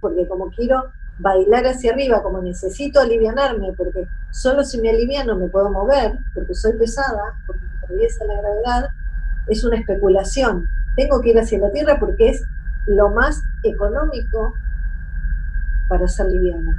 porque 0.00 0.26
como 0.26 0.50
quiero 0.50 0.84
bailar 1.18 1.66
hacia 1.66 1.92
arriba, 1.92 2.22
como 2.22 2.40
necesito 2.40 3.00
alivianarme, 3.00 3.72
porque 3.76 4.06
solo 4.30 4.64
si 4.64 4.80
me 4.80 4.90
aliviano 4.90 5.36
me 5.36 5.48
puedo 5.48 5.70
mover, 5.70 6.18
porque 6.34 6.54
soy 6.54 6.74
pesada, 6.74 7.34
porque 7.46 7.64
me 7.64 7.78
atraviesa 7.78 8.24
la 8.24 8.40
gravedad, 8.40 8.88
es 9.48 9.64
una 9.64 9.78
especulación. 9.78 10.68
Tengo 10.96 11.20
que 11.20 11.30
ir 11.30 11.38
hacia 11.38 11.58
la 11.58 11.72
Tierra 11.72 11.98
porque 11.98 12.30
es 12.30 12.42
lo 12.86 13.10
más 13.10 13.40
económico 13.64 14.54
para 15.88 16.06
ser 16.06 16.26
liviana. 16.26 16.76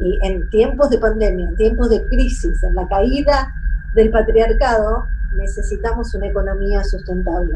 Y 0.00 0.18
en 0.26 0.48
tiempos 0.50 0.90
de 0.90 0.98
pandemia, 0.98 1.48
en 1.48 1.56
tiempos 1.56 1.90
de 1.90 2.04
crisis, 2.06 2.62
en 2.62 2.74
la 2.74 2.88
caída 2.88 3.52
del 3.94 4.10
patriarcado, 4.10 5.04
necesitamos 5.36 6.14
una 6.14 6.26
economía 6.28 6.82
sustentable. 6.84 7.54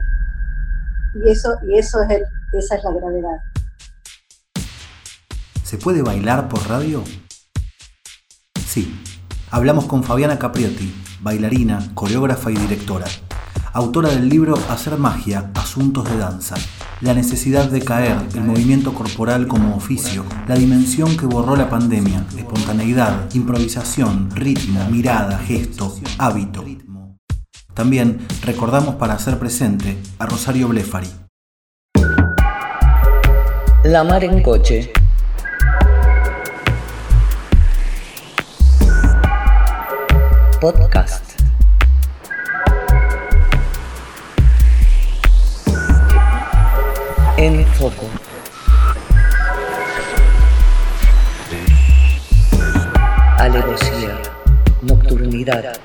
Y 1.14 1.30
eso, 1.30 1.58
y 1.62 1.78
eso 1.78 2.02
es 2.02 2.22
esa 2.52 2.76
es 2.76 2.84
la 2.84 2.92
gravedad. 2.92 3.38
¿Se 5.76 5.82
puede 5.82 6.00
bailar 6.00 6.48
por 6.48 6.66
radio? 6.70 7.04
Sí. 8.66 8.98
Hablamos 9.50 9.84
con 9.84 10.02
Fabiana 10.02 10.38
Capriotti, 10.38 10.90
bailarina, 11.20 11.90
coreógrafa 11.92 12.50
y 12.50 12.54
directora, 12.54 13.04
autora 13.74 14.08
del 14.08 14.30
libro 14.30 14.54
Hacer 14.70 14.96
magia, 14.96 15.50
asuntos 15.54 16.08
de 16.08 16.16
danza. 16.16 16.54
La 17.02 17.12
necesidad 17.12 17.68
de 17.68 17.82
caer, 17.82 18.16
el 18.34 18.40
movimiento 18.40 18.94
corporal 18.94 19.46
como 19.48 19.76
oficio, 19.76 20.24
la 20.48 20.54
dimensión 20.54 21.14
que 21.14 21.26
borró 21.26 21.56
la 21.56 21.68
pandemia, 21.68 22.24
espontaneidad, 22.38 23.28
improvisación, 23.34 24.30
ritmo, 24.30 24.82
mirada, 24.88 25.38
gesto, 25.40 25.94
hábito. 26.16 26.64
También 27.74 28.26
recordamos 28.42 28.94
para 28.94 29.12
hacer 29.12 29.38
presente 29.38 29.98
a 30.18 30.24
Rosario 30.24 30.68
Blefari. 30.68 31.10
La 33.84 34.04
mar 34.04 34.24
en 34.24 34.42
coche. 34.42 34.90
Podcast. 40.60 41.38
En 47.36 47.66
foco. 47.74 48.06
Alevosía, 53.38 54.18
nocturnidad, 54.80 55.78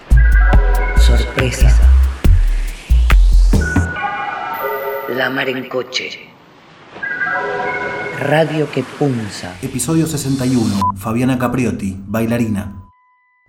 sorpresa. 0.97 1.77
La 5.09 5.29
mar 5.29 5.49
en 5.49 5.67
coche. 5.67 6.11
Radio 8.19 8.71
que 8.71 8.83
punza. 8.83 9.53
Episodio 9.61 10.07
61. 10.07 10.93
Fabiana 10.95 11.37
Capriotti, 11.37 11.97
bailarina. 12.07 12.80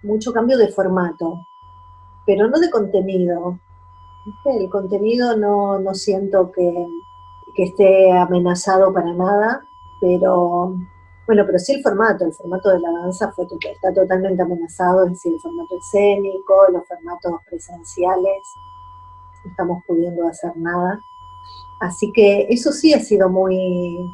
Mucho 0.02 0.32
cambio 0.32 0.56
de 0.58 0.68
formato, 0.68 1.46
pero 2.26 2.48
no 2.48 2.58
de 2.58 2.70
contenido. 2.70 3.58
El 4.44 4.70
contenido 4.70 5.36
no, 5.36 5.78
no 5.78 5.94
siento 5.94 6.50
que, 6.52 6.86
que 7.54 7.64
esté 7.64 8.12
amenazado 8.12 8.92
para 8.92 9.12
nada, 9.12 9.66
pero 10.00 10.76
bueno, 11.26 11.44
pero 11.46 11.58
sí 11.58 11.72
el 11.72 11.82
formato, 11.82 12.24
el 12.24 12.32
formato 12.32 12.68
de 12.70 12.80
la 12.80 12.90
danza 12.90 13.30
fue, 13.32 13.46
está 13.46 13.92
totalmente 13.94 14.42
amenazado, 14.42 15.04
es 15.04 15.12
decir, 15.12 15.34
el 15.34 15.40
formato 15.40 15.76
escénico, 15.78 16.54
los 16.72 16.86
formatos 16.86 17.40
presenciales, 17.48 18.54
no 19.44 19.50
estamos 19.50 19.82
pudiendo 19.86 20.26
hacer 20.26 20.56
nada. 20.56 21.00
Así 21.80 22.12
que 22.12 22.46
eso 22.50 22.72
sí 22.72 22.92
ha 22.92 23.00
sido 23.00 23.28
muy, 23.28 24.12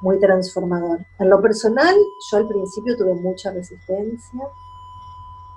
muy 0.00 0.18
transformador. 0.18 1.04
En 1.18 1.30
lo 1.30 1.40
personal, 1.40 1.94
yo 2.30 2.36
al 2.36 2.48
principio 2.48 2.96
tuve 2.96 3.14
mucha 3.14 3.50
resistencia. 3.50 4.48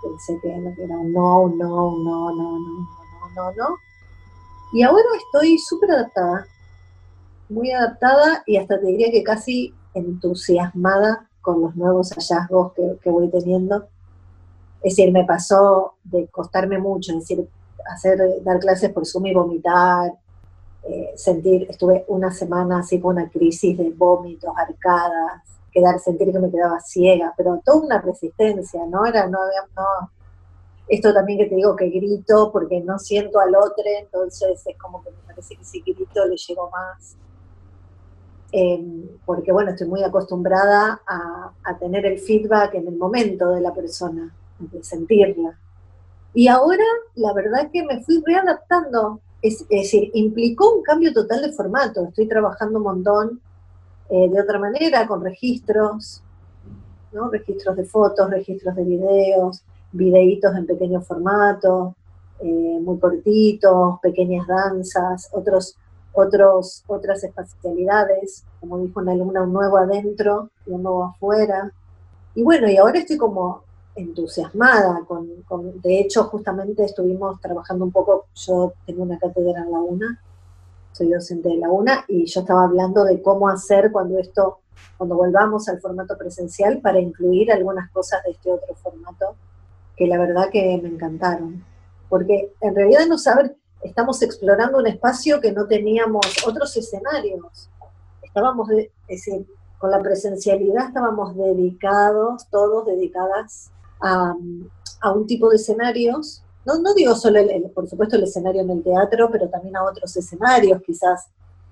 Pensé 0.02 0.40
que 0.42 0.50
era 0.50 0.98
un 0.98 1.14
no, 1.14 1.48
no, 1.50 1.98
no, 1.98 2.32
no, 2.32 2.32
no, 2.34 2.60
no, 2.60 3.30
no, 3.36 3.52
no. 3.52 3.78
Y 4.74 4.84
ahora 4.84 5.04
estoy 5.18 5.58
súper 5.58 5.92
adaptada, 5.92 6.48
muy 7.50 7.72
adaptada 7.72 8.44
y 8.46 8.58
hasta 8.58 8.80
te 8.80 8.86
diría 8.88 9.12
que 9.12 9.24
casi 9.24 9.74
entusiasmada 9.94 11.28
con 11.42 11.62
los 11.62 11.76
nuevos 11.76 12.12
hallazgos 12.12 12.74
que, 12.74 12.98
que 13.02 13.10
voy 13.10 13.30
teniendo. 13.30 13.88
Es 14.82 14.96
decir, 14.96 15.12
me 15.12 15.26
pasó 15.26 15.96
de 16.04 16.28
costarme 16.28 16.80
mucho, 16.80 17.12
es 17.12 17.20
decir, 17.20 17.48
hacer, 17.92 18.20
dar 18.44 18.60
clases 18.60 18.92
por 18.92 19.06
Zoom 19.06 19.28
y 19.28 19.34
vomitar, 19.34 20.14
eh, 20.84 21.14
sentir, 21.16 21.68
estuve 21.70 22.06
una 22.08 22.32
semana 22.32 22.80
así 22.80 23.00
con 23.00 23.18
una 23.18 23.30
crisis 23.30 23.78
de 23.78 23.92
vómitos, 23.92 24.52
arcadas, 24.58 25.44
quedar, 25.72 26.00
sentir 26.00 26.32
que 26.32 26.40
me 26.40 26.52
quedaba 26.52 26.80
ciega, 26.80 27.34
pero 27.38 27.62
toda 27.64 27.86
una 27.86 28.02
resistencia, 28.02 28.86
¿no? 28.88 29.06
Era, 29.06 29.28
no 29.28 29.40
no. 29.76 30.12
Esto 30.88 31.14
también 31.14 31.40
que 31.40 31.46
te 31.46 31.56
digo 31.56 31.76
que 31.76 31.90
grito 31.90 32.52
porque 32.52 32.82
no 32.82 33.00
siento 33.00 33.40
al 33.40 33.56
otro, 33.56 33.84
entonces 34.00 34.62
es 34.66 34.78
como 34.78 35.02
que 35.04 35.12
me 35.12 35.18
parece 35.28 35.56
que 35.56 35.64
si 35.64 35.82
grito 35.82 36.26
le 36.26 36.36
llego 36.36 36.70
más. 36.70 37.16
Em, 38.52 39.08
porque 39.26 39.54
bueno, 39.54 39.72
estoy 39.72 39.88
muy 39.88 40.04
acostumbrada 40.04 41.02
a, 41.08 41.54
a, 41.64 41.78
tener 41.78 42.06
el 42.06 42.20
feedback 42.20 42.74
en 42.74 42.88
el 42.90 42.98
momento 42.98 43.50
de 43.52 43.62
la 43.62 43.74
persona, 43.74 44.36
de 44.60 44.84
sentirla. 44.84 45.58
Y 46.34 46.50
ahora, 46.50 46.84
la 47.16 47.32
verdad 47.34 47.70
que 47.72 47.84
me 47.84 48.04
fui 48.04 48.22
readaptando 48.26 49.22
es, 49.42 49.68
decir, 49.68 50.12
implicó 50.14 50.76
un 50.76 50.84
cambio 50.84 51.14
total 51.14 51.42
de 51.42 51.52
formato. 51.52 52.06
Estoy 52.06 52.28
trabajando 52.28 52.78
un 52.78 52.84
montón 52.84 53.42
eh, 54.12 54.30
de 54.30 54.42
otra 54.42 54.60
manera, 54.60 55.08
con 55.08 55.24
registros, 55.24 56.22
¿no? 57.14 57.30
registros 57.30 57.78
de 57.78 57.86
fotos, 57.86 58.30
registros 58.30 58.76
de 58.76 58.84
videos, 58.84 59.64
videitos 59.94 60.54
en 60.54 60.66
pequeño 60.66 61.02
formato, 61.02 61.96
eh, 62.42 62.80
muy 62.82 63.00
cortitos, 63.00 64.00
pequeñas 64.02 64.46
danzas, 64.48 65.30
otros, 65.32 65.78
otros, 66.12 66.84
otras 66.88 67.24
espacialidades, 67.24 68.44
como 68.60 68.80
dijo 68.80 69.00
una 69.00 69.14
alumna, 69.14 69.44
un 69.44 69.54
nuevo 69.54 69.78
adentro 69.78 70.50
y 70.66 70.72
un 70.72 70.84
nuevo 70.84 71.06
afuera. 71.06 71.72
Y 72.36 72.44
bueno, 72.44 72.70
y 72.70 72.76
ahora 72.76 73.00
estoy 73.00 73.16
como 73.16 73.64
entusiasmada 73.96 75.06
con, 75.08 75.28
de 75.82 76.00
hecho 76.02 76.26
justamente 76.26 76.84
estuvimos 76.84 77.40
trabajando 77.40 77.86
un 77.86 77.92
poco, 77.92 78.26
yo 78.36 78.74
tengo 78.86 79.04
una 79.04 79.18
cátedra 79.18 79.62
en 79.62 79.72
la 79.72 79.80
UNA, 79.80 80.22
soy 81.02 81.10
docente 81.10 81.50
de 81.50 81.58
la 81.58 81.70
UNA 81.70 82.06
y 82.08 82.26
yo 82.26 82.42
estaba 82.42 82.66
hablando 82.66 83.04
de 83.04 83.22
cómo 83.22 83.50
hacer 83.50 83.92
cuando 83.92 84.20
esto, 84.20 84.60
cuando 84.98 85.16
volvamos 85.16 85.68
al 85.68 85.82
formato 85.82 86.16
presencial 86.18 86.80
para 86.80 87.00
incluir 87.00 87.52
algunas 87.52 87.90
cosas 87.92 88.24
de 88.24 88.32
este 88.32 88.52
otro 88.52 88.76
formato 88.76 89.36
que 89.98 90.06
la 90.06 90.20
verdad 90.20 90.50
que 90.52 90.80
me 90.82 90.90
encantaron, 90.90 91.64
porque 92.08 92.54
en 92.62 92.76
realidad 92.76 93.08
no 93.08 93.18
saber, 93.18 93.56
estamos 93.82 94.22
explorando 94.22 94.78
un 94.78 94.88
espacio 94.88 95.42
que 95.42 95.52
no 95.52 95.66
teníamos 95.66 96.26
otros 96.46 96.76
escenarios, 96.78 97.70
estábamos, 98.22 98.70
es 98.70 98.90
decir, 99.08 99.46
con 99.80 99.90
la 99.90 100.00
presencialidad 100.00 100.90
estábamos 100.90 101.36
dedicados, 101.36 102.48
todos 102.52 102.86
dedicadas 102.86 103.72
a, 104.00 104.34
un 104.34 105.26
tipo 105.26 105.50
de 105.50 105.56
escenarios, 105.56 106.44
no, 106.66 106.80
no 106.80 106.94
digo 106.94 107.16
solo, 107.16 107.40
el, 107.40 107.70
por 107.72 107.88
supuesto, 107.90 108.16
el 108.16 108.24
escenario 108.24 108.62
en 108.62 108.70
el 108.70 108.84
teatro, 108.84 109.30
pero 109.32 109.50
también 109.50 109.76
a 109.76 109.84
otros 109.84 110.16
escenarios, 110.16 110.82
quizás, 110.86 111.28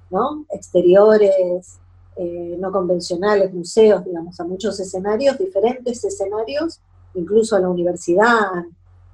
¿no? 0.09 0.45
Exteriores, 0.49 1.79
eh, 2.15 2.57
no 2.59 2.71
convencionales, 2.71 3.53
museos, 3.53 4.03
digamos, 4.03 4.39
a 4.39 4.43
muchos 4.43 4.79
escenarios, 4.79 5.37
diferentes 5.37 6.03
escenarios, 6.03 6.81
incluso 7.13 7.55
a 7.55 7.59
la 7.59 7.69
universidad, 7.69 8.65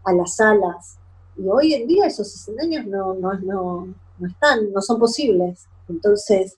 a 0.04 0.14
las 0.14 0.36
salas. 0.36 0.98
Y 1.38 1.48
hoy 1.48 1.74
en 1.74 1.88
día 1.88 2.08
esos 2.08 2.34
escenarios 2.34 2.86
no, 2.88 3.14
no, 3.14 3.34
no, 3.34 3.88
no 4.18 4.28
están, 4.28 4.72
no 4.72 4.82
son 4.82 5.00
posibles. 5.00 5.68
Entonces, 5.90 6.58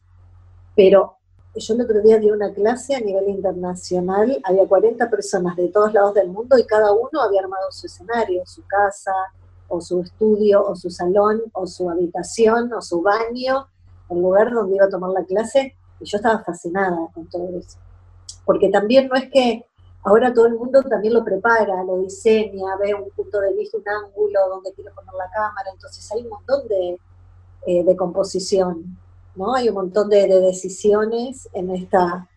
pero 0.76 1.17
yo 1.60 1.74
el 1.74 1.82
otro 1.82 2.02
día 2.02 2.20
di 2.20 2.30
una 2.30 2.54
clase 2.54 2.96
a 2.96 3.00
nivel 3.00 3.30
internacional, 3.30 4.40
había 4.44 4.68
40 4.68 5.10
personas 5.10 5.56
de 5.56 5.70
todos 5.70 5.94
lados 5.94 6.14
del 6.14 6.30
mundo 6.30 6.58
y 6.58 6.66
cada 6.66 6.92
uno 6.92 7.22
había 7.22 7.42
armado 7.42 7.72
su 7.72 7.88
escenario, 7.88 8.46
su 8.46 8.66
casa, 8.66 9.14
o 9.68 9.82
su 9.82 10.02
estudio, 10.02 10.66
o 10.66 10.76
su 10.76 10.90
salón, 10.90 11.42
o 11.54 11.68
su 11.68 11.90
habitación, 11.90 12.72
o 12.74 12.82
su 12.82 13.02
baño, 13.02 13.68
el 14.10 14.22
lugar 14.22 14.52
donde 14.54 14.76
iba 14.76 14.86
a 14.86 14.90
tomar 14.90 15.12
la 15.12 15.26
clase, 15.26 15.76
y 16.00 16.06
yo 16.06 16.18
estaba 16.18 16.44
fascinada 16.44 17.10
con 17.14 17.28
todo 17.28 17.50
eso. 17.58 17.78
Porque 18.46 18.70
también 18.70 19.08
no 19.08 19.16
es 19.16 19.30
que 19.30 19.66
ahora 20.04 20.34
todo 20.34 20.46
el 20.46 20.56
mundo 20.56 20.82
también 20.84 21.14
lo 21.14 21.24
prepara, 21.24 21.84
lo 21.84 22.00
diseña, 22.00 22.78
ve 22.78 22.94
un 22.94 23.10
punto 23.10 23.42
de 23.42 23.54
vista, 23.54 23.78
un 23.78 23.90
ángulo 23.90 24.40
donde 24.50 24.72
quiere 24.74 24.92
poner 24.92 25.14
la 25.16 25.30
cámara, 25.32 25.70
entonces 25.74 26.10
hay 26.12 26.22
un 26.22 26.30
montón 26.30 26.68
de, 26.68 26.98
eh, 27.66 27.84
de 27.84 27.96
composición 27.96 28.98
¿no? 29.38 29.54
Hay 29.54 29.70
un 29.70 29.76
montón 29.76 30.10
de, 30.10 30.28
decisiones 30.28 31.48
en, 31.54 31.70
esta, 31.72 32.28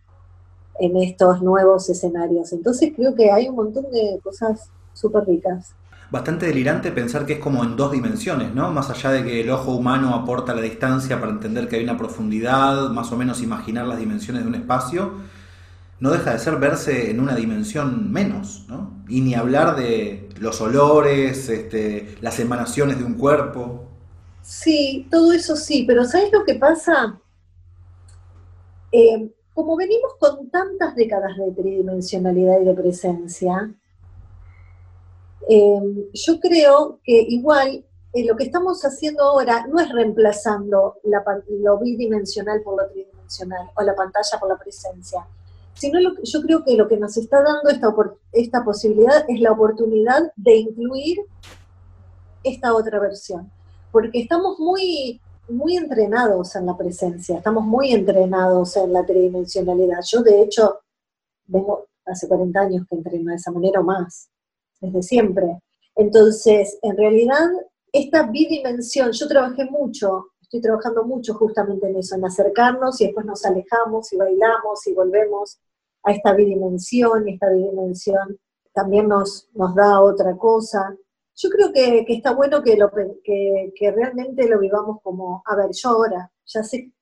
en 0.78 0.96
estos 0.96 1.42
nuevos 1.42 1.88
escenarios. 1.88 2.52
Entonces 2.52 2.92
creo 2.94 3.14
que 3.14 3.30
hay 3.30 3.48
un 3.48 3.56
montón 3.56 3.84
de 3.90 4.20
cosas 4.22 4.70
súper 4.92 5.24
ricas. 5.24 5.74
bastante 6.10 6.46
delirante 6.46 6.92
pensar 6.92 7.24
que 7.24 7.34
es 7.34 7.38
como 7.38 7.64
en 7.64 7.76
dos 7.76 7.92
dimensiones, 7.92 8.54
¿no? 8.54 8.70
Más 8.72 8.90
allá 8.90 9.10
de 9.12 9.24
que 9.24 9.40
el 9.40 9.50
ojo 9.50 9.72
humano 9.74 10.14
aporta 10.14 10.54
la 10.54 10.62
distancia 10.62 11.20
para 11.20 11.32
entender 11.32 11.68
que 11.68 11.76
hay 11.76 11.84
una 11.84 11.96
profundidad, 11.96 12.90
más 12.90 13.12
o 13.12 13.16
menos 13.16 13.42
imaginar 13.42 13.86
las 13.86 13.98
dimensiones 13.98 14.42
de 14.42 14.48
un 14.48 14.54
espacio, 14.56 15.12
no 16.00 16.10
deja 16.10 16.32
de 16.32 16.38
ser 16.38 16.56
verse 16.56 17.10
en 17.10 17.20
una 17.20 17.36
dimensión 17.36 18.10
menos, 18.10 18.64
¿no? 18.68 19.04
Y 19.08 19.20
ni 19.20 19.34
hablar 19.34 19.76
de 19.76 20.30
los 20.38 20.60
olores, 20.60 21.48
este, 21.48 22.16
las 22.22 22.40
emanaciones 22.40 22.98
de 22.98 23.04
un 23.04 23.14
cuerpo. 23.14 23.89
Sí, 24.50 25.06
todo 25.08 25.32
eso 25.32 25.54
sí, 25.54 25.84
pero 25.86 26.02
¿sabes 26.04 26.32
lo 26.32 26.44
que 26.44 26.56
pasa? 26.56 27.20
Eh, 28.90 29.30
como 29.54 29.76
venimos 29.76 30.14
con 30.18 30.50
tantas 30.50 30.96
décadas 30.96 31.36
de 31.36 31.52
tridimensionalidad 31.52 32.60
y 32.60 32.64
de 32.64 32.74
presencia, 32.74 33.72
eh, 35.48 36.10
yo 36.12 36.40
creo 36.40 36.98
que 37.04 37.26
igual 37.28 37.84
eh, 38.12 38.24
lo 38.26 38.36
que 38.36 38.42
estamos 38.42 38.84
haciendo 38.84 39.22
ahora 39.22 39.68
no 39.68 39.78
es 39.78 39.88
reemplazando 39.92 40.96
lo 41.04 41.78
bidimensional 41.78 42.60
por 42.62 42.82
lo 42.82 42.90
tridimensional 42.90 43.70
o 43.76 43.82
la 43.82 43.94
pantalla 43.94 44.40
por 44.40 44.48
la 44.48 44.58
presencia, 44.58 45.28
sino 45.74 46.00
yo 46.00 46.42
creo 46.42 46.64
que 46.64 46.76
lo 46.76 46.88
que 46.88 46.96
nos 46.96 47.16
está 47.16 47.40
dando 47.40 47.70
esta, 47.70 47.94
esta 48.32 48.64
posibilidad 48.64 49.24
es 49.28 49.40
la 49.40 49.52
oportunidad 49.52 50.32
de 50.34 50.56
incluir 50.56 51.18
esta 52.42 52.74
otra 52.74 52.98
versión, 52.98 53.48
porque 53.90 54.20
estamos 54.20 54.58
muy, 54.58 55.20
muy 55.48 55.76
entrenados 55.76 56.54
en 56.56 56.66
la 56.66 56.76
presencia, 56.76 57.38
estamos 57.38 57.64
muy 57.64 57.92
entrenados 57.92 58.76
en 58.76 58.92
la 58.92 59.04
tridimensionalidad. 59.04 60.00
Yo, 60.06 60.22
de 60.22 60.42
hecho, 60.42 60.80
vengo 61.46 61.86
hace 62.06 62.28
40 62.28 62.60
años 62.60 62.86
que 62.88 62.96
entreno 62.96 63.30
de 63.30 63.36
esa 63.36 63.50
manera 63.50 63.80
o 63.80 63.84
más, 63.84 64.28
desde 64.80 65.02
siempre. 65.02 65.60
Entonces, 65.96 66.78
en 66.82 66.96
realidad, 66.96 67.48
esta 67.92 68.24
bidimensión, 68.24 69.12
yo 69.12 69.28
trabajé 69.28 69.64
mucho, 69.64 70.28
estoy 70.40 70.60
trabajando 70.60 71.04
mucho 71.04 71.34
justamente 71.34 71.88
en 71.88 71.96
eso, 71.96 72.14
en 72.14 72.24
acercarnos 72.24 73.00
y 73.00 73.06
después 73.06 73.26
nos 73.26 73.44
alejamos 73.44 74.12
y 74.12 74.16
bailamos 74.16 74.86
y 74.86 74.94
volvemos 74.94 75.58
a 76.02 76.12
esta 76.12 76.32
bidimensión 76.32 77.28
y 77.28 77.34
esta 77.34 77.50
bidimensión 77.50 78.38
también 78.72 79.08
nos, 79.08 79.48
nos 79.54 79.74
da 79.74 80.00
otra 80.00 80.36
cosa. 80.36 80.96
Yo 81.42 81.48
creo 81.48 81.72
que, 81.72 82.04
está 82.08 82.34
bueno 82.34 82.62
que, 82.62 82.76
lo, 82.76 82.90
que, 82.90 83.92
realmente 83.96 84.46
lo 84.46 84.58
vivamos 84.58 84.98
como, 85.02 85.42
a 85.46 85.56
ver, 85.56 85.70
yo 85.72 85.88
ahora, 85.88 86.30
ya 86.44 86.62
sé, 86.62 86.92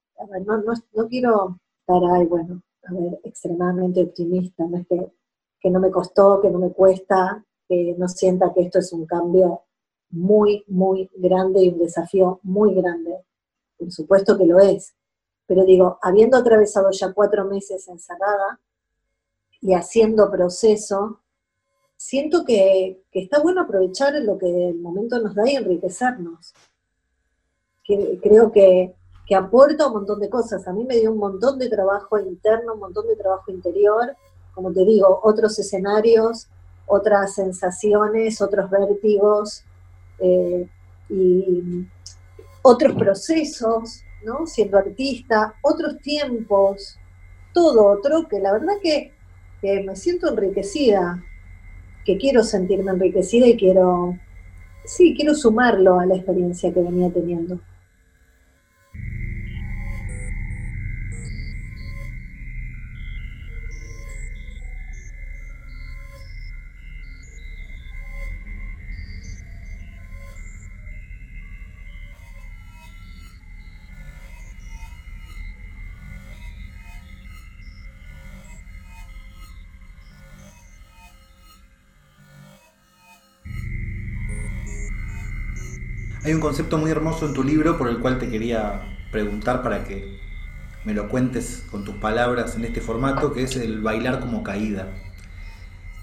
no, 0.47 1.09
quiero 1.09 1.59
estar 1.81 2.03
ahí, 2.15 2.25
bueno, 2.27 2.63
a 2.85 2.93
ver, 2.93 3.21
extremadamente 3.25 4.03
optimista, 4.03 4.65
no 4.65 4.79
es 4.79 4.87
que, 4.87 5.13
que 5.59 5.71
no 5.71 5.81
me 5.81 5.91
costó, 5.91 6.41
que 6.41 6.51
no 6.51 6.61
me 6.61 6.73
cuesta, 6.73 7.45
que 7.69 7.97
no 7.99 8.07
sienta 8.09 8.53
que 8.55 8.63
esto 8.63 8.79
es 8.79 8.93
un 8.93 9.07
cambio 9.07 9.63
muy, 10.11 10.65
muy 10.69 11.11
grande 11.17 11.65
y 11.65 11.71
un 11.71 11.79
desafío 11.81 12.39
muy 12.45 12.75
grande. 12.75 13.25
Por 13.77 13.91
supuesto 13.91 14.39
que 14.39 14.47
lo 14.47 14.61
es. 14.61 14.95
Pero 15.47 15.65
digo, 15.65 15.99
habiendo 16.01 16.37
atravesado 16.37 16.91
ya 16.93 17.13
cuatro 17.13 17.45
meses 17.45 17.89
encerrada, 17.89 18.61
y 19.61 19.75
haciendo 19.75 20.31
proceso, 20.31 21.21
siento 21.99 22.45
que, 22.45 23.03
está 23.13 23.41
bueno 23.41 23.63
aprovechar 23.63 24.15
lo 24.23 24.39
que 24.39 24.69
el 24.69 24.79
momento 24.79 25.21
nos 25.21 25.35
da 25.35 25.51
y 25.51 25.57
enriquecernos. 25.57 26.55
Que, 27.85 28.19
creo 28.23 28.51
que, 28.51 28.95
aporta 29.37 29.89
un 29.89 29.95
montón 29.95 30.21
de 30.21 30.31
cosas. 30.31 30.67
A 30.67 30.73
mí 30.73 30.85
me 30.85 30.97
dio 30.97 31.13
un 31.13 31.19
montón 31.19 31.59
de 31.59 31.69
trabajo 31.69 32.19
interno, 32.19 32.75
un 32.75 32.81
montón 32.81 33.07
de 33.09 33.17
trabajo 33.17 33.51
interior, 33.51 34.17
como 34.55 34.73
te 34.73 34.85
digo, 34.87 35.21
otros 35.23 35.59
escenarios, 35.59 36.49
otras 36.87 37.35
sensaciones, 37.35 38.41
otros 38.41 38.71
vértigos 38.71 39.65
eh, 40.19 40.67
y 41.11 41.87
otros 42.63 42.97
procesos, 42.97 44.03
¿no? 44.25 44.47
Siendo 44.47 44.79
artista, 44.79 45.55
otros 45.63 45.99
tiempos, 45.99 46.97
todo 47.53 47.87
otro, 47.87 48.27
que 48.29 48.39
la 48.41 48.53
verdad 48.53 48.75
que 48.81 49.13
me 49.85 49.95
siento 49.95 50.29
enriquecida, 50.29 51.23
que 52.09 52.17
quiero 52.17 52.43
sentirme 52.43 52.91
enriquecida 52.91 53.47
y 53.47 53.55
quiero, 53.55 54.17
sí, 54.87 55.13
quiero 55.15 55.35
sumarlo 55.35 56.01
a 56.01 56.07
la 56.07 56.17
experiencia 56.17 56.73
que 56.73 56.81
venía 56.81 57.11
teniendo. 57.11 57.61
Hay 86.29 86.35
un 86.35 86.43
concepto 86.43 86.77
muy 86.77 86.91
hermoso 86.91 87.25
en 87.25 87.33
tu 87.33 87.43
libro 87.43 87.79
por 87.79 87.89
el 87.89 88.01
cual 88.01 88.19
te 88.19 88.29
quería 88.29 88.83
preguntar 89.11 89.63
para 89.63 89.85
que 89.85 90.19
me 90.85 90.93
lo 90.93 91.09
cuentes 91.09 91.65
con 91.71 91.87
tus 91.87 91.95
palabras 91.95 92.55
en 92.55 92.67
este 92.67 92.83
formato, 92.83 93.33
que 93.33 93.45
es 93.45 93.57
el 93.57 93.81
bailar 93.81 94.21
como 94.21 94.43
caída. 94.43 94.89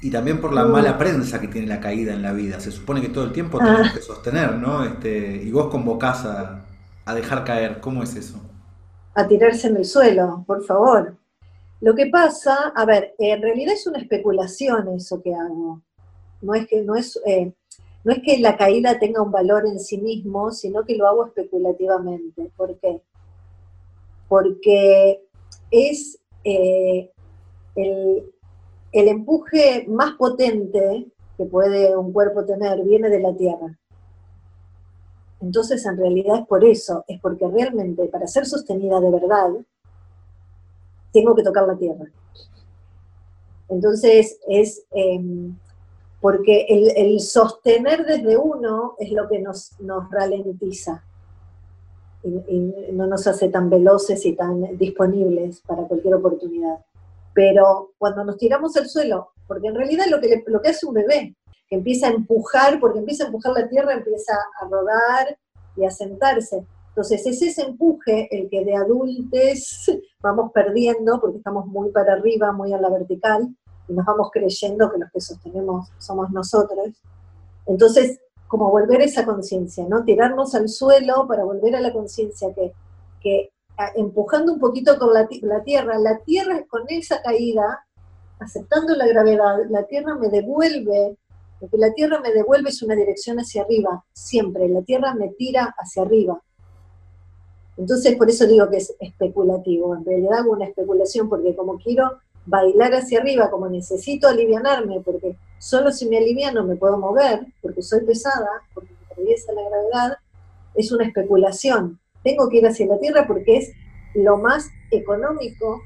Y 0.02 0.10
también 0.10 0.42
por 0.42 0.52
la 0.52 0.66
mm. 0.66 0.72
mala 0.72 0.98
prensa 0.98 1.40
que 1.40 1.48
tiene 1.48 1.68
la 1.68 1.80
caída 1.80 2.12
en 2.12 2.24
la 2.24 2.34
vida. 2.34 2.60
Se 2.60 2.72
supone 2.72 3.02
que 3.02 3.10
todo 3.10 3.24
el 3.26 3.34
tiempo 3.34 3.60
ah. 3.62 3.66
tenemos 3.66 3.94
que 3.94 4.02
sostener, 4.02 4.56
¿no? 4.56 4.84
Este, 4.84 5.44
y 5.44 5.52
vos 5.52 5.68
convocás 5.68 6.26
a, 6.26 6.66
a 7.06 7.14
dejar 7.14 7.44
caer. 7.44 7.80
¿Cómo 7.80 8.02
es 8.02 8.16
eso? 8.16 8.42
A 9.14 9.28
tirarse 9.28 9.68
en 9.68 9.78
el 9.78 9.86
suelo, 9.86 10.44
por 10.48 10.66
favor. 10.66 11.16
Lo 11.82 11.94
que 11.94 12.08
pasa, 12.08 12.74
a 12.76 12.84
ver, 12.84 13.14
en 13.20 13.44
realidad 13.44 13.76
es 13.76 13.86
una 13.86 14.00
especulación 14.00 14.88
eso 14.96 15.22
que 15.22 15.36
hago. 15.36 15.84
No 16.42 16.56
es 16.56 16.66
que 16.66 16.82
no 16.82 16.96
es, 16.96 17.22
eh, 17.28 17.54
no 18.06 18.14
es 18.14 18.20
que 18.24 18.38
la 18.38 18.56
caída 18.56 19.00
tenga 19.00 19.24
un 19.24 19.32
valor 19.32 19.66
en 19.66 19.80
sí 19.80 19.98
mismo, 19.98 20.52
sino 20.52 20.86
que 20.86 20.96
lo 20.96 21.08
hago 21.08 21.26
especulativamente. 21.26 22.52
¿Por 22.56 22.80
qué? 22.80 23.02
Porque 24.30 25.22
es 25.72 26.20
eh, 26.44 27.12
el, 27.76 28.32
el 28.92 29.08
empuje 29.08 29.86
más 29.88 30.14
potente 30.14 31.08
que 31.36 31.46
puede 31.46 31.98
un 31.98 32.14
cuerpo 32.14 32.46
tener, 32.46 32.84
viene 32.84 33.10
de 33.10 33.20
la 33.20 33.36
tierra. 33.36 33.78
Entonces, 35.42 35.84
en 35.88 35.98
realidad 35.98 36.42
es 36.42 36.48
por 36.48 36.64
eso, 36.64 37.04
es 37.08 37.20
porque 37.20 37.48
realmente 37.48 38.06
para 38.06 38.28
ser 38.28 38.46
sostenida 38.46 39.00
de 39.00 39.10
verdad, 39.10 39.50
tengo 41.12 41.36
que 41.36 41.44
tocar 41.44 41.68
la 41.68 41.76
tierra. 41.76 42.06
Entonces, 43.68 44.40
es, 44.48 44.86
em, 44.92 45.58
porque 46.22 46.66
el, 46.70 47.20
sostener 47.20 48.06
desde 48.06 48.38
uno 48.38 48.96
es 48.98 49.12
lo 49.12 49.28
que 49.28 49.40
nos, 49.40 49.80
nos 49.80 50.10
ralentiza 50.10 51.04
y, 52.24 52.74
no 52.94 53.08
nos 53.08 53.28
hace 53.28 53.50
tan 53.50 53.70
veloces 53.70 54.26
y 54.26 54.34
tan 54.34 54.78
disponibles 54.78 55.62
para 55.62 55.84
cualquier 55.84 56.16
oportunidad. 56.16 56.80
Pero 57.34 57.92
cuando 57.98 58.24
nos 58.24 58.38
tiramos 58.38 58.76
al 58.78 58.88
suelo, 58.88 59.30
porque 59.48 59.68
en 59.68 59.76
realidad 59.76 60.06
lo 60.10 60.20
que, 60.20 60.44
lo 60.48 60.62
que 60.62 60.70
hace 60.70 60.86
un 60.86 60.94
bebé, 60.94 61.36
que 61.68 61.76
empieza 61.76 62.08
a 62.08 62.12
empujar, 62.12 62.80
porque 62.80 63.00
empieza 63.00 63.24
a 63.24 63.28
empujar 63.28 63.54
la 63.54 63.68
tierra, 63.68 63.94
empieza 63.94 64.34
a 64.60 64.66
rodar 64.68 65.38
y 65.76 65.86
a 65.86 65.92
sentarse. 65.92 66.66
Entonces 66.90 67.26
es 67.26 67.42
ese 67.42 67.64
empuje 67.64 68.30
el 68.32 68.50
que 68.50 68.64
de 68.64 68.76
adultos 68.76 69.92
vamos 70.22 70.52
perdiendo 70.54 71.20
porque 71.20 71.38
estamos 71.38 71.66
muy 71.68 71.92
para 71.92 72.14
arriba, 72.14 72.54
muy 72.54 72.72
a 72.72 72.80
la 72.80 72.90
vertical, 72.90 73.54
y 73.88 73.94
nos 73.94 74.06
vamos 74.06 74.30
creyendo 74.32 74.92
que 74.92 75.00
los 75.00 75.12
que 75.12 75.22
sostenemos 75.22 75.90
somos 75.98 76.32
nosotros. 76.32 76.90
Entonces, 77.66 78.20
como 78.48 78.70
volver 78.70 79.02
a 79.02 79.06
esa 79.06 79.26
conciencia, 79.26 79.86
¿no? 79.88 80.04
Tirarnos 80.04 80.56
al 80.56 80.70
suelo 80.70 81.28
para 81.28 81.44
volver 81.44 81.76
a 81.76 81.82
la 81.82 81.92
conciencia 81.92 82.54
que, 82.54 82.74
que 83.22 83.52
empujando 83.96 84.54
un 84.54 84.60
poquito 84.60 84.98
con 84.98 85.14
la, 85.14 85.28
la, 85.42 85.64
tierra, 85.64 85.98
la 85.98 86.20
tierra 86.20 86.64
con 86.68 86.84
esa 86.88 87.22
caída, 87.22 87.86
aceptando 88.40 88.96
la 88.96 89.08
gravedad, 89.08 89.58
la 89.70 89.84
tierra 89.84 90.16
me 90.16 90.30
devuelve, 90.30 91.18
lo 91.62 91.70
que 91.70 91.78
la 91.78 91.94
tierra 91.94 92.20
me 92.22 92.32
devuelve 92.32 92.70
es 92.70 92.82
una 92.84 92.96
dirección 92.96 93.38
hacia 93.38 93.64
arriba, 93.64 94.04
siempre, 94.14 94.70
la 94.70 94.82
tierra 94.82 95.14
me 95.14 95.30
tira 95.30 95.74
hacia 95.78 96.04
arriba. 96.04 96.42
Entonces, 97.78 98.16
por 98.16 98.30
eso 98.30 98.48
digo 98.48 98.70
que 98.70 98.78
es 98.78 98.96
especulativo, 99.00 99.96
en 99.96 100.06
realidad 100.06 100.40
hago 100.40 100.52
una 100.52 100.66
especulación 100.66 101.28
porque 101.28 101.56
como 101.56 101.78
quiero 101.78 102.20
bailar 102.46 102.94
hacia 102.94 103.20
arriba, 103.20 103.50
como 103.50 103.70
necesito 103.70 104.28
alivianarme, 104.28 105.02
porque 105.02 105.36
solo 105.60 105.92
si 105.92 106.08
me 106.08 106.18
aliviano 106.18 106.64
me 106.64 106.76
puedo 106.76 106.98
mover, 106.98 107.46
porque 107.62 107.82
soy 107.82 108.02
pesada, 108.06 108.50
porque 108.74 108.92
me 108.92 109.06
atraviesa 109.06 109.54
la 109.54 109.70
gravedad, 109.70 110.18
es 110.76 110.92
una 110.92 111.06
especulación. 111.06 112.00
Tengo 112.24 112.50
que 112.50 112.58
ir 112.58 112.68
hacia 112.68 112.86
la 112.88 113.00
tierra 113.00 113.26
porque 113.28 113.58
es 113.58 113.72
lo 114.14 114.38
más 114.38 114.70
económico 114.92 115.82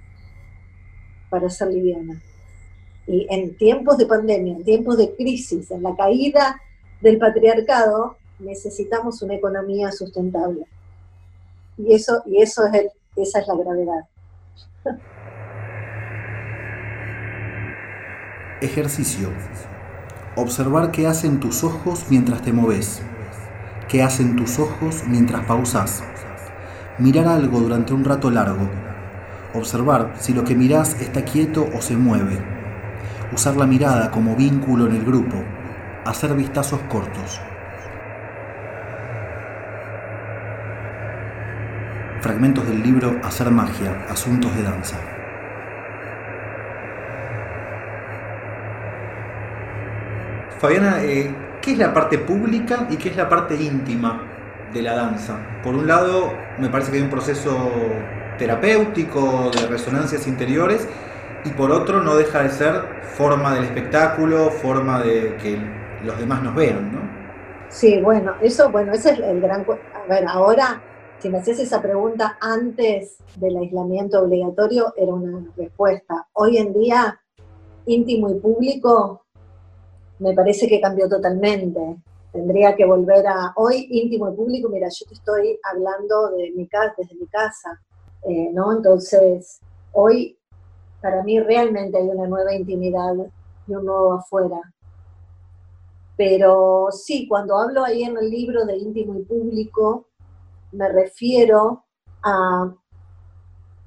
para 1.30 1.50
ser 1.50 1.70
liviana. 1.70 2.22
Y 3.08 3.28
en 3.30 3.58
tiempos 3.58 3.98
de 3.98 4.06
pandemia, 4.06 4.56
en 4.56 4.64
tiempos 4.64 4.98
de 4.98 5.16
crisis, 5.16 5.72
en 5.72 5.84
la 5.84 5.96
caída 5.96 6.62
del 7.02 7.18
patriarcado, 7.18 8.18
necesitamos 8.40 9.22
una 9.22 9.36
economía 9.36 9.92
sustentable. 9.92 10.66
Y 11.78 11.94
eso, 11.94 12.22
y 12.26 12.42
eso 12.42 12.66
es 12.68 12.92
esa 13.16 13.40
es 13.40 13.48
la 13.48 13.56
gravedad. 13.56 14.06
Ejercicio. 18.62 19.30
Observar 20.36 20.92
qué 20.92 21.08
hacen 21.08 21.40
tus 21.40 21.64
ojos 21.64 22.08
mientras 22.10 22.42
te 22.42 22.52
moves. 22.52 23.02
Qué 23.88 24.04
hacen 24.04 24.36
tus 24.36 24.60
ojos 24.60 25.04
mientras 25.08 25.46
pausas. 25.46 26.04
Mirar 26.98 27.30
algo 27.30 27.62
durante 27.62 27.94
un 27.94 28.04
rato 28.04 28.30
largo. 28.30 28.70
Observar 29.54 30.16
si 30.20 30.34
lo 30.34 30.44
que 30.44 30.56
mirás 30.56 31.00
está 31.00 31.24
quieto 31.24 31.70
o 31.74 31.82
se 31.82 31.96
mueve. 31.96 32.38
Usar 33.32 33.56
la 33.56 33.66
mirada 33.66 34.12
como 34.12 34.36
vínculo 34.36 34.88
en 34.88 34.98
el 34.98 35.06
grupo. 35.06 35.38
Hacer 36.04 36.34
vistazos 36.34 36.82
cortos. 36.90 37.40
Fragmentos 42.20 42.68
del 42.68 42.84
libro 42.84 43.22
Hacer 43.24 43.50
magia, 43.52 44.06
asuntos 44.10 44.54
de 44.54 44.64
danza. 44.64 44.98
Fabiana, 50.60 51.02
eh, 51.06 51.34
¿qué 51.62 51.72
es 51.72 51.78
la 51.78 51.94
parte 51.94 52.18
pública 52.18 52.86
y 52.90 52.98
qué 52.98 53.08
es 53.08 53.16
la 53.16 53.30
parte 53.30 53.56
íntima 53.56 54.22
de 54.74 54.82
la 54.82 54.94
danza? 54.94 55.40
Por 55.64 55.74
un 55.74 55.88
lado, 55.88 56.34
me 56.58 56.68
parece 56.68 56.92
que 56.92 56.98
hay 56.98 57.04
un 57.04 57.10
proceso 57.10 57.72
terapéutico 58.38 59.52
de 59.52 59.68
resonancias 59.68 60.28
interiores 60.28 60.86
y 61.46 61.52
por 61.52 61.72
otro 61.72 62.02
no 62.02 62.18
deja 62.18 62.44
de 62.44 62.50
ser 62.50 62.74
forma 63.16 63.56
del 63.56 63.64
espectáculo, 63.64 64.52
forma 64.52 65.02
de 65.02 65.38
que 65.38 65.58
los 66.04 66.20
demás 66.20 66.44
nos 66.44 66.54
vean, 66.56 66.92
¿no? 66.92 67.00
Sí, 67.70 68.02
bueno, 68.02 68.34
eso, 68.42 68.70
bueno, 68.70 68.92
ese 68.92 69.12
es 69.12 69.20
el 69.20 69.40
gran... 69.40 69.62
A 69.62 70.10
ver, 70.10 70.26
ahora, 70.28 70.82
si 71.20 71.30
me 71.30 71.38
haces 71.38 71.60
esa 71.60 71.82
pregunta 71.82 72.38
antes 72.42 73.16
del 73.38 73.56
aislamiento 73.56 74.24
obligatorio, 74.24 74.94
era 74.98 75.14
una 75.14 75.48
respuesta. 75.56 76.28
Hoy 76.34 76.58
en 76.58 76.74
día, 76.74 77.18
íntimo 77.86 78.30
y 78.30 78.34
público 78.34 79.24
me 80.20 80.34
parece 80.34 80.68
que 80.68 80.82
cambió 80.82 81.10
totalmente. 81.10 81.98
Tendría 82.32 82.76
que 82.76 82.86
volver 82.86 83.26
a 83.26 83.54
hoy 83.56 83.88
íntimo 83.90 84.30
y 84.30 84.36
público. 84.36 84.70
Mira, 84.70 84.88
yo 84.90 85.06
te 85.08 85.14
estoy 85.16 85.60
hablando 85.64 86.32
de 86.32 86.52
mi 86.52 86.68
casa, 86.68 86.94
desde 86.98 87.16
mi 87.16 87.28
casa, 87.28 87.82
eh, 88.24 88.52
¿no? 88.54 88.72
Entonces, 88.74 89.60
hoy 89.94 90.38
para 91.02 91.24
mí 91.24 91.40
realmente 91.40 91.98
hay 91.98 92.08
una 92.08 92.28
nueva 92.28 92.54
intimidad 92.54 93.16
y 93.68 93.74
un 93.74 93.86
nuevo 93.86 94.14
afuera. 94.14 94.60
Pero 96.18 96.90
sí, 96.92 97.28
cuando 97.28 97.58
hablo 97.58 97.84
ahí 97.84 98.04
en 98.04 98.18
el 98.18 98.30
libro 98.30 98.66
de 98.66 98.78
íntimo 98.78 99.18
y 99.18 99.24
público, 99.24 100.08
me 100.74 100.90
refiero 100.90 101.86
a, 102.22 102.76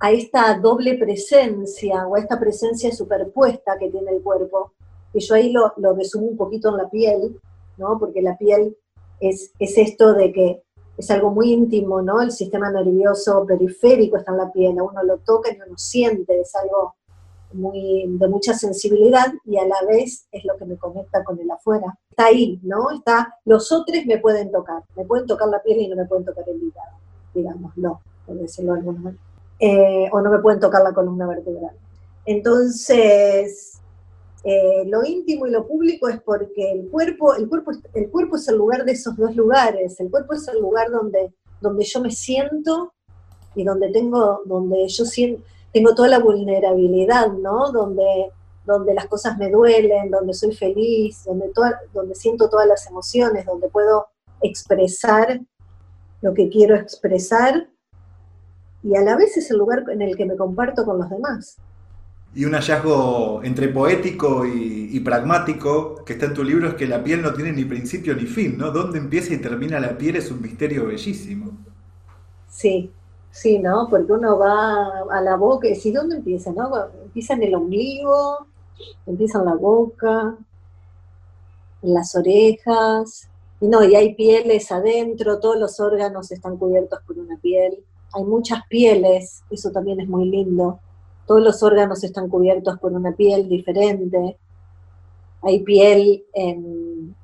a 0.00 0.10
esta 0.10 0.58
doble 0.58 0.96
presencia 0.96 2.06
o 2.06 2.16
a 2.16 2.18
esta 2.18 2.40
presencia 2.40 2.90
superpuesta 2.90 3.76
que 3.78 3.90
tiene 3.90 4.12
el 4.12 4.22
cuerpo 4.22 4.72
que 5.12 5.20
yo 5.20 5.34
ahí 5.34 5.52
lo, 5.52 5.72
lo, 5.76 5.94
resumo 5.94 6.26
un 6.26 6.36
poquito 6.36 6.70
en 6.70 6.76
la 6.76 6.90
piel, 6.90 7.40
¿no? 7.76 7.98
Porque 7.98 8.22
la 8.22 8.36
piel 8.36 8.76
es, 9.20 9.52
es 9.58 9.78
esto 9.78 10.14
de 10.14 10.32
que 10.32 10.62
es 10.96 11.10
algo 11.10 11.30
muy 11.30 11.52
íntimo, 11.52 12.02
¿no? 12.02 12.20
El 12.20 12.32
sistema 12.32 12.70
nervioso 12.70 13.44
periférico 13.46 14.16
está 14.16 14.32
en 14.32 14.38
la 14.38 14.52
piel, 14.52 14.80
uno 14.80 15.02
lo 15.02 15.18
toca 15.18 15.50
y 15.50 15.56
uno 15.56 15.76
siente, 15.76 16.40
es 16.40 16.54
algo 16.54 16.94
muy, 17.54 18.04
de 18.08 18.28
mucha 18.28 18.54
sensibilidad 18.54 19.32
y 19.44 19.58
a 19.58 19.66
la 19.66 19.76
vez 19.86 20.26
es 20.30 20.44
lo 20.44 20.56
que 20.56 20.64
me 20.64 20.76
conecta 20.76 21.24
con 21.24 21.38
el 21.38 21.50
afuera. 21.50 21.98
Está 22.10 22.26
ahí, 22.26 22.60
¿no? 22.62 22.90
Está, 22.90 23.36
los 23.44 23.70
otros 23.72 24.04
me 24.06 24.18
pueden 24.18 24.50
tocar, 24.50 24.82
me 24.96 25.04
pueden 25.04 25.26
tocar 25.26 25.48
la 25.48 25.62
piel 25.62 25.80
y 25.80 25.88
no 25.88 25.96
me 25.96 26.06
pueden 26.06 26.24
tocar 26.24 26.44
el 26.48 26.62
hígado, 26.62 26.98
digamos, 27.34 27.76
no, 27.76 28.00
por 28.26 28.36
decirlo 28.36 28.72
de 28.72 28.78
alguna 28.78 29.00
manera. 29.00 29.22
Eh, 29.58 30.08
o 30.12 30.20
no 30.20 30.30
me 30.30 30.40
pueden 30.40 30.60
tocar 30.60 30.82
la 30.82 30.92
columna 30.92 31.26
vertebral. 31.26 31.76
Entonces, 32.24 33.80
eh, 34.44 34.84
lo 34.86 35.04
íntimo 35.04 35.46
y 35.46 35.50
lo 35.50 35.66
público 35.66 36.08
es 36.08 36.20
porque 36.20 36.72
el 36.72 36.88
cuerpo, 36.88 37.34
el 37.34 37.48
cuerpo, 37.48 37.70
el 37.94 38.10
cuerpo 38.10 38.36
es 38.36 38.48
el 38.48 38.56
lugar 38.56 38.84
de 38.84 38.92
esos 38.92 39.16
dos 39.16 39.34
lugares. 39.36 39.98
El 40.00 40.10
cuerpo 40.10 40.34
es 40.34 40.46
el 40.48 40.60
lugar 40.60 40.90
donde, 40.90 41.32
donde 41.60 41.84
yo 41.84 42.00
me 42.00 42.10
siento 42.10 42.92
y 43.54 43.64
donde 43.64 43.90
tengo, 43.90 44.42
donde 44.44 44.88
yo 44.88 45.04
siento, 45.04 45.42
tengo 45.72 45.94
toda 45.94 46.08
la 46.08 46.18
vulnerabilidad, 46.18 47.32
¿no? 47.32 47.70
Donde, 47.70 48.30
donde 48.66 48.94
las 48.94 49.06
cosas 49.06 49.38
me 49.38 49.50
duelen, 49.50 50.10
donde 50.10 50.34
soy 50.34 50.54
feliz, 50.54 51.24
donde, 51.24 51.50
donde 51.92 52.14
siento 52.14 52.48
todas 52.48 52.66
las 52.66 52.86
emociones, 52.88 53.46
donde 53.46 53.68
puedo 53.68 54.06
expresar 54.40 55.40
lo 56.20 56.34
que 56.34 56.48
quiero 56.48 56.76
expresar 56.76 57.68
y 58.82 58.96
a 58.96 59.02
la 59.02 59.16
vez 59.16 59.36
es 59.36 59.50
el 59.50 59.58
lugar 59.58 59.84
en 59.88 60.02
el 60.02 60.16
que 60.16 60.26
me 60.26 60.36
comparto 60.36 60.84
con 60.84 60.98
los 60.98 61.08
demás. 61.08 61.56
Y 62.34 62.46
un 62.46 62.54
hallazgo 62.54 63.42
entre 63.44 63.68
poético 63.68 64.46
y, 64.46 64.98
pragmático 65.00 66.02
que 66.04 66.14
está 66.14 66.26
en 66.26 66.34
tu 66.34 66.44
libro 66.44 66.68
es 66.68 66.74
que 66.74 66.86
la 66.86 67.02
piel 67.02 67.20
no 67.20 67.34
tiene 67.34 67.52
ni 67.52 67.64
principio 67.64 68.14
ni 68.14 68.24
fin, 68.24 68.56
¿no? 68.56 68.70
Dónde 68.70 68.98
empieza 68.98 69.34
y 69.34 69.38
termina 69.38 69.80
la 69.80 69.98
piel 69.98 70.16
es 70.16 70.30
un 70.30 70.40
misterio 70.40 70.86
bellísimo. 70.86 71.50
Sí, 72.48 72.90
sí, 73.30 73.58
¿no? 73.58 73.88
Porque 73.90 74.12
uno 74.12 74.38
va 74.38 75.02
a 75.10 75.20
la 75.20 75.36
boca 75.36 75.66
y 75.66 75.74
dice, 75.74 75.92
¿dónde 75.92 76.16
empieza? 76.16 76.52
¿no? 76.52 76.70
Empieza 77.04 77.34
en 77.34 77.42
el 77.42 77.54
ombligo, 77.54 78.46
empieza 79.06 79.40
en 79.40 79.44
la 79.46 79.54
boca, 79.54 80.36
en 81.82 81.94
las 81.94 82.14
orejas, 82.14 83.28
y 83.60 83.66
no, 83.66 83.84
y 83.84 83.94
hay 83.94 84.14
pieles 84.14 84.72
adentro, 84.72 85.38
todos 85.40 85.58
los 85.58 85.80
órganos 85.80 86.32
están 86.32 86.56
cubiertos 86.56 87.00
por 87.06 87.18
una 87.18 87.36
piel, 87.38 87.78
hay 88.14 88.24
muchas 88.24 88.60
pieles, 88.68 89.42
eso 89.50 89.70
también 89.70 90.00
es 90.00 90.08
muy 90.08 90.28
lindo 90.28 90.80
todos 91.32 91.44
los 91.44 91.62
órganos 91.62 92.04
están 92.04 92.28
cubiertos 92.28 92.78
por 92.78 92.92
una 92.92 93.12
piel 93.12 93.48
diferente. 93.48 94.36
Hay 95.40 95.60
piel 95.60 96.26
en, 96.34 97.16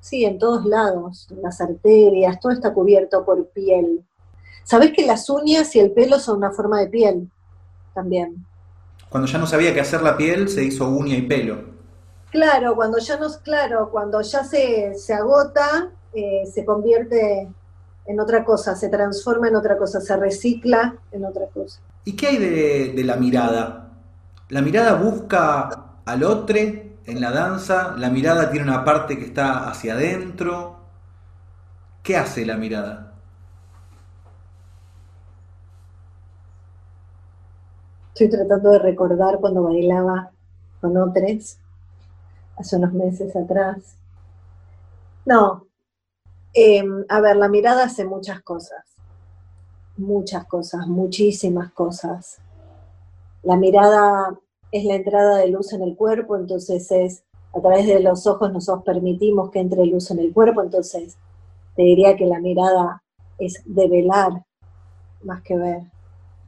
sí, 0.00 0.26
en 0.26 0.38
todos 0.38 0.66
lados, 0.66 1.28
en 1.30 1.40
las 1.40 1.58
arterias, 1.62 2.38
todo 2.40 2.52
está 2.52 2.74
cubierto 2.74 3.24
por 3.24 3.46
piel. 3.48 4.04
¿Sabés 4.64 4.92
que 4.92 5.06
las 5.06 5.30
uñas 5.30 5.74
y 5.76 5.80
el 5.80 5.92
pelo 5.92 6.18
son 6.18 6.36
una 6.36 6.50
forma 6.50 6.78
de 6.78 6.88
piel 6.88 7.30
también? 7.94 8.44
Cuando 9.08 9.26
ya 9.26 9.38
no 9.38 9.46
sabía 9.46 9.72
qué 9.72 9.80
hacer 9.80 10.02
la 10.02 10.18
piel, 10.18 10.50
se 10.50 10.62
hizo 10.62 10.86
uña 10.86 11.16
y 11.16 11.22
pelo. 11.22 11.64
Claro, 12.30 12.76
cuando 12.76 12.98
ya 12.98 13.16
no, 13.16 13.28
claro, 13.42 13.88
cuando 13.90 14.20
ya 14.20 14.44
se, 14.44 14.92
se 14.94 15.14
agota, 15.14 15.90
eh, 16.12 16.42
se 16.52 16.66
convierte 16.66 17.48
en 18.04 18.20
otra 18.20 18.44
cosa, 18.44 18.76
se 18.76 18.90
transforma 18.90 19.48
en 19.48 19.56
otra 19.56 19.78
cosa, 19.78 20.02
se 20.02 20.14
recicla 20.18 20.98
en 21.12 21.24
otra 21.24 21.46
cosa. 21.46 21.80
¿Y 22.08 22.16
qué 22.16 22.28
hay 22.28 22.38
de, 22.38 23.04
la 23.04 23.16
mirada? 23.16 23.90
La 24.48 24.62
mirada 24.62 24.94
busca 24.94 25.68
al 26.06 26.24
otro 26.24 26.56
en 26.56 27.20
la 27.20 27.30
danza, 27.30 27.94
la 27.98 28.08
mirada 28.08 28.50
tiene 28.50 28.64
una 28.64 28.82
parte 28.82 29.18
que 29.18 29.26
está 29.26 29.68
hacia 29.68 29.92
adentro. 29.92 30.78
¿Qué 32.02 32.16
hace 32.16 32.46
la 32.46 32.56
mirada? 32.56 33.12
Estoy 38.14 38.30
tratando 38.30 38.70
de 38.70 38.78
recordar 38.78 39.36
cuando 39.38 39.64
bailaba 39.64 40.30
con 40.80 40.96
otros, 40.96 41.58
hace 42.56 42.76
unos 42.76 42.94
meses 42.94 43.36
atrás. 43.36 43.98
No, 45.26 45.66
em, 46.54 47.04
a 47.06 47.20
ver, 47.20 47.36
la 47.36 47.48
mirada 47.48 47.84
hace 47.84 48.06
muchas 48.06 48.40
cosas 48.40 48.97
muchas 49.98 50.46
cosas, 50.46 50.86
muchísimas 50.86 51.72
cosas. 51.72 52.38
La 53.42 53.56
mirada 53.56 54.38
es 54.72 54.84
la 54.84 54.94
entrada 54.94 55.38
de 55.38 55.48
luz 55.48 55.72
en 55.72 55.82
el 55.82 55.96
cuerpo, 55.96 56.36
entonces 56.36 56.90
es 56.90 57.24
a 57.54 57.60
través 57.60 57.86
de 57.86 58.00
los 58.00 58.26
ojos 58.26 58.52
nosotros 58.52 58.84
permitimos 58.84 59.50
que 59.50 59.60
entre 59.60 59.84
luz 59.86 60.10
en 60.10 60.20
el 60.20 60.32
cuerpo, 60.32 60.62
entonces 60.62 61.16
te 61.74 61.82
diría 61.82 62.16
que 62.16 62.26
la 62.26 62.40
mirada 62.40 63.02
es 63.38 63.62
develar 63.64 64.44
más 65.22 65.42
que 65.42 65.56
ver, 65.56 65.82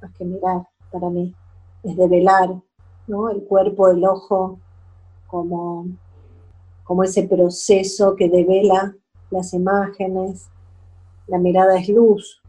más 0.00 0.12
que 0.12 0.24
mirar 0.24 0.66
para 0.90 1.08
mí, 1.08 1.34
es 1.82 1.96
develar, 1.96 2.50
¿no? 3.06 3.30
El 3.30 3.44
cuerpo, 3.44 3.88
el 3.88 4.04
ojo, 4.04 4.58
como, 5.26 5.86
como 6.84 7.04
ese 7.04 7.22
proceso 7.24 8.16
que 8.16 8.28
devela 8.28 8.94
las 9.30 9.54
imágenes. 9.54 10.48
La 11.26 11.38
mirada 11.38 11.78
es 11.78 11.88
luz, 11.88 12.42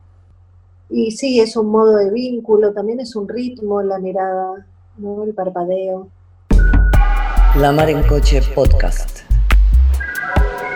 y 0.92 1.12
sí, 1.12 1.40
es 1.40 1.56
un 1.56 1.68
modo 1.68 1.96
de 1.96 2.12
vínculo, 2.12 2.74
también 2.74 3.00
es 3.00 3.16
un 3.16 3.28
ritmo 3.28 3.82
la 3.82 3.98
mirada, 3.98 4.68
¿no? 4.98 5.24
el 5.24 5.34
parpadeo. 5.34 6.10
La 7.58 7.72
Mar 7.72 7.90
en 7.90 8.04
Coche 8.04 8.42
Podcast. 8.54 9.20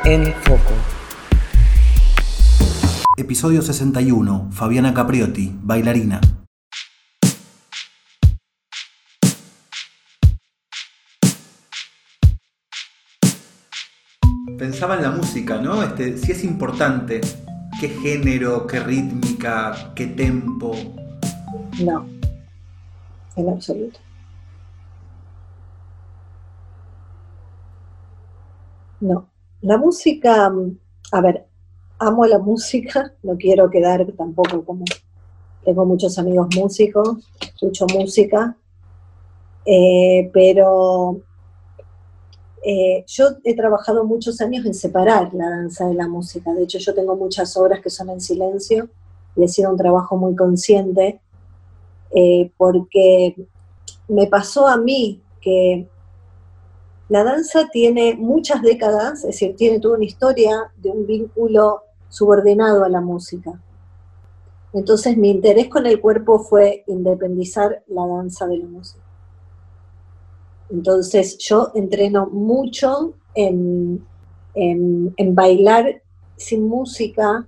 En 0.05 0.33
Foco. 0.43 0.73
Episodio 3.17 3.61
61. 3.61 4.49
Fabiana 4.51 4.93
Capriotti, 4.93 5.53
bailarina. 5.61 6.21
pensaba 14.57 14.95
en 14.95 15.03
la 15.03 15.11
música, 15.11 15.57
¿no? 15.57 15.83
Este, 15.83 16.17
si 16.17 16.31
es 16.31 16.43
importante, 16.43 17.21
qué 17.79 17.89
género, 17.89 18.65
qué 18.65 18.79
qué 19.95 20.07
tempo. 20.07 20.73
No, 21.83 22.05
en 23.35 23.49
absoluto. 23.49 23.99
No, 29.01 29.27
la 29.61 29.77
música, 29.77 30.51
a 31.11 31.21
ver, 31.21 31.45
amo 31.99 32.25
la 32.25 32.39
música, 32.39 33.13
no 33.23 33.37
quiero 33.37 33.69
quedar 33.69 34.05
tampoco 34.17 34.63
como, 34.63 34.85
tengo 35.63 35.85
muchos 35.85 36.17
amigos 36.17 36.47
músicos, 36.55 37.17
escucho 37.39 37.85
música, 37.93 38.55
eh, 39.65 40.29
pero 40.33 41.19
eh, 42.65 43.03
yo 43.07 43.25
he 43.43 43.55
trabajado 43.55 44.05
muchos 44.05 44.41
años 44.41 44.65
en 44.65 44.73
separar 44.73 45.33
la 45.33 45.49
danza 45.49 45.87
de 45.87 45.93
la 45.93 46.07
música. 46.07 46.53
De 46.53 46.63
hecho, 46.63 46.79
yo 46.79 46.95
tengo 46.95 47.15
muchas 47.15 47.55
obras 47.57 47.81
que 47.81 47.89
son 47.89 48.09
en 48.09 48.21
silencio 48.21 48.89
he 49.35 49.47
sido 49.47 49.71
un 49.71 49.77
trabajo 49.77 50.17
muy 50.17 50.35
consciente 50.35 51.19
eh, 52.11 52.51
porque 52.57 53.35
me 54.07 54.27
pasó 54.27 54.67
a 54.67 54.77
mí 54.77 55.21
que 55.41 55.87
la 57.09 57.23
danza 57.23 57.67
tiene 57.71 58.15
muchas 58.15 58.61
décadas, 58.61 59.19
es 59.19 59.27
decir, 59.27 59.55
tiene 59.55 59.79
toda 59.79 59.95
una 59.95 60.05
historia 60.05 60.71
de 60.77 60.89
un 60.89 61.05
vínculo 61.05 61.83
subordinado 62.09 62.83
a 62.83 62.89
la 62.89 63.01
música. 63.01 63.61
Entonces 64.73 65.15
mi 65.15 65.29
interés 65.29 65.69
con 65.69 65.85
el 65.85 66.01
cuerpo 66.01 66.39
fue 66.39 66.83
independizar 66.87 67.83
la 67.87 68.05
danza 68.07 68.47
de 68.47 68.57
la 68.57 68.65
música. 68.65 69.03
Entonces 70.69 71.37
yo 71.37 71.71
entreno 71.75 72.27
mucho 72.27 73.13
en, 73.35 74.05
bailar 75.33 76.01
sin 76.37 76.67
música 76.67 77.47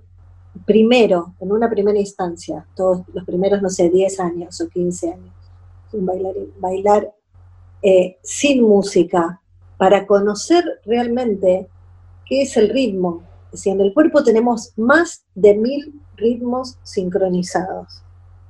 primero, 0.64 1.34
en 1.40 1.52
una 1.52 1.68
primera 1.68 1.98
instancia, 1.98 2.66
todos 2.74 3.02
los 3.12 3.24
primeros, 3.24 3.62
no 3.62 3.68
sé, 3.68 3.90
10 3.90 4.20
años 4.20 4.60
o 4.60 4.68
15 4.68 5.12
años, 5.12 5.34
bailar, 6.58 7.12
eh, 7.82 8.18
sin 8.22 8.62
música, 8.62 9.40
para 9.76 10.06
conocer 10.06 10.64
realmente 10.84 11.68
qué 12.26 12.42
es 12.42 12.56
el 12.56 12.68
ritmo. 12.68 13.22
Si 13.52 13.70
en 13.70 13.80
el 13.80 13.94
cuerpo 13.94 14.22
tenemos 14.22 14.72
más 14.76 15.24
de 15.34 15.54
mil 15.54 16.00
ritmos 16.16 16.76
sincronizados. 16.82 18.02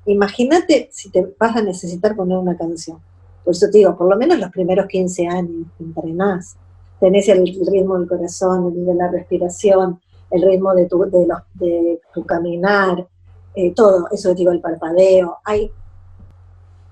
Imagínate 0.07 0.89
si 0.91 1.11
te 1.11 1.35
vas 1.39 1.55
a 1.55 1.63
necesitar 1.63 2.17
poner 2.17 2.39
una 2.39 2.57
canción. 2.57 2.99
Por 3.45 3.55
eso 3.55 3.67
te 3.71 3.79
digo, 3.79 3.97
por 3.97 4.09
lo 4.09 4.17
menos 4.17 4.39
los 4.39 4.51
primeros 4.51 4.87
15 4.87 5.27
años 5.29 5.67
entrenás. 5.79 6.57
Tenés 6.99 7.29
el 7.29 7.45
ritmo 7.71 7.99
del 7.99 8.09
corazón, 8.09 8.73
el 8.75 8.87
de 8.87 8.95
la 8.95 9.09
respiración, 9.09 10.01
el 10.31 10.43
ritmo 10.43 10.75
de 10.75 10.87
tu, 10.87 11.05
de 11.05 11.27
de 11.55 12.01
tu 12.13 12.25
caminar, 12.25 13.07
eh, 13.55 13.73
todo, 13.75 14.09
eso 14.13 14.35
digo, 14.35 14.53
el 14.53 14.61
parpadeo. 14.61 15.39
Hay 15.45 15.73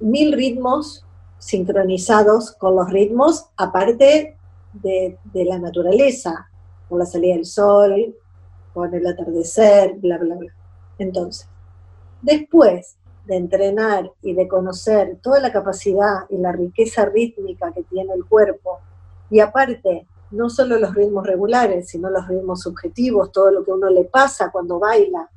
mil 0.00 0.32
ritmos 0.32 1.04
sincronizados 1.38 2.52
con 2.52 2.74
los 2.76 2.90
ritmos, 2.90 3.46
aparte 3.56 4.36
de, 4.72 5.18
la 5.32 5.58
naturaleza, 5.58 6.48
con 6.88 6.98
la 6.98 7.06
salida 7.06 7.34
del 7.34 7.46
sol, 7.46 8.16
con 8.74 8.92
el 8.92 9.06
atardecer, 9.06 9.94
bla, 9.98 10.18
bla, 10.18 10.34
bla. 10.34 10.52
Entonces, 10.98 11.48
después 12.20 12.96
de 13.26 13.36
entrenar 13.36 14.10
y 14.22 14.34
de 14.34 14.48
conocer 14.48 15.18
toda 15.22 15.40
la 15.40 15.52
capacidad 15.52 16.24
y 16.30 16.36
la 16.38 16.52
riqueza 16.52 17.04
rítmica 17.04 17.72
que 17.72 17.84
tiene 17.84 18.12
el 18.14 18.24
cuerpo, 18.24 18.80
y 19.30 19.40
aparte, 19.40 20.06
no 20.30 20.50
solo 20.50 20.78
los 20.78 20.94
ritmos 20.94 21.26
regulares, 21.26 21.88
sino 21.88 22.10
los 22.10 22.26
ritmos 22.26 22.60
subjetivos, 22.60 23.32
todo 23.32 23.50
lo 23.50 23.64
que 23.64 23.72
uno 23.72 23.88
le 23.90 24.04
pasa 24.04 24.50
cuando 24.50 24.78
baila, 24.78 25.28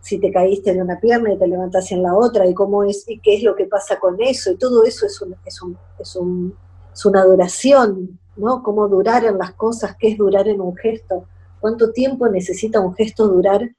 si 0.00 0.18
te 0.18 0.32
caíste 0.32 0.70
en 0.70 0.82
una 0.82 0.98
pierna 0.98 1.32
y 1.32 1.38
te 1.38 1.46
levantas 1.46 1.92
en 1.92 2.02
la 2.02 2.14
otra, 2.14 2.46
y 2.46 2.54
cómo 2.54 2.82
es, 2.82 3.04
y 3.08 3.20
qué 3.20 3.36
es 3.36 3.42
lo 3.42 3.54
que 3.54 3.66
pasa 3.66 4.00
con 4.00 4.20
eso, 4.20 4.50
y 4.50 4.56
todo 4.56 4.84
eso 4.84 5.06
es, 5.06 5.20
un, 5.20 5.36
es, 5.44 5.62
un, 5.62 5.78
es, 5.98 6.16
un, 6.16 6.56
es 6.92 7.04
una 7.04 7.24
duración, 7.24 8.18
¿no? 8.36 8.62
Cómo 8.62 8.88
durar 8.88 9.24
en 9.24 9.38
las 9.38 9.52
cosas, 9.52 9.96
qué 9.98 10.08
es 10.08 10.18
durar 10.18 10.48
en 10.48 10.60
un 10.60 10.76
gesto, 10.76 11.26
cuánto 11.60 11.92
tiempo 11.92 12.28
necesita 12.28 12.80
un 12.80 12.94
gesto 12.94 13.28
durar 13.28 13.70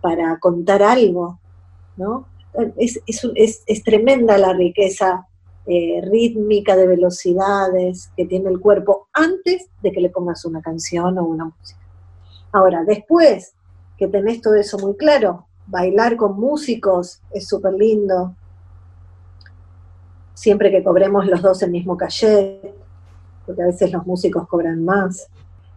para 0.00 0.38
contar 0.38 0.82
algo, 0.82 1.40
¿no? 1.96 2.26
Es, 2.76 3.00
es, 3.06 3.62
es 3.66 3.82
tremenda 3.82 4.36
la 4.36 4.52
riqueza 4.52 5.26
eh, 5.66 6.00
rítmica 6.02 6.76
de 6.76 6.86
velocidades 6.86 8.10
que 8.16 8.26
tiene 8.26 8.50
el 8.50 8.60
cuerpo 8.60 9.08
antes 9.12 9.68
de 9.82 9.92
que 9.92 10.00
le 10.00 10.10
pongas 10.10 10.44
una 10.44 10.60
canción 10.60 11.18
o 11.18 11.24
una 11.24 11.44
música. 11.44 11.80
Ahora, 12.52 12.84
después 12.84 13.54
que 13.96 14.08
tenés 14.08 14.40
todo 14.40 14.54
eso 14.54 14.78
muy 14.78 14.96
claro, 14.96 15.46
bailar 15.66 16.16
con 16.16 16.38
músicos 16.38 17.20
es 17.30 17.46
súper 17.46 17.74
lindo. 17.74 18.34
Siempre 20.34 20.70
que 20.70 20.82
cobremos 20.82 21.26
los 21.26 21.40
dos 21.40 21.62
el 21.62 21.70
mismo 21.70 21.96
cachet, 21.96 22.74
porque 23.46 23.62
a 23.62 23.66
veces 23.66 23.92
los 23.92 24.04
músicos 24.06 24.48
cobran 24.48 24.84
más. 24.84 25.28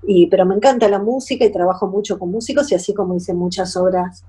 Y, 0.08 0.28
pero 0.28 0.46
me 0.46 0.56
encanta 0.56 0.88
la 0.88 1.00
música 1.00 1.46
y 1.46 1.52
trabajo 1.52 1.88
mucho 1.88 2.18
con 2.20 2.32
músicos 2.32 2.72
y 2.72 2.76
así 2.76 2.94
como 2.94 3.16
hice 3.16 3.34
muchas 3.34 3.76
obras 3.78 4.24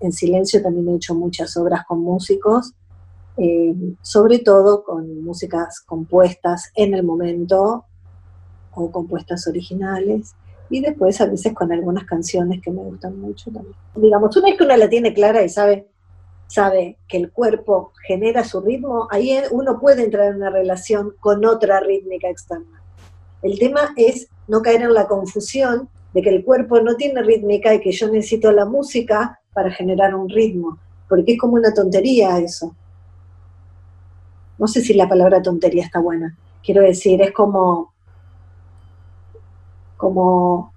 en 0.00 0.12
silencio, 0.12 0.62
también 0.62 0.88
he 0.88 0.96
hecho 0.96 1.14
muchas 1.14 1.56
obras 1.56 1.84
con 1.86 2.00
músicos, 2.00 2.72
eh, 3.38 3.74
sobre 4.02 4.40
todo 4.40 4.82
con 4.82 5.22
músicas 5.22 5.80
compuestas 5.80 6.72
en 6.74 6.94
el 6.94 7.04
momento 7.04 7.84
o 8.74 8.90
compuestas 8.90 9.46
originales 9.46 10.34
y 10.70 10.80
después 10.80 11.20
a 11.20 11.26
veces 11.26 11.54
con 11.54 11.72
algunas 11.72 12.04
canciones 12.04 12.60
que 12.60 12.70
me 12.70 12.82
gustan 12.82 13.18
mucho 13.18 13.50
también. 13.50 13.74
Digamos, 13.94 14.36
una 14.36 14.48
vez 14.48 14.58
que 14.58 14.64
uno 14.64 14.76
la 14.76 14.88
tiene 14.88 15.14
clara 15.14 15.42
y 15.42 15.48
sabe, 15.48 15.88
sabe 16.46 16.98
que 17.08 17.16
el 17.16 17.30
cuerpo 17.30 17.92
genera 18.06 18.44
su 18.44 18.60
ritmo, 18.60 19.08
ahí 19.10 19.38
uno 19.50 19.78
puede 19.80 20.04
entrar 20.04 20.28
en 20.28 20.36
una 20.36 20.50
relación 20.50 21.14
con 21.20 21.44
otra 21.44 21.80
rítmica 21.80 22.28
externa. 22.28 22.82
El 23.42 23.58
tema 23.58 23.92
es 23.96 24.28
no 24.48 24.62
caer 24.62 24.82
en 24.82 24.94
la 24.94 25.06
confusión 25.06 25.88
de 26.12 26.22
que 26.22 26.30
el 26.30 26.44
cuerpo 26.44 26.80
no 26.80 26.96
tiene 26.96 27.22
rítmica 27.22 27.72
y 27.74 27.80
que 27.80 27.92
yo 27.92 28.08
necesito 28.08 28.50
la 28.50 28.64
música 28.64 29.40
para 29.52 29.70
generar 29.70 30.14
un 30.14 30.28
ritmo, 30.28 30.78
porque 31.08 31.32
es 31.32 31.38
como 31.38 31.54
una 31.54 31.72
tontería 31.72 32.38
eso. 32.38 32.74
No 34.58 34.66
sé 34.66 34.80
si 34.82 34.94
la 34.94 35.08
palabra 35.08 35.42
tontería 35.42 35.84
está 35.84 36.00
buena. 36.00 36.36
Quiero 36.62 36.82
decir, 36.82 37.22
es 37.22 37.32
como 37.32 37.92
como, 39.98 40.72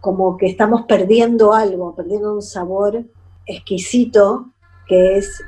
como 0.00 0.36
que 0.36 0.46
estamos 0.46 0.82
perdiendo 0.82 1.52
algo, 1.52 1.96
perdiendo 1.96 2.34
un 2.34 2.42
sabor 2.42 3.02
exquisito 3.46 4.46
que 4.86 5.16
es 5.16 5.42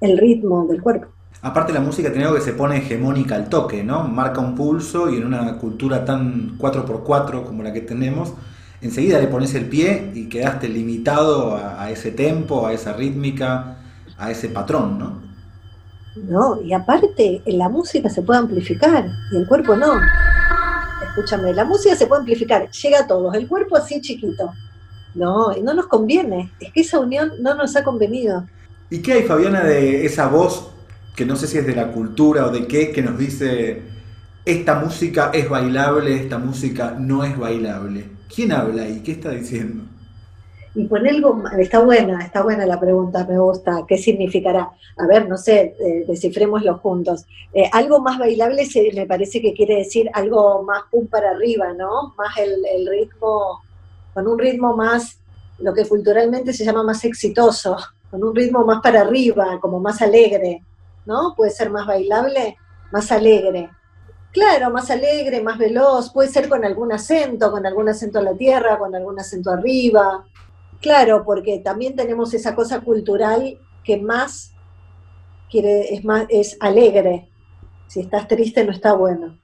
el 0.00 0.18
ritmo 0.18 0.66
del 0.66 0.82
cuerpo. 0.82 1.08
Aparte 1.42 1.72
la 1.72 1.80
música 1.80 2.10
tiene 2.10 2.24
algo 2.24 2.36
que 2.36 2.42
se 2.42 2.54
pone 2.54 2.78
hegemónica 2.78 3.36
al 3.36 3.48
toque, 3.48 3.84
¿no? 3.84 4.04
Marca 4.08 4.40
un 4.40 4.56
pulso 4.56 5.10
y 5.10 5.18
en 5.18 5.26
una 5.26 5.58
cultura 5.58 6.04
tan 6.04 6.58
4x4 6.58 7.44
como 7.44 7.62
la 7.62 7.72
que 7.72 7.82
tenemos, 7.82 8.32
enseguida 8.80 9.20
le 9.20 9.28
pones 9.28 9.54
el 9.54 9.68
pie 9.68 10.10
y 10.14 10.28
quedaste 10.28 10.68
limitado 10.68 11.54
a, 11.54 11.82
a 11.82 11.90
ese 11.90 12.10
tempo, 12.10 12.66
a 12.66 12.72
esa 12.72 12.94
rítmica, 12.94 13.76
a 14.16 14.30
ese 14.30 14.48
patrón, 14.48 14.98
¿no? 14.98 15.25
No, 16.16 16.60
y 16.62 16.72
aparte 16.72 17.42
la 17.46 17.68
música 17.68 18.08
se 18.08 18.22
puede 18.22 18.40
amplificar 18.40 19.06
y 19.32 19.36
el 19.36 19.46
cuerpo 19.46 19.76
no 19.76 20.00
escúchame, 21.16 21.54
la 21.54 21.64
música 21.64 21.96
se 21.96 22.06
puede 22.06 22.20
amplificar, 22.20 22.70
llega 22.70 23.00
a 23.00 23.06
todos, 23.06 23.34
el 23.34 23.48
cuerpo 23.48 23.76
así 23.76 24.00
chiquito. 24.00 24.52
No, 25.14 25.56
y 25.56 25.62
no 25.62 25.72
nos 25.72 25.86
conviene, 25.86 26.52
es 26.60 26.72
que 26.72 26.82
esa 26.82 27.00
unión 27.00 27.32
no 27.40 27.54
nos 27.54 27.74
ha 27.74 27.82
convenido. 27.82 28.46
¿Y 28.90 28.98
qué 28.98 29.14
hay, 29.14 29.22
Fabiana, 29.22 29.64
de 29.64 30.04
esa 30.04 30.28
voz, 30.28 30.72
que 31.14 31.24
no 31.24 31.36
sé 31.36 31.46
si 31.46 31.56
es 31.56 31.66
de 31.66 31.74
la 31.74 31.90
cultura 31.90 32.46
o 32.46 32.50
de 32.50 32.66
qué, 32.66 32.92
que 32.92 33.00
nos 33.00 33.16
dice, 33.16 33.82
esta 34.44 34.74
música 34.74 35.30
es 35.32 35.48
bailable, 35.48 36.14
esta 36.14 36.38
música 36.38 36.94
no 36.98 37.24
es 37.24 37.36
bailable? 37.38 38.10
¿Quién 38.32 38.52
habla 38.52 38.86
y 38.86 39.00
qué 39.00 39.12
está 39.12 39.30
diciendo? 39.30 39.84
Y 40.76 41.08
algo, 41.08 41.42
está 41.58 41.82
buena, 41.82 42.22
está 42.22 42.42
buena 42.42 42.66
la 42.66 42.78
pregunta, 42.78 43.24
me 43.26 43.38
gusta, 43.38 43.84
¿qué 43.88 43.96
significará? 43.96 44.70
A 44.98 45.06
ver, 45.06 45.26
no 45.26 45.38
sé, 45.38 45.74
eh, 45.80 46.04
descifrémoslo 46.06 46.76
juntos. 46.78 47.24
Eh, 47.54 47.70
algo 47.72 48.00
más 48.00 48.18
bailable 48.18 48.68
me 48.94 49.06
parece 49.06 49.40
que 49.40 49.54
quiere 49.54 49.76
decir 49.76 50.10
algo 50.12 50.62
más 50.64 50.82
pum 50.90 51.06
para 51.06 51.30
arriba, 51.30 51.72
¿no? 51.72 52.14
Más 52.18 52.36
el, 52.36 52.62
el, 52.66 52.86
ritmo, 52.86 53.62
con 54.12 54.28
un 54.28 54.38
ritmo 54.38 54.76
más, 54.76 55.18
lo 55.60 55.72
que 55.72 55.86
culturalmente 55.86 56.52
se 56.52 56.66
llama 56.66 56.82
más 56.82 57.02
exitoso, 57.06 57.78
con 58.10 58.22
un 58.22 58.36
ritmo 58.36 58.62
más 58.66 58.82
para 58.82 59.00
arriba, 59.00 59.58
como 59.62 59.80
más 59.80 60.02
alegre, 60.02 60.62
¿no? 61.06 61.32
Puede 61.34 61.52
ser 61.52 61.70
más 61.70 61.86
bailable, 61.86 62.58
más 62.92 63.10
alegre. 63.10 63.70
Claro, 64.30 64.70
más 64.70 64.90
alegre, 64.90 65.42
más 65.42 65.56
veloz, 65.56 66.12
puede 66.12 66.28
ser 66.28 66.50
con 66.50 66.66
algún 66.66 66.92
acento, 66.92 67.50
con 67.50 67.64
algún 67.64 67.88
acento 67.88 68.18
a 68.18 68.22
la 68.22 68.34
tierra, 68.34 68.78
con 68.78 68.94
algún 68.94 69.18
acento 69.18 69.50
arriba, 69.50 70.26
Claro, 70.80 71.24
porque 71.24 71.58
también 71.58 71.96
tenemos 71.96 72.34
esa 72.34 72.54
cosa 72.54 72.80
cultural 72.80 73.58
que 73.84 73.98
más 73.98 74.52
quiere, 75.50 75.94
es 75.94 76.04
más, 76.04 76.26
es 76.28 76.56
alegre. 76.60 77.30
Si 77.86 78.00
estás 78.00 78.28
triste 78.28 78.64
no 78.64 78.72
está 78.72 78.92
bueno. 78.92 79.38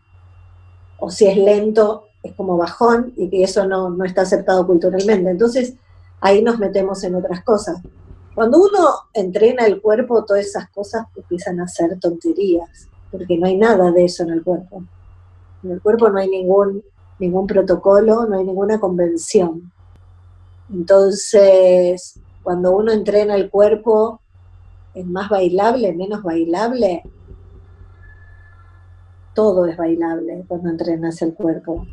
O 0.99 1.11
si 1.11 1.27
es 1.27 1.37
lento, 1.37 2.09
es 2.23 2.33
como 2.35 2.57
bajón 2.57 3.12
y 3.16 3.29
que 3.29 3.42
eso 3.42 3.66
no, 3.66 3.90
no 3.90 4.05
está 4.05 4.23
aceptado 4.23 4.66
culturalmente. 4.66 5.31
Entonces 5.31 5.75
ahí 6.21 6.42
nos 6.42 6.59
metemos 6.59 7.03
en 7.05 7.14
otras 7.14 7.42
cosas. 7.42 7.81
Cuando 8.35 8.59
uno 8.59 8.88
entrena 9.12 9.66
el 9.66 9.83
cuerpo, 9.83 10.25
todas 10.25 10.47
esas 10.47 10.71
cosas 10.71 11.07
empiezan 11.16 11.61
a 11.61 11.68
ser 11.68 11.99
tonterías, 12.01 12.88
porque 13.11 13.37
no 13.37 13.47
hay 13.47 13.57
nada 13.57 13.90
de 13.90 14.05
eso 14.05 14.23
en 14.23 14.31
el 14.31 14.42
cuerpo. 14.42 14.85
En 15.62 15.73
el 15.73 15.83
cuerpo 15.83 16.09
no 16.09 16.18
hay 16.18 16.29
ningún, 16.29 16.83
ningún 17.18 17.47
protocolo, 17.47 18.27
no 18.27 18.38
hay 18.38 18.45
ninguna 18.45 18.81
convención. 18.81 19.71
Entonces, 20.72 22.18
cuando 22.42 22.74
uno 22.74 22.92
entrena 22.92 23.35
el 23.37 23.50
cuerpo, 23.50 24.20
es 24.94 25.06
más 25.06 25.28
bailable, 25.28 25.92
menos 25.92 26.22
bailable. 26.22 27.02
Todo 29.35 29.66
es 29.66 29.76
bailable 29.76 30.44
cuando 30.48 30.70
entrenas 30.70 31.20
el 31.22 31.35
cuerpo. 31.35 31.87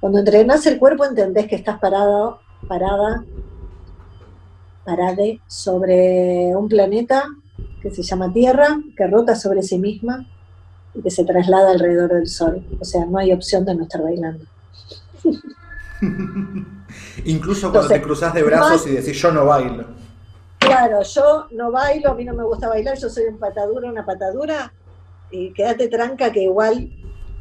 Cuando 0.00 0.18
entrenas 0.18 0.66
el 0.66 0.78
cuerpo 0.78 1.04
entendés 1.04 1.46
que 1.48 1.56
estás 1.56 1.78
parado, 1.78 2.40
parada, 2.68 3.24
parade 4.84 5.40
sobre 5.46 6.54
un 6.56 6.68
planeta 6.68 7.24
que 7.80 7.90
se 7.90 8.02
llama 8.02 8.32
Tierra, 8.32 8.80
que 8.96 9.06
rota 9.06 9.34
sobre 9.34 9.62
sí 9.62 9.78
misma 9.78 10.28
y 10.94 11.02
que 11.02 11.10
se 11.10 11.24
traslada 11.24 11.70
alrededor 11.70 12.12
del 12.12 12.26
Sol. 12.26 12.66
O 12.80 12.84
sea, 12.84 13.06
no 13.06 13.18
hay 13.18 13.32
opción 13.32 13.64
de 13.64 13.74
no 13.74 13.84
estar 13.84 14.02
bailando. 14.02 14.44
Incluso 17.24 17.70
cuando 17.70 17.88
te 17.88 18.02
cruzas 18.02 18.34
de 18.34 18.42
brazos 18.42 18.86
y 18.86 18.92
decís 18.92 19.16
yo 19.20 19.32
no 19.32 19.46
bailo. 19.46 19.84
Claro, 20.58 21.02
yo 21.02 21.46
no 21.52 21.70
bailo, 21.70 22.10
a 22.10 22.14
mí 22.14 22.24
no 22.24 22.34
me 22.34 22.44
gusta 22.44 22.68
bailar, 22.68 22.98
yo 22.98 23.08
soy 23.08 23.24
un 23.24 23.38
patadura, 23.38 23.90
una 23.90 24.04
patadura, 24.04 24.72
y 25.30 25.52
quédate 25.52 25.88
tranca 25.88 26.32
que 26.32 26.42
igual 26.42 26.90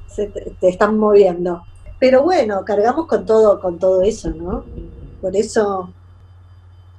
se 0.07 0.27
te, 0.27 0.51
te, 0.59 0.69
están 0.69 0.97
moviendo. 0.97 1.63
Pero 1.99 2.23
bueno, 2.23 2.65
cargamos 2.65 3.07
con 3.07 3.25
todo, 3.25 3.59
con 3.59 3.79
todo 3.79 4.01
eso, 4.01 4.29
¿no? 4.31 4.65
Por 5.21 5.35
eso 5.35 5.93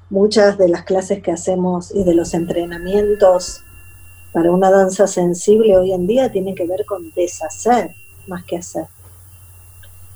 muchas 0.09 0.57
de 0.57 0.69
las 0.69 0.85
clases 0.85 1.23
que 1.23 1.33
hacemos 1.33 1.95
y 1.95 2.05
de 2.05 2.15
los 2.15 2.35
entrenamientos 2.35 3.63
para 4.33 4.51
una 4.51 4.71
danza 4.71 5.07
sensible 5.07 5.77
hoy 5.77 5.93
en 5.93 6.07
día 6.07 6.31
tienen 6.33 6.55
que 6.55 6.67
ver 6.67 6.85
con 6.85 7.13
deshacer 7.15 7.95
más 8.27 8.45
que 8.45 8.57
hacer. 8.57 8.87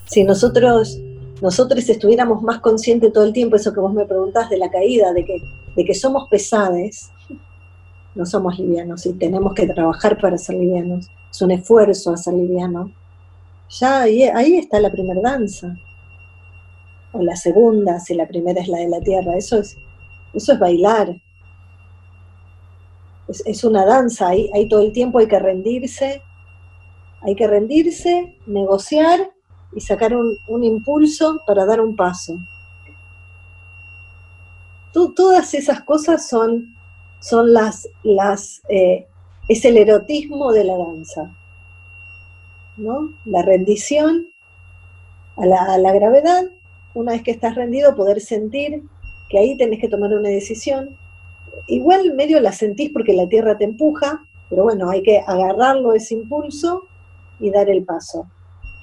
Si 0.07 0.24
nosotros 0.24 0.98
nosotros 1.40 1.88
estuviéramos 1.88 2.42
más 2.42 2.61
conscientes 2.61 3.12
todo 3.12 3.24
el 3.24 3.33
tiempo, 3.33 3.57
eso 3.57 3.72
que 3.72 3.81
vos 3.81 3.92
me 3.92 4.07
preguntás 4.07 4.51
de 4.51 4.59
la 4.59 4.70
caída, 4.70 5.12
de 5.12 5.24
que, 5.24 5.40
de 5.77 5.85
que 5.85 5.94
somos 5.94 6.29
pesades, 6.29 7.11
no 8.14 8.27
somos 8.27 8.59
livianos 8.59 9.07
y 9.07 9.12
tenemos 9.12 9.55
que 9.55 9.66
trabajar 9.66 10.18
para 10.20 10.37
ser 10.37 10.57
livianos, 10.57 11.09
es 11.31 11.42
un 11.42 11.53
esfuerzo 11.53 12.12
a 12.12 12.16
ser 12.16 12.35
liviano, 12.35 12.92
ya 13.70 14.03
ahí, 14.03 14.22
ahí 14.24 14.57
está 14.57 14.81
la 14.81 14.90
primera 14.90 15.20
danza, 15.20 15.74
o 17.12 17.22
la 17.22 17.37
segunda, 17.37 18.01
si 18.01 18.14
la 18.14 18.27
primera 18.27 18.61
es 18.61 18.68
la 18.68 18.79
de 18.79 18.88
la 18.88 19.01
tierra, 19.01 19.37
eso 19.37 19.59
es, 19.59 19.77
eso 20.35 20.53
es 20.55 20.59
bailar, 20.59 21.14
es, 23.29 23.42
es 23.46 23.62
una 23.62 23.85
danza, 23.85 24.29
ahí, 24.29 24.51
ahí 24.55 24.68
todo 24.68 24.81
el 24.81 24.92
tiempo 24.92 25.18
hay 25.18 25.29
que 25.29 25.38
rendirse, 25.38 26.20
hay 27.22 27.37
que 27.37 27.46
rendirse, 27.46 28.38
negociar 28.46 29.38
y 29.79 29.81
sacar 29.81 30.12
un, 30.17 30.64
impulso 30.64 31.41
para 31.47 31.64
dar 31.64 31.81
un 31.81 31.95
paso. 31.95 32.41
todas 34.93 35.55
esas 35.55 35.83
cosas 35.83 36.29
son, 36.29 36.75
son 37.21 37.53
las, 37.53 37.88
las 38.03 38.61
eh, 38.69 39.07
es 39.49 39.64
el 39.64 39.77
erotismo 39.77 40.51
de 40.51 40.64
la 40.64 40.77
danza, 40.77 41.33
¿no? 42.77 43.12
La 43.25 43.43
rendición 43.43 44.27
a 45.37 45.47
la, 45.47 45.62
a 45.75 45.79
la 45.79 45.93
gravedad, 45.93 46.47
una 46.95 47.12
vez 47.12 47.23
que 47.23 47.31
estás 47.31 47.55
rendido, 47.55 47.95
poder 47.95 48.21
sentir 48.21 48.83
que 49.29 49.38
ahí 49.38 49.57
tenés 49.57 49.81
que 49.81 49.88
tomar 49.88 50.12
una 50.12 50.29
decisión. 50.29 50.99
Igual 51.69 52.14
medio 52.14 52.41
la 52.41 52.51
sentís 52.51 52.91
porque 52.93 53.12
la 53.12 53.29
tierra 53.29 53.57
te 53.57 53.64
empuja, 53.64 54.25
pero 54.51 54.64
bueno, 54.64 54.91
hay 54.91 55.05
que 55.05 55.19
agarrarlo 55.25 55.95
ese 55.95 56.14
impulso 56.14 56.83
y 57.38 57.51
dar 57.51 57.71
el 57.71 57.85
paso. 57.85 58.27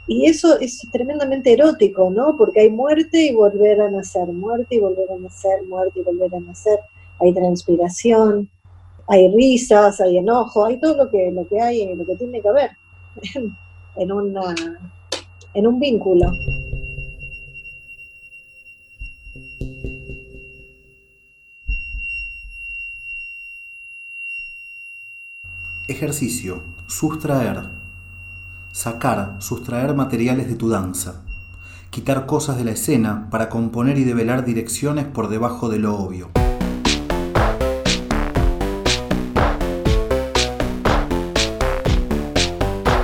Y 0.08 0.28
eso 0.28 0.60
es 0.60 0.82
tremendamente 0.92 1.54
erótico, 1.54 2.12
¿no? 2.12 2.36
Porque 2.38 2.62
hay 2.62 2.70
muerte 2.70 3.26
y 3.26 3.34
volver 3.34 3.82
a 3.82 3.90
nacer, 3.90 4.28
muerte 4.28 4.76
y 4.76 4.80
volver 4.80 5.12
a 5.12 5.18
nacer, 5.18 5.64
muerte 5.68 6.00
y 6.00 6.04
volver 6.04 6.36
a 6.36 6.40
nacer. 6.40 6.80
Hay 7.20 7.34
transpiración, 7.34 8.50
hay 9.08 9.34
risas, 9.34 10.00
hay 10.02 10.20
enojo, 10.20 10.66
hay 10.66 10.80
todo 10.80 10.96
lo 10.96 11.10
que, 11.10 11.32
lo 11.32 11.48
que 11.48 11.60
hay, 11.60 11.96
lo 11.96 12.06
que 12.06 12.16
tiene 12.18 12.40
que 12.40 12.50
haber 12.50 12.72
en, 13.96 14.12
una, 14.12 14.54
en 15.56 15.68
un 15.68 15.80
vínculo. 15.80 16.32
Ejercicio. 25.88 26.64
Sustraer 26.88 27.85
sacar, 28.76 29.38
sustraer 29.40 29.96
materiales 29.96 30.50
de 30.50 30.56
tu 30.56 30.68
danza, 30.68 31.22
quitar 31.92 32.26
cosas 32.26 32.58
de 32.58 32.66
la 32.66 32.72
escena 32.72 33.30
para 33.32 33.48
componer 33.48 33.98
y 33.98 34.04
develar 34.04 34.44
direcciones 34.44 35.06
por 35.06 35.30
debajo 35.30 35.70
de 35.70 35.80
lo 35.80 35.96
obvio. 35.96 36.30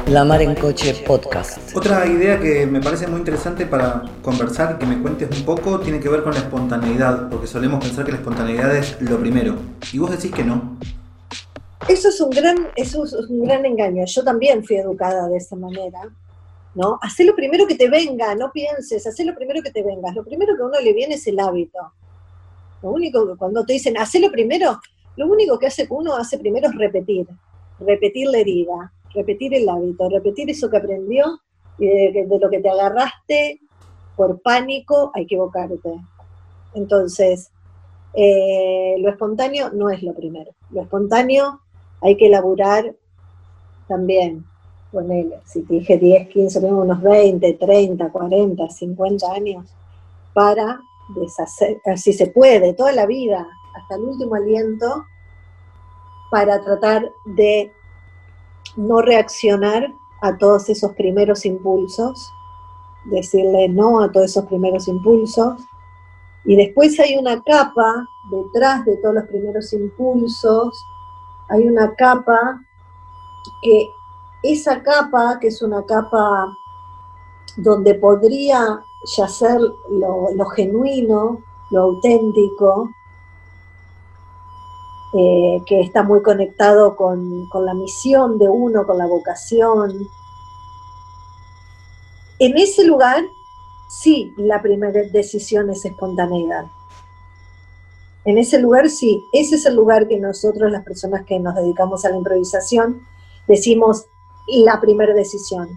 La 0.08 0.26
Mar 0.26 0.42
en 0.42 0.56
Coche 0.56 1.06
Podcast. 1.08 1.74
Otra 1.74 2.06
idea 2.06 2.38
que 2.38 2.68
me 2.68 2.82
parece 2.82 3.08
muy 3.08 3.20
interesante 3.20 3.66
para 3.66 4.04
conversar, 4.22 4.78
que 4.78 4.86
me 4.86 5.02
cuentes 5.02 5.30
un 5.40 5.46
poco, 5.46 5.80
tiene 5.80 6.02
que 6.02 6.10
ver 6.10 6.22
con 6.22 6.34
la 6.34 6.40
espontaneidad, 6.40 7.30
porque 7.30 7.48
solemos 7.48 7.82
pensar 7.82 8.04
que 8.04 8.12
la 8.12 8.18
espontaneidad 8.18 8.76
es 8.76 9.02
lo 9.02 9.18
primero. 9.22 9.56
Y 9.94 10.00
vos 10.00 10.12
decís 10.12 10.32
que 10.32 10.44
no. 10.44 10.78
Eso 11.92 12.08
es 12.08 12.22
un 12.22 12.30
gran, 12.30 12.56
eso 12.78 13.04
es 13.04 13.14
un 13.14 13.44
gran 13.44 13.66
engaño. 13.66 14.06
Yo 14.06 14.24
también 14.24 14.64
fui 14.64 14.78
educada 14.78 15.28
de 15.28 15.36
esa 15.36 15.58
manera, 15.58 16.00
¿no? 16.74 16.98
Hacé 17.02 17.26
lo 17.26 17.36
primero 17.36 17.68
que 17.68 17.76
te 17.76 17.90
venga, 17.90 18.34
no 18.34 18.50
pienses, 18.54 19.06
hacé 19.06 19.26
lo 19.26 19.36
primero 19.36 19.62
que 19.62 19.72
te 19.72 19.84
venga. 19.84 20.10
Lo 20.14 20.24
primero 20.24 20.56
que 20.56 20.64
a 20.64 20.68
uno 20.68 20.80
le 20.80 20.94
viene 20.94 21.16
es 21.16 21.28
el 21.28 21.38
hábito. 21.38 21.80
Lo 22.82 22.92
único 22.92 23.28
que 23.28 23.36
cuando 23.36 23.66
te 23.66 23.74
dicen, 23.74 23.98
hacé 23.98 24.22
lo 24.22 24.32
primero, 24.32 24.80
lo 25.18 25.28
único 25.28 25.60
que 25.60 25.68
hace 25.68 25.86
uno 25.90 26.16
hace 26.16 26.40
primero 26.40 26.70
es 26.70 26.76
repetir, 26.76 27.28
repetir 27.82 28.30
la 28.30 28.38
herida, 28.38 28.94
repetir 29.14 29.54
el 29.54 29.68
hábito, 29.68 30.08
repetir 30.08 30.50
eso 30.50 30.70
que 30.70 30.78
aprendió 30.78 31.42
y 31.78 31.88
de, 31.88 32.26
de 32.26 32.40
lo 32.40 32.50
que 32.50 32.62
te 32.62 32.70
agarraste 32.70 33.60
por 34.16 34.42
pánico 34.42 35.12
a 35.14 35.20
equivocarte. 35.20 36.00
Entonces, 36.74 37.52
eh, 38.14 38.96
lo 39.00 39.10
espontáneo 39.10 39.72
no 39.74 39.90
es 39.90 40.02
lo 40.02 40.14
primero. 40.14 40.52
Lo 40.70 40.84
espontáneo 40.84 41.60
hay 42.02 42.18
que 42.18 42.28
elaborar 42.28 42.96
también, 43.88 44.46
ponele, 44.92 45.42
si 45.46 45.62
te 45.64 45.76
dije 45.76 45.98
10, 45.98 46.30
15, 46.30 46.60
unos 46.60 47.02
20, 47.02 47.54
30, 47.54 48.10
40, 48.10 48.70
50 48.70 49.32
años, 49.32 49.66
para 50.34 50.82
deshacer, 51.10 51.78
si 51.96 52.14
se 52.14 52.28
puede, 52.28 52.74
toda 52.74 52.92
la 52.94 53.06
vida, 53.06 53.48
hasta 53.76 53.96
el 53.96 54.02
último 54.02 54.36
aliento, 54.36 55.06
para 56.30 56.62
tratar 56.62 57.12
de 57.26 57.72
no 58.78 59.02
reaccionar 59.02 59.94
a 60.22 60.38
todos 60.38 60.70
esos 60.70 60.94
primeros 60.94 61.46
impulsos, 61.46 62.32
decirle 63.06 63.68
no 63.68 64.02
a 64.02 64.12
todos 64.12 64.28
esos 64.28 64.46
primeros 64.46 64.88
impulsos, 64.88 65.62
y 66.46 66.56
después 66.56 67.00
hay 67.00 67.18
una 67.18 67.42
capa 67.44 68.08
detrás 68.32 68.86
de 68.86 68.98
todos 68.98 69.16
los 69.16 69.26
primeros 69.26 69.74
impulsos, 69.74 70.86
hay 71.52 71.68
una 71.68 71.94
capa 71.96 72.62
que 73.62 73.92
esa 74.42 74.82
capa, 74.82 75.38
que 75.40 75.48
es 75.48 75.62
una 75.62 75.86
capa 75.86 76.58
donde 77.58 77.96
podría 77.96 78.82
yacer 79.18 79.60
lo, 79.90 80.30
lo 80.34 80.46
genuino, 80.46 81.44
lo 81.70 81.82
auténtico, 81.82 82.92
eh, 85.14 85.62
que 85.66 85.82
está 85.82 86.04
muy 86.04 86.22
conectado 86.22 86.96
con, 86.96 87.48
con 87.48 87.66
la 87.66 87.74
misión 87.74 88.38
de 88.38 88.48
uno, 88.48 88.86
con 88.86 88.98
la 88.98 89.06
vocación. 89.06 90.08
En 92.40 92.58
ese 92.58 92.86
lugar, 92.86 93.26
sí, 93.90 94.34
la 94.38 94.62
primera 94.62 95.04
decisión 95.12 95.70
es 95.70 95.84
espontaneidad. 95.84 96.68
En 98.26 98.38
ese 98.38 98.60
lugar 98.60 98.90
sí, 98.90 99.28
ese 99.32 99.56
es 99.56 99.66
el 99.66 99.76
lugar 99.76 100.08
que 100.08 100.20
nosotros, 100.20 100.72
las 100.72 100.84
personas 100.84 101.26
que 101.26 101.40
nos 101.40 101.56
dedicamos 101.56 102.06
a 102.06 102.10
la 102.10 102.18
improvisación, 102.18 103.02
decimos 103.48 104.06
la 104.48 104.80
primera 104.80 105.14
decisión. 105.14 105.70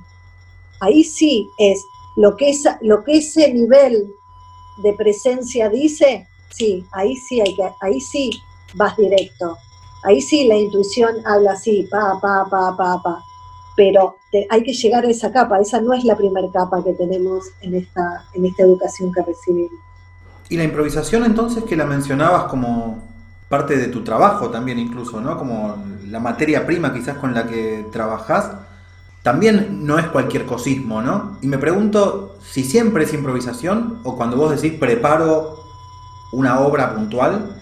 Ahí 0.81 1.05
sí 1.05 1.51
es 1.59 1.87
lo 2.17 2.37
que, 2.37 2.51
es, 2.51 2.65
lo 2.83 3.03
que 3.03 3.19
ese 3.19 3.53
nivel 3.53 4.15
de 4.83 4.93
presencia 4.93 5.69
dice, 5.69 6.29
sí, 6.51 6.87
ahí 6.93 7.17
sí, 7.17 7.41
hay 7.41 7.55
que, 7.55 7.63
ahí 7.81 8.01
sí 8.01 8.31
vas 8.75 8.97
directo. 8.97 9.57
Ahí 10.03 10.21
sí 10.21 10.47
la 10.47 10.57
intuición 10.57 11.17
habla 11.25 11.53
así, 11.53 11.89
pa, 11.91 12.19
pa, 12.21 12.47
pa, 12.51 12.77
pa, 12.77 13.03
pa. 13.03 13.25
pero 13.75 14.17
hay 14.51 14.63
que 14.63 14.75
llegar 14.75 15.05
a 15.05 15.11
esa 15.11 15.33
capa, 15.33 15.61
esa 15.61 15.81
no 15.81 15.95
es 15.95 16.05
la 16.05 16.17
primera 16.17 16.51
capa 16.53 16.85
que 16.85 16.93
tenemos 16.93 17.47
en 17.63 17.75
esta, 17.77 18.27
en 18.35 18.45
esta 18.45 18.65
educación 18.65 19.13
que 19.13 19.23
recibimos. 19.23 19.81
Y 20.49 20.57
la 20.57 20.65
improvisación 20.65 21.25
entonces 21.25 21.65
que 21.65 21.77
la 21.77 21.87
mencionabas 21.87 22.45
como 22.45 23.03
parte 23.49 23.77
de 23.77 23.89
tu 23.89 24.03
trabajo 24.05 24.51
también 24.51 24.79
incluso, 24.79 25.21
¿no? 25.21 25.39
Como 25.39 25.77
la 26.09 26.21
materia 26.21 26.67
prima 26.67 26.93
quizás 26.93 27.17
con 27.19 27.35
la 27.35 27.47
que 27.47 27.87
trabajás, 27.93 28.51
también 29.23 29.87
no 29.87 29.99
es 29.99 30.07
cualquier 30.09 30.45
cosismo, 30.45 31.01
¿no? 31.01 31.39
Y 31.41 31.47
me 31.47 31.59
pregunto 31.59 32.37
si 32.43 32.63
siempre 32.63 33.05
es 33.05 33.15
improvisación 33.15 34.01
o 34.05 34.17
cuando 34.17 34.37
vos 34.37 34.51
decís 34.51 34.79
preparo 34.79 35.61
una 36.33 36.61
obra 36.61 36.95
puntual, 36.95 37.57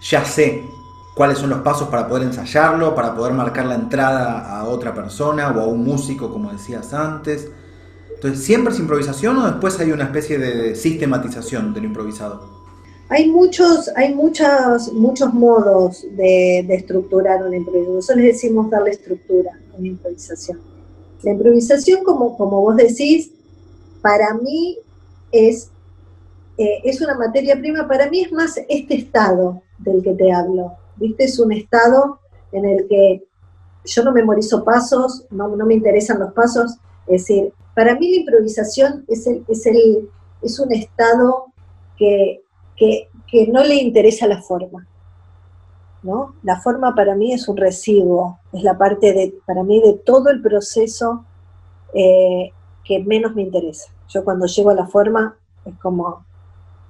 ya 0.00 0.24
sé 0.24 0.64
cuáles 1.14 1.38
son 1.38 1.50
los 1.50 1.60
pasos 1.60 1.88
para 1.88 2.08
poder 2.08 2.24
ensayarlo, 2.24 2.94
para 2.94 3.14
poder 3.14 3.32
marcar 3.32 3.66
la 3.66 3.74
entrada 3.74 4.58
a 4.58 4.64
otra 4.64 4.94
persona 4.94 5.48
o 5.50 5.60
a 5.60 5.66
un 5.66 5.84
músico, 5.84 6.32
como 6.32 6.50
decías 6.50 6.92
antes. 6.92 7.50
Entonces, 8.16 8.44
¿siempre 8.44 8.72
es 8.72 8.80
improvisación 8.80 9.36
o 9.38 9.46
después 9.46 9.78
hay 9.78 9.92
una 9.92 10.04
especie 10.04 10.38
de 10.38 10.74
sistematización 10.74 11.72
del 11.72 11.84
improvisado? 11.84 12.56
Hay 13.08 13.30
muchos, 13.30 13.88
hay 13.94 14.14
muchos, 14.14 14.92
muchos 14.92 15.32
modos 15.32 16.04
de, 16.16 16.60
estructurar 16.74 17.46
una 17.46 17.56
improvisación. 17.56 17.94
Nosotros 17.94 18.18
le 18.18 18.26
decimos 18.26 18.70
darle 18.70 18.90
estructura 18.90 19.52
a 19.72 19.76
una 19.76 19.86
improvisación. 19.86 20.60
La 21.22 21.32
improvisación, 21.32 22.02
como, 22.02 22.36
como 22.36 22.60
vos 22.62 22.76
decís, 22.76 23.30
para 24.02 24.34
mí 24.34 24.78
es, 25.30 25.70
eh, 26.58 26.80
es 26.84 27.00
una 27.00 27.14
materia 27.14 27.56
prima, 27.56 27.86
para 27.86 28.10
mí 28.10 28.22
es 28.22 28.32
más 28.32 28.58
este 28.68 28.96
estado 28.96 29.62
del 29.78 30.02
que 30.02 30.14
te 30.14 30.32
hablo 30.32 30.72
¿viste? 30.96 31.24
Es 31.24 31.38
un 31.38 31.52
estado 31.52 32.18
en 32.52 32.64
el 32.64 32.88
que 32.88 33.24
yo 33.84 34.04
no 34.04 34.12
memorizo 34.12 34.64
pasos, 34.64 35.26
no, 35.30 35.48
me 35.48 35.74
interesan 35.74 36.18
los 36.18 36.32
pasos, 36.32 36.76
es 37.06 37.22
decir, 37.22 37.52
para 37.76 37.94
mí 37.94 38.10
la 38.10 38.20
improvisación 38.20 39.04
es, 39.06 39.26
el, 39.26 39.44
es, 39.48 39.66
el, 39.66 40.08
es 40.40 40.58
un 40.58 40.72
estado 40.72 41.44
que, 41.98 42.40
que, 42.74 43.08
no 43.48 43.62
le 43.62 43.74
interesa 43.74 44.26
la 44.26 44.40
forma. 44.40 44.88
¿no? 46.02 46.34
La 46.42 46.58
forma 46.58 46.94
para 46.94 47.14
mí 47.14 47.34
es 47.34 47.46
un 47.48 47.58
residuo, 47.58 48.38
es 48.54 48.62
la 48.62 48.78
parte 48.78 49.12
de, 49.12 49.34
para 49.44 49.62
mí 49.62 49.82
de 49.82 49.92
todo 49.92 50.30
el 50.30 50.40
proceso 50.40 51.26
eh, 51.92 52.50
que 52.82 53.04
menos 53.04 53.34
me 53.34 53.42
interesa. 53.42 53.92
Yo 54.08 54.24
cuando 54.24 54.46
llego 54.46 54.70
a 54.70 54.74
la 54.74 54.86
forma 54.86 55.36
es 55.66 55.76
como, 55.76 56.24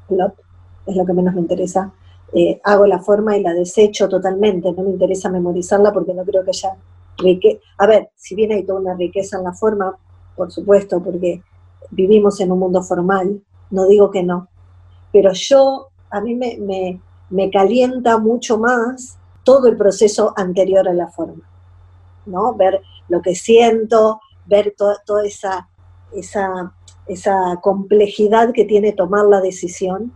es 0.09 0.97
lo 0.97 1.05
que 1.05 1.13
menos 1.13 1.35
me 1.35 1.41
interesa. 1.41 1.93
Eh, 2.33 2.61
hago 2.63 2.87
la 2.87 3.01
forma 3.01 3.37
y 3.37 3.43
la 3.43 3.55
desecho 3.55 4.09
totalmente, 4.09 4.71
no 4.71 4.85
me 4.85 4.91
interesa 4.91 5.31
memorizarla 5.31 5.93
porque 5.93 6.15
no 6.15 6.25
creo 6.25 6.45
que 6.45 6.51
haya 6.51 6.77
riqueza. 7.19 7.59
A 7.79 7.89
ver, 7.89 8.11
si 8.15 8.37
bien 8.37 8.53
hay 8.53 8.65
toda 8.65 8.79
una 8.79 8.95
riqueza 8.95 9.39
en 9.39 9.43
la 9.43 9.53
forma, 9.53 9.99
por 10.37 10.53
supuesto, 10.53 11.03
porque 11.03 11.43
vivimos 11.91 12.41
en 12.41 12.53
un 12.53 12.59
mundo 12.59 12.83
formal, 12.83 13.43
no 13.71 13.87
digo 13.87 14.11
que 14.11 14.23
no, 14.23 14.49
pero 15.13 15.33
yo, 15.33 15.89
a 16.11 16.21
mí 16.21 16.35
me, 16.35 17.01
me, 17.31 17.51
calienta 17.51 18.19
mucho 18.19 18.59
más 18.59 19.19
todo 19.45 19.69
el 19.69 19.77
proceso 19.77 20.35
anterior 20.37 20.89
a 20.89 20.93
la 20.93 21.09
forma, 21.09 21.49
¿no? 22.27 22.55
Ver 22.55 22.83
lo 23.09 23.23
que 23.23 23.35
siento, 23.35 24.21
ver 24.47 24.75
toda 24.77 25.25
esa, 25.25 25.69
esa, 26.13 26.73
esa 27.07 27.59
complejidad 27.63 28.53
que 28.53 28.65
tiene 28.65 28.93
tomar 28.93 29.25
la 29.27 29.41
decisión 29.41 30.13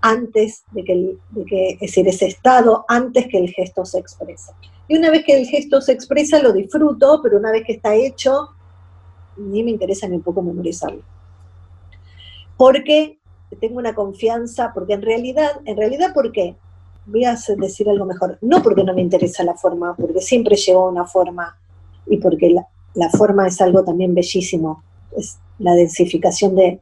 antes 0.00 0.64
de 0.72 0.84
que, 0.84 1.72
es 1.74 1.80
decir, 1.80 2.08
ese 2.08 2.26
estado, 2.26 2.84
antes 2.88 3.26
que 3.28 3.38
el 3.38 3.50
gesto 3.50 3.84
se 3.84 3.98
exprese. 3.98 4.52
Y 4.88 4.96
una 4.96 5.10
vez 5.10 5.24
que 5.24 5.34
el 5.38 5.46
gesto 5.46 5.80
se 5.80 5.92
expresa, 5.92 6.40
lo 6.40 6.52
disfruto, 6.52 7.20
pero 7.22 7.38
una 7.38 7.50
vez 7.50 7.64
que 7.66 7.72
está 7.72 7.94
hecho, 7.94 8.50
ni 9.36 9.62
me 9.62 9.70
interesa 9.70 10.08
ni 10.08 10.16
un 10.16 10.22
poco 10.22 10.42
memorizarlo. 10.42 11.02
Porque 12.56 13.18
tengo 13.60 13.78
una 13.78 13.94
confianza, 13.94 14.72
porque 14.74 14.94
en 14.94 15.02
realidad, 15.02 15.60
en 15.64 15.76
realidad, 15.76 16.12
¿por 16.12 16.32
qué? 16.32 16.56
Voy 17.06 17.24
a 17.24 17.36
decir 17.58 17.88
algo 17.88 18.04
mejor. 18.04 18.38
No 18.40 18.62
porque 18.62 18.82
no 18.82 18.94
me 18.94 19.02
interesa 19.02 19.44
la 19.44 19.54
forma, 19.54 19.94
porque 19.94 20.20
siempre 20.20 20.56
llevo 20.56 20.88
una 20.88 21.06
forma 21.06 21.56
y 22.06 22.18
porque 22.18 22.54
la, 22.94 23.10
forma 23.10 23.46
es 23.46 23.60
algo 23.60 23.84
también 23.84 24.14
bellísimo, 24.14 24.82
es 25.16 25.38
la 25.58 25.74
densificación 25.74 26.54
de, 26.54 26.80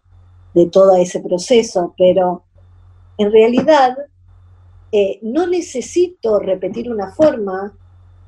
de 0.55 0.67
todo 0.67 0.97
ese 0.97 1.21
proceso, 1.21 1.95
pero 1.99 2.45
en 3.19 3.33
realidad 3.33 3.97
eh, 4.93 5.19
no 5.23 5.47
necesito 5.47 6.38
repetir 6.38 6.90
una 6.90 7.11
forma 7.11 7.77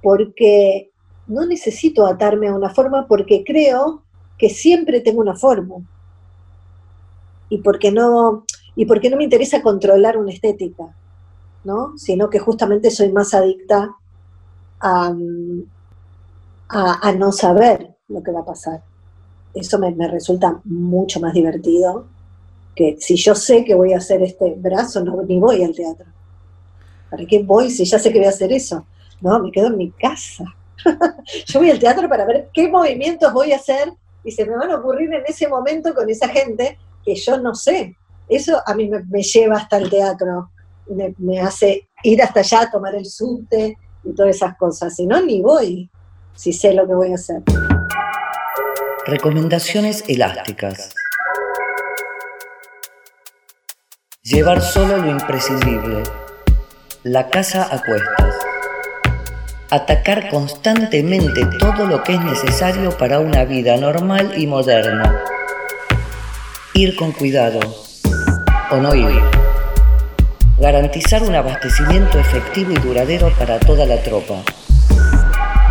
porque 0.02 0.90
no 1.26 1.46
necesito 1.46 2.06
atarme 2.06 2.48
a 2.48 2.54
una 2.54 2.70
forma 2.70 3.06
porque 3.06 3.44
creo 3.44 4.02
que 4.38 4.50
siempre 4.50 5.00
tengo 5.00 5.20
una 5.20 5.36
forma. 5.36 5.76
Y 7.48 7.58
porque 7.58 7.92
no, 7.92 8.44
y 8.74 8.86
porque 8.86 9.10
no 9.10 9.16
me 9.16 9.24
interesa 9.24 9.62
controlar 9.62 10.16
una 10.16 10.32
estética, 10.32 10.84
¿no? 11.64 11.96
Sino 11.96 12.28
que 12.28 12.38
justamente 12.38 12.90
soy 12.90 13.12
más 13.12 13.34
adicta 13.34 13.94
a, 14.80 15.14
no 17.16 17.32
saber 17.32 17.94
lo 18.08 18.22
que 18.22 18.32
va 18.32 18.40
a 18.40 18.44
pasar. 18.44 18.82
Eso 19.54 19.78
me 19.78 20.08
resulta 20.08 20.60
mucho 20.64 21.20
más 21.20 21.32
divertido 21.32 22.06
que 22.76 22.98
si 23.00 23.16
yo 23.16 23.34
sé 23.34 23.64
que 23.64 23.74
voy 23.74 23.94
a 23.94 23.98
hacer 23.98 24.22
este 24.22 24.54
brazo, 24.54 25.02
no, 25.02 25.22
ni 25.22 25.40
voy 25.40 25.64
al 25.64 25.74
teatro. 25.74 26.06
¿Para 27.10 27.24
qué 27.26 27.42
voy 27.42 27.70
si 27.70 27.84
ya 27.84 27.98
sé 27.98 28.12
que 28.12 28.18
voy 28.18 28.26
a 28.26 28.30
hacer 28.30 28.52
eso? 28.52 28.86
No, 29.20 29.38
me 29.40 29.50
quedo 29.50 29.68
en 29.68 29.78
mi 29.78 29.90
casa. 29.90 30.44
yo 31.46 31.58
voy 31.58 31.70
al 31.70 31.78
teatro 31.78 32.06
para 32.08 32.26
ver 32.26 32.50
qué 32.52 32.68
movimientos 32.68 33.32
voy 33.32 33.52
a 33.52 33.56
hacer 33.56 33.92
y 34.26 34.32
se 34.32 34.44
me 34.44 34.56
van 34.56 34.72
a 34.72 34.76
ocurrir 34.76 35.14
en 35.14 35.22
ese 35.24 35.46
momento 35.46 35.94
con 35.94 36.10
esa 36.10 36.28
gente 36.28 36.76
que 37.04 37.14
yo 37.14 37.38
no 37.38 37.54
sé. 37.54 37.96
Eso 38.28 38.60
a 38.66 38.74
mí 38.74 38.90
me, 38.90 39.22
lleva 39.22 39.56
hasta 39.56 39.76
el 39.76 39.88
teatro, 39.88 40.50
me, 41.18 41.40
hace 41.40 41.88
ir 42.02 42.20
hasta 42.20 42.40
allá, 42.40 42.68
tomar 42.68 42.96
el 42.96 43.06
subte 43.06 43.78
y 44.02 44.12
todas 44.14 44.34
esas 44.34 44.56
cosas. 44.56 44.96
Si 44.96 45.06
no, 45.06 45.22
ni 45.22 45.40
voy, 45.40 45.88
si 46.34 46.52
sé 46.52 46.74
lo 46.74 46.88
que 46.88 46.94
voy 46.94 47.12
a 47.12 47.14
hacer. 47.14 47.40
Recomendaciones 49.06 50.02
elásticas. 50.08 50.92
Llevar 54.22 54.60
solo 54.60 54.96
lo 54.96 55.08
imprescindible. 55.08 56.02
La 57.04 57.30
casa 57.30 57.68
a 57.72 57.80
cuestas. 57.80 58.34
Atacar 59.68 60.28
constantemente 60.28 61.44
todo 61.58 61.86
lo 61.86 62.04
que 62.04 62.14
es 62.14 62.20
necesario 62.20 62.96
para 62.96 63.18
una 63.18 63.44
vida 63.44 63.76
normal 63.76 64.34
y 64.36 64.46
moderna. 64.46 65.24
Ir 66.72 66.94
con 66.94 67.10
cuidado 67.10 67.58
o 68.70 68.76
no 68.76 68.94
ir. 68.94 69.20
Garantizar 70.60 71.24
un 71.24 71.34
abastecimiento 71.34 72.20
efectivo 72.20 72.70
y 72.70 72.76
duradero 72.76 73.32
para 73.40 73.58
toda 73.58 73.86
la 73.86 74.00
tropa. 74.04 74.36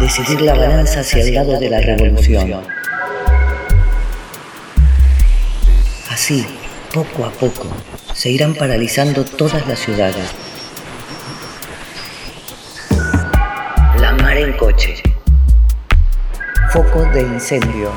Decidir 0.01 0.41
la 0.41 0.55
balanza 0.55 0.99
hacia 0.99 1.23
el 1.23 1.33
lado 1.33 1.57
de 1.57 1.69
la 1.69 1.79
revolución. 1.79 2.63
Así, 6.11 6.45
poco 6.93 7.23
a 7.23 7.29
poco, 7.29 7.67
se 8.13 8.29
irán 8.29 8.55
paralizando 8.55 9.23
todas 9.23 9.65
las 9.67 9.79
ciudades. 9.79 10.44
En 14.37 14.51
coche. 14.57 14.95
Foco 16.73 17.05
de 17.13 17.21
incendio. 17.21 17.89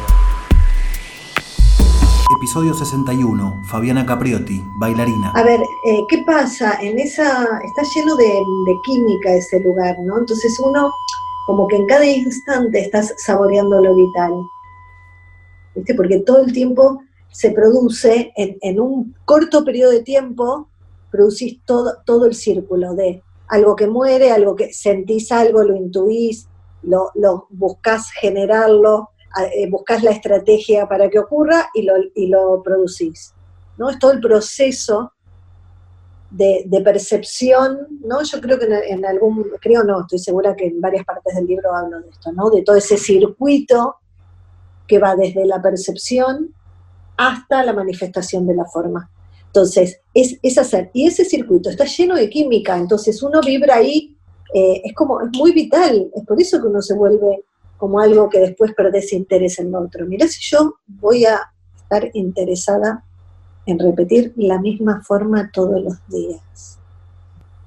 Episodio 2.37 2.74
61. 2.74 3.64
Fabiana 3.64 4.07
Capriotti, 4.07 4.62
bailarina. 4.79 5.33
A 5.35 5.42
ver, 5.42 5.61
eh, 5.85 6.05
¿qué 6.09 6.18
pasa? 6.18 6.79
En 6.81 6.96
esa. 7.01 7.61
está 7.64 7.83
lleno 7.92 8.14
de, 8.14 8.24
de 8.24 8.74
química 8.85 9.35
ese 9.35 9.59
lugar, 9.59 9.96
¿no? 10.05 10.16
Entonces 10.16 10.57
uno, 10.61 10.92
como 11.48 11.66
que 11.66 11.74
en 11.74 11.87
cada 11.87 12.07
instante 12.07 12.83
estás 12.83 13.12
saboreando 13.16 13.83
lo 13.83 13.96
vital. 13.96 14.33
¿Viste? 15.74 15.92
Porque 15.96 16.20
todo 16.20 16.44
el 16.44 16.53
tiempo 16.53 17.03
se 17.33 17.51
produce 17.51 18.33
en, 18.37 18.81
un 18.81 19.16
corto 19.24 19.64
periodo 19.64 19.90
de 19.90 20.03
tiempo, 20.05 20.68
producís 21.11 21.61
todo, 21.64 21.96
todo 22.07 22.27
el 22.27 22.37
círculo 22.37 22.94
de 22.94 23.24
algo 23.48 23.76
que 23.76 23.87
muere, 23.87 24.30
algo 24.30 24.54
que 24.54 24.72
sentís 24.72 25.32
algo, 25.32 25.62
lo 25.62 25.76
intuís, 25.76 26.48
lo, 26.82 27.46
buscás 27.50 28.11
generarlo, 28.11 29.11
eh, 29.54 29.68
buscás 29.70 30.02
la 30.02 30.11
estrategia 30.11 30.88
para 30.88 31.08
que 31.08 31.18
ocurra 31.18 31.68
y 31.74 31.82
lo, 31.82 31.94
y 32.14 32.28
lo 32.28 32.62
producís. 32.62 33.34
¿no? 33.76 33.90
Es 33.90 33.98
todo 33.98 34.12
el 34.12 34.20
proceso 34.20 35.12
de, 36.30 36.82
percepción, 36.84 37.87
¿no? 38.04 38.22
Yo 38.22 38.40
creo 38.40 38.58
que 38.58 38.66
en, 38.66 38.72
en, 38.72 39.06
algún, 39.06 39.46
creo 39.61 39.82
no, 39.84 40.02
estoy 40.02 40.18
segura 40.18 40.54
que 40.54 40.66
en 40.66 40.80
varias 40.80 41.04
partes 41.04 41.34
del 41.34 41.46
libro 41.46 41.74
hablo 41.74 42.00
de 42.00 42.11
esto, 42.11 42.32
¿no? 42.32 42.50
De 42.50 42.62
todo 42.62 42.76
ese 42.76 42.98
circuito 42.98 43.96
que 44.87 44.98
va 44.98 45.16
desde 45.16 45.46
la 45.46 45.62
percepción 45.62 46.54
hasta 47.16 47.64
la 47.64 47.72
manifestación 47.72 48.46
de 48.46 48.54
la 48.54 48.64
forma. 48.64 49.11
Entonces, 49.48 50.00
es, 50.14 50.58
hacer. 50.58 50.90
Y 50.92 51.06
ese 51.06 51.24
circuito 51.24 51.70
está 51.70 51.84
lleno 51.84 52.14
de 52.14 52.28
química, 52.28 52.76
entonces 52.76 53.22
uno 53.22 53.40
vibra 53.40 53.76
ahí, 53.76 54.16
eh, 54.54 54.82
es 54.84 54.94
como, 54.94 55.20
es 55.20 55.30
muy 55.37 55.52
vital, 55.52 56.11
es 56.14 56.24
por 56.24 56.40
eso 56.40 56.61
que 56.61 56.68
uno 56.68 56.82
se 56.82 56.94
vuelve 56.94 57.44
como 57.76 58.00
algo 58.00 58.28
que 58.28 58.40
después 58.40 58.74
perdés 58.74 59.12
interés 59.12 59.58
en 59.58 59.70
lo 59.70 59.80
otro. 59.80 60.06
Mirá 60.06 60.26
si 60.26 60.40
yo 60.42 60.74
voy 60.87 61.24
a 61.24 61.40
estar 61.76 62.11
interesada 62.12 63.04
en 63.66 63.78
repetir 63.78 64.32
la 64.37 64.61
misma 64.61 65.02
forma 65.02 65.50
todos 65.52 65.82
los 65.82 65.96
días. 66.08 66.78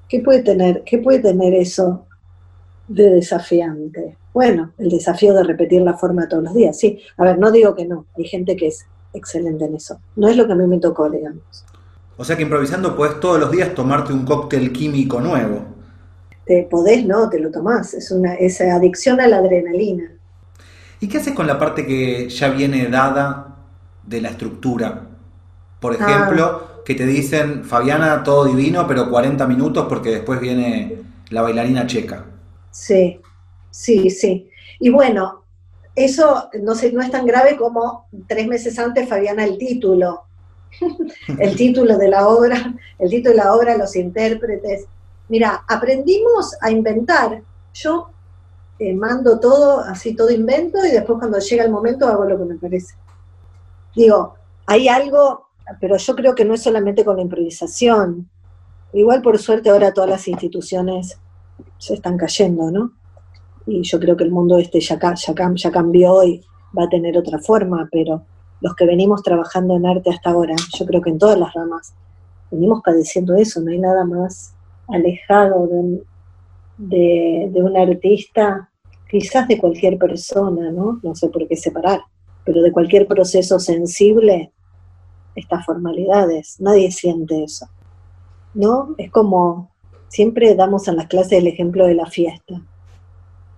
¿Qué 0.08 0.20
puede 0.20 0.42
tener, 0.42 0.82
qué 0.84 0.98
puede 0.98 1.20
tener 1.20 1.54
eso 1.54 2.06
de 2.88 3.10
desafiante? 3.10 4.18
Bueno, 4.34 4.72
el 4.78 4.90
desafío 4.90 5.32
de 5.34 5.44
repetir 5.44 5.82
la 5.82 5.96
forma 5.96 6.28
todos 6.28 6.44
los 6.44 6.54
días, 6.54 6.78
sí. 6.78 7.00
A 7.16 7.24
ver, 7.24 7.38
no 7.38 7.50
digo 7.50 7.74
que 7.74 7.86
no, 7.86 8.06
hay 8.16 8.24
gente 8.24 8.56
que 8.56 8.68
es 8.68 8.84
excelente 9.14 9.64
en 9.64 9.76
eso. 9.76 9.98
No 10.16 10.28
es 10.28 10.36
lo 10.36 10.46
que 10.46 10.52
a 10.52 10.56
mí 10.56 10.66
me 10.66 10.78
tocó, 10.78 11.08
digamos. 11.08 11.64
O 12.22 12.24
sea 12.24 12.36
que 12.36 12.44
improvisando 12.44 12.94
puedes 12.94 13.18
todos 13.18 13.40
los 13.40 13.50
días 13.50 13.74
tomarte 13.74 14.12
un 14.12 14.24
cóctel 14.24 14.70
químico 14.70 15.20
nuevo. 15.20 15.64
Te 16.46 16.68
podés, 16.70 17.04
no, 17.04 17.28
te 17.28 17.40
lo 17.40 17.50
tomás. 17.50 17.94
Es 17.94 18.12
una 18.12 18.34
esa 18.34 18.76
adicción 18.76 19.20
a 19.20 19.26
la 19.26 19.38
adrenalina. 19.38 20.04
¿Y 21.00 21.08
qué 21.08 21.18
haces 21.18 21.34
con 21.34 21.48
la 21.48 21.58
parte 21.58 21.84
que 21.84 22.28
ya 22.28 22.50
viene 22.50 22.86
dada 22.86 23.56
de 24.06 24.20
la 24.20 24.28
estructura? 24.28 25.08
Por 25.80 25.94
ah. 25.94 25.96
ejemplo, 25.96 26.84
que 26.84 26.94
te 26.94 27.06
dicen, 27.06 27.64
Fabiana, 27.64 28.22
todo 28.22 28.44
divino, 28.44 28.86
pero 28.86 29.10
40 29.10 29.44
minutos 29.48 29.86
porque 29.88 30.10
después 30.10 30.38
viene 30.38 30.98
la 31.30 31.42
bailarina 31.42 31.88
checa. 31.88 32.24
Sí, 32.70 33.20
sí, 33.72 34.10
sí. 34.10 34.48
Y 34.78 34.90
bueno, 34.90 35.42
eso 35.96 36.50
no, 36.62 36.76
sé, 36.76 36.92
no 36.92 37.02
es 37.02 37.10
tan 37.10 37.26
grave 37.26 37.56
como 37.56 38.06
tres 38.28 38.46
meses 38.46 38.78
antes 38.78 39.08
Fabiana 39.08 39.42
el 39.42 39.58
título. 39.58 40.26
el 41.38 41.56
título 41.56 41.98
de 41.98 42.08
la 42.08 42.28
obra, 42.28 42.74
el 42.98 43.10
título 43.10 43.30
de 43.30 43.42
la 43.42 43.54
obra, 43.54 43.76
los 43.76 43.94
intérpretes. 43.96 44.86
Mira, 45.28 45.64
aprendimos 45.68 46.56
a 46.60 46.70
inventar. 46.70 47.42
Yo 47.74 48.10
eh, 48.78 48.94
mando 48.94 49.38
todo, 49.38 49.80
así 49.80 50.14
todo 50.14 50.30
invento, 50.30 50.84
y 50.84 50.90
después 50.90 51.18
cuando 51.18 51.38
llega 51.38 51.64
el 51.64 51.70
momento 51.70 52.06
hago 52.06 52.24
lo 52.24 52.38
que 52.38 52.44
me 52.44 52.54
parece. 52.56 52.94
Digo, 53.94 54.34
hay 54.66 54.88
algo, 54.88 55.48
pero 55.80 55.96
yo 55.96 56.14
creo 56.14 56.34
que 56.34 56.44
no 56.44 56.54
es 56.54 56.62
solamente 56.62 57.04
con 57.04 57.16
la 57.16 57.22
improvisación. 57.22 58.28
Igual 58.92 59.22
por 59.22 59.38
suerte 59.38 59.70
ahora 59.70 59.92
todas 59.92 60.10
las 60.10 60.28
instituciones 60.28 61.18
se 61.78 61.94
están 61.94 62.16
cayendo, 62.16 62.70
¿no? 62.70 62.92
Y 63.66 63.82
yo 63.82 64.00
creo 64.00 64.16
que 64.16 64.24
el 64.24 64.30
mundo 64.30 64.58
este 64.58 64.80
ya, 64.80 64.98
ya, 64.98 65.70
cambió 65.70 66.24
y 66.24 66.44
va 66.76 66.84
a 66.84 66.88
tener 66.88 67.16
otra 67.16 67.38
forma, 67.38 67.88
pero 67.90 68.24
los 68.62 68.74
que 68.76 68.86
venimos 68.86 69.22
trabajando 69.22 69.76
en 69.76 69.86
arte 69.86 70.10
hasta 70.10 70.30
ahora, 70.30 70.54
yo 70.78 70.86
creo 70.86 71.02
que 71.02 71.10
en 71.10 71.18
todas 71.18 71.38
las 71.38 71.52
ramas, 71.52 71.92
venimos 72.50 72.80
padeciendo 72.84 73.34
eso, 73.34 73.60
no 73.60 73.70
hay 73.70 73.78
nada 73.78 74.04
más 74.04 74.54
alejado 74.88 75.66
de, 75.66 76.02
de, 76.78 77.50
de 77.52 77.62
un 77.62 77.76
artista, 77.76 78.70
quizás 79.10 79.48
de 79.48 79.58
cualquier 79.58 79.98
persona, 79.98 80.70
¿no? 80.70 81.00
No 81.02 81.14
sé 81.14 81.28
por 81.28 81.46
qué 81.48 81.56
separar, 81.56 82.02
pero 82.44 82.62
de 82.62 82.70
cualquier 82.70 83.08
proceso 83.08 83.58
sensible, 83.58 84.52
estas 85.34 85.64
formalidades, 85.66 86.60
nadie 86.60 86.92
siente 86.92 87.42
eso, 87.42 87.66
¿no? 88.54 88.94
Es 88.96 89.10
como, 89.10 89.70
siempre 90.08 90.54
damos 90.54 90.86
en 90.86 90.96
las 90.96 91.08
clases 91.08 91.32
el 91.32 91.48
ejemplo 91.48 91.86
de 91.86 91.94
la 91.94 92.06
fiesta, 92.06 92.62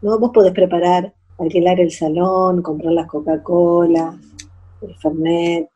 ¿no? 0.00 0.18
Vos 0.18 0.30
podés 0.32 0.52
preparar, 0.52 1.12
alquilar 1.38 1.78
el 1.78 1.90
salón, 1.90 2.62
comprar 2.62 2.92
las 2.92 3.06
Coca-Cola, 3.06 4.18
el 4.88 5.68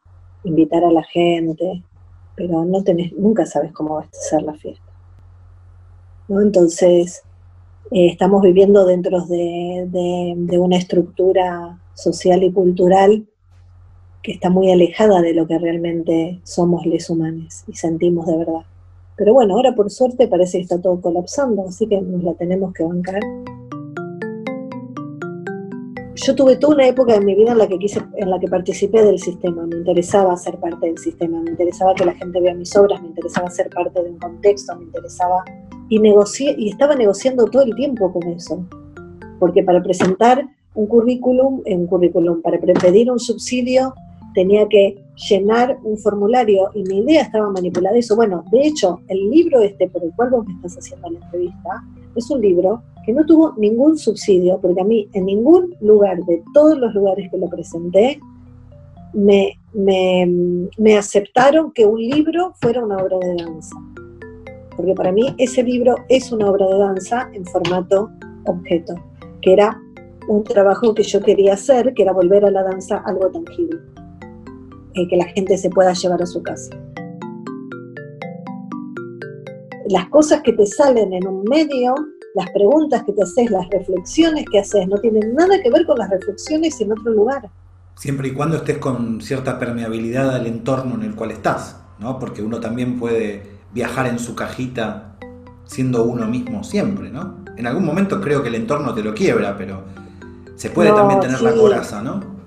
invitar 0.44 0.85
a 0.85 0.90
la 0.90 1.03
gente, 1.03 1.83
pero 2.37 2.64
no 2.64 2.83
tenés, 2.83 3.12
nunca 3.12 3.47
sabes 3.47 3.73
cómo 3.73 3.94
va 3.94 4.03
a 4.03 4.09
ser 4.12 4.42
la 4.42 4.55
fiesta. 4.55 4.85
Entonces, 6.29 7.23
eh, 7.90 8.09
estamos 8.09 8.42
viviendo 8.42 8.85
dentro 8.85 9.25
de, 9.25 10.59
una 10.59 10.77
estructura 10.77 11.79
social 11.94 12.42
y 12.42 12.53
cultural 12.53 13.27
que 14.23 14.33
está 14.33 14.51
muy 14.51 14.71
alejada 14.71 15.23
de 15.23 15.33
lo 15.33 15.47
que 15.47 15.59
realmente 15.59 16.40
somos 16.42 16.85
les 16.85 17.09
humanos 17.09 17.64
y 17.66 17.75
sentimos 17.75 18.27
de 18.27 18.37
verdad. 18.37 18.62
Pero 19.16 19.33
bueno, 19.33 19.55
ahora 19.55 19.75
por 19.75 19.90
suerte 19.90 20.29
parece 20.29 20.59
que 20.59 20.62
está 20.62 20.81
todo 20.81 21.01
colapsando, 21.01 21.66
así 21.66 21.87
que 21.87 22.01
nos 22.01 22.23
la 22.23 22.35
tenemos 22.35 22.73
que 22.75 22.85
bancar. 22.85 23.21
Yo 26.26 26.35
tuve 26.35 26.57
toda 26.57 26.74
una 26.74 26.88
época 26.88 27.14
en 27.14 27.24
mi 27.24 27.35
vida 27.37 27.52
en 27.52 27.59
la 27.59 27.68
que 27.68 27.78
quise, 27.78 28.00
en 28.16 28.28
la 28.28 28.40
que 28.40 28.48
participé 28.48 29.04
del 29.04 29.20
sistema, 29.20 29.64
me 29.66 29.76
interesaba 29.76 30.37
ser 30.37 30.59
parte 30.59 30.87
del 30.87 30.98
sistema, 30.98 31.40
me 31.40 31.50
interesaba 31.50 31.94
que 31.94 32.04
la 32.04 32.14
gente 32.14 32.40
vea 32.40 32.54
mis 32.54 32.74
obras, 32.76 33.00
me 33.00 33.09
interesaba 33.09 33.48
ser 33.50 33.70
parte 33.70 34.02
de 34.02 34.11
un 34.11 34.18
contexto, 34.18 34.74
me 34.76 34.85
interesaba 34.85 35.44
y 35.88 36.00
negocié 36.00 36.57
y 36.59 36.70
estaba 36.70 36.96
negociando 36.96 37.44
todo 37.44 37.62
el 37.62 37.74
tiempo 37.76 38.12
con 38.12 38.24
eso, 38.24 38.66
porque 39.38 39.62
para 39.62 39.81
presentar 39.81 40.44
un 40.74 40.87
currículum, 40.87 41.62
un 41.64 41.87
currículum 41.87 42.42
para 42.42 42.59
pedir 42.59 43.12
un 43.12 43.20
subsidio 43.20 43.94
tenía 44.35 44.68
que 44.68 45.00
llenar 45.28 45.78
un 45.85 45.98
formulario 45.98 46.70
y 46.74 46.83
mi 46.83 46.98
idea 46.98 47.22
estaba 47.22 47.50
manipulada 47.50 47.96
eso. 47.96 48.16
Bueno, 48.16 48.44
de 48.50 48.66
hecho, 48.66 49.00
el 49.09 49.31
libro 49.31 49.61
este 49.61 49.88
por 49.88 50.02
el 50.02 50.12
cual 50.16 50.31
vos 50.31 50.46
me 50.46 50.54
estás 50.54 50.78
haciendo 50.78 51.11
la 51.11 51.18
entrevista 51.18 51.85
es 52.18 52.31
un 52.31 52.40
libro 52.40 52.83
que 53.04 53.12
no 53.12 53.24
tuvo 53.24 53.54
ningún 53.57 53.96
subsidio, 53.96 54.59
porque 54.61 54.81
a 54.81 54.85
mí 54.85 55.09
en 55.14 55.26
ningún 55.26 55.74
lugar 55.81 56.22
de 56.24 56.42
todos 56.52 56.76
los 56.78 56.92
lugares 56.94 57.31
que 57.31 57.38
lo 57.38 57.48
presenté, 57.48 58.20
me, 59.14 59.59
me, 59.72 60.96
aceptaron 60.96 61.72
que 61.72 61.87
un 61.87 62.00
libro 62.00 62.52
fuera 62.61 62.85
una 62.85 62.96
obra 62.96 63.18
de 63.18 63.42
danza. 63.42 63.76
Porque 64.76 64.94
para 64.94 65.12
mí 65.12 65.35
ese 65.38 65.62
libro 65.62 65.96
es 66.09 66.31
una 66.31 66.50
obra 66.50 66.66
de 66.66 66.78
danza 66.78 67.31
en 67.33 67.44
formato 67.46 68.11
objeto, 68.46 68.94
que 69.42 69.54
era 69.54 69.81
un 70.28 70.44
trabajo 70.44 70.94
que 70.94 71.02
yo 71.02 71.20
quería 71.20 71.54
hacer, 71.54 71.94
que 71.94 72.02
era 72.02 72.12
volver 72.12 72.44
a 72.44 72.50
la 72.50 72.62
danza 72.62 72.98
algo 72.98 73.28
tangible, 73.31 73.81
eh, 74.94 75.09
que 75.09 75.16
la 75.16 75.24
gente 75.24 75.57
se 75.57 75.70
pueda 75.70 75.92
llevar 75.94 76.22
a 76.22 76.26
su 76.26 76.42
casa. 76.42 76.70
Las 79.90 80.09
cosas 80.09 80.42
que 80.42 80.53
te 80.53 80.66
salen 80.66 81.12
en 81.12 81.27
un 81.27 81.44
medio 81.44 81.94
las 82.35 82.51
preguntas 82.51 83.03
que 83.05 83.12
te 83.12 83.22
haces, 83.22 83.51
las 83.51 83.68
reflexiones 83.70 84.44
que 84.51 84.59
haces, 84.61 84.87
no 84.87 84.98
tienen 84.98 85.35
nada 85.35 85.61
que 85.62 85.70
ver 85.70 85.87
con 85.87 85.98
las 85.98 86.11
reflexiones 86.11 86.81
en 86.81 86.92
otro 86.92 87.12
lugar. 87.12 87.48
Siempre 87.96 88.29
y 88.29 88.33
cuando 88.33 88.57
estés 88.57 88.79
con 88.79 89.20
cierta 89.20 89.59
permeabilidad 89.59 90.31
al 90.37 90.46
entorno 90.46 90.94
en 90.94 91.03
el 91.03 91.14
cual 91.14 91.33
estás, 91.33 91.81
¿no? 91.98 92.18
Porque 92.18 92.42
uno 92.42 92.61
también 92.61 92.98
puede 92.98 93.42
viajar 93.72 94.07
en 94.07 94.18
su 94.18 94.35
cajita 94.35 95.16
siendo 95.64 96.05
uno 96.05 96.27
mismo 96.29 96.62
siempre, 96.62 97.11
¿no? 97.11 97.38
En 97.57 97.66
algún 97.66 97.85
momento 97.85 98.20
creo 98.20 98.42
que 98.42 98.48
el 98.48 98.55
entorno 98.55 98.94
te 98.94 99.03
lo 99.03 99.14
quiebra, 99.14 99.57
pero 99.57 99.83
se 100.55 100.70
puede 100.70 100.92
también 100.92 101.20
tener 101.20 101.40
la 101.40 101.55
coraza, 101.55 102.03
¿no? 102.03 102.38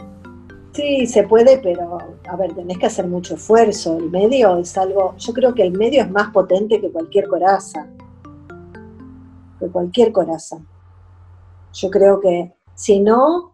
Sí, 0.74 1.06
se 1.06 1.24
puede, 1.24 1.58
pero 1.58 1.98
a 2.30 2.36
ver, 2.38 2.54
tenés 2.54 2.78
que 2.78 2.86
hacer 2.86 3.06
mucho 3.06 3.36
esfuerzo. 3.36 3.98
El 3.98 4.10
medio 4.10 4.58
es 4.58 4.78
algo, 4.78 5.16
yo 5.18 5.34
creo 5.34 5.54
que 5.54 5.64
el 5.64 5.74
medio 5.74 6.02
es 6.02 6.10
más 6.10 6.30
potente 6.30 6.80
que 6.80 6.90
cualquier 6.90 7.28
coraza 7.28 7.88
de 9.60 9.70
cualquier 9.70 10.12
corazón. 10.12 10.68
Yo 11.74 11.90
creo 11.90 12.20
que 12.20 12.54
si 12.74 13.00
no, 13.00 13.54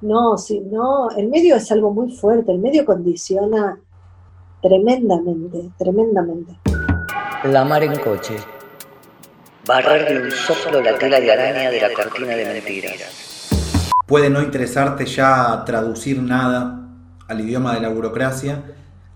no, 0.00 0.38
si 0.38 0.60
no, 0.60 1.10
el 1.10 1.28
medio 1.28 1.56
es 1.56 1.70
algo 1.72 1.92
muy 1.92 2.12
fuerte, 2.12 2.52
el 2.52 2.58
medio 2.58 2.84
condiciona 2.84 3.78
tremendamente, 4.62 5.70
tremendamente. 5.78 6.58
La 7.44 7.64
mar 7.64 7.82
en 7.82 7.98
coche. 7.98 8.36
Barrer 9.66 10.08
de 10.08 10.22
un 10.22 10.30
soplo 10.30 10.80
la 10.80 10.98
tela 10.98 11.20
de 11.20 11.32
araña 11.32 11.70
de 11.70 11.80
la 11.80 11.92
cortina 11.92 12.34
de 12.34 12.44
mentiras. 12.46 13.19
Puede 14.10 14.28
no 14.28 14.42
interesarte 14.42 15.06
ya 15.06 15.62
traducir 15.64 16.20
nada 16.20 16.88
al 17.28 17.40
idioma 17.40 17.74
de 17.76 17.80
la 17.80 17.90
burocracia, 17.90 18.60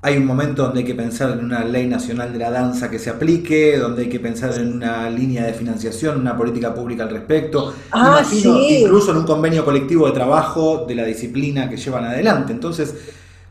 hay 0.01 0.19
un 0.19 0.25
momento 0.25 0.63
donde 0.63 0.79
hay 0.79 0.85
que 0.85 0.95
pensar 0.95 1.33
en 1.33 1.45
una 1.45 1.65
ley 1.65 1.89
nacional 1.89 2.33
de 2.33 2.39
la 2.39 2.53
danza 2.53 2.89
que 2.89 3.01
se 3.01 3.11
aplique, 3.11 3.77
donde 3.77 4.03
hay 4.03 4.09
que 4.09 4.21
pensar 4.21 4.57
en 4.57 4.73
una 4.73 5.11
línea 5.11 5.43
de 5.47 5.53
financiación, 5.53 6.21
una 6.21 6.37
política 6.37 6.73
pública 6.73 7.03
al 7.03 7.11
respecto. 7.11 7.75
Ah, 7.91 8.21
Imagino, 8.21 8.61
incluso 8.61 9.11
en 9.11 9.17
un 9.17 9.25
convenio 9.25 9.65
colectivo 9.65 10.07
de 10.07 10.13
trabajo 10.13 10.85
de 10.87 10.95
la 10.95 11.05
disciplina 11.05 11.69
que 11.69 11.77
llevan 11.77 12.05
adelante. 12.05 12.53
Entonces, 12.53 12.95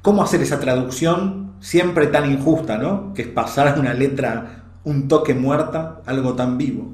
¿cómo 0.02 0.24
hacer 0.24 0.42
esa 0.44 0.62
traducción 0.62 1.56
siempre 1.60 2.08
tan 2.08 2.32
injusta, 2.32 2.78
¿no? 2.78 3.14
Que 3.14 3.24
es 3.24 3.28
pasar 3.28 3.78
una 3.78 3.94
letra 3.94 4.64
un 4.86 5.10
toque 5.10 5.34
muerta, 5.34 6.04
algo 6.06 6.36
tan 6.36 6.58
vivo. 6.58 6.94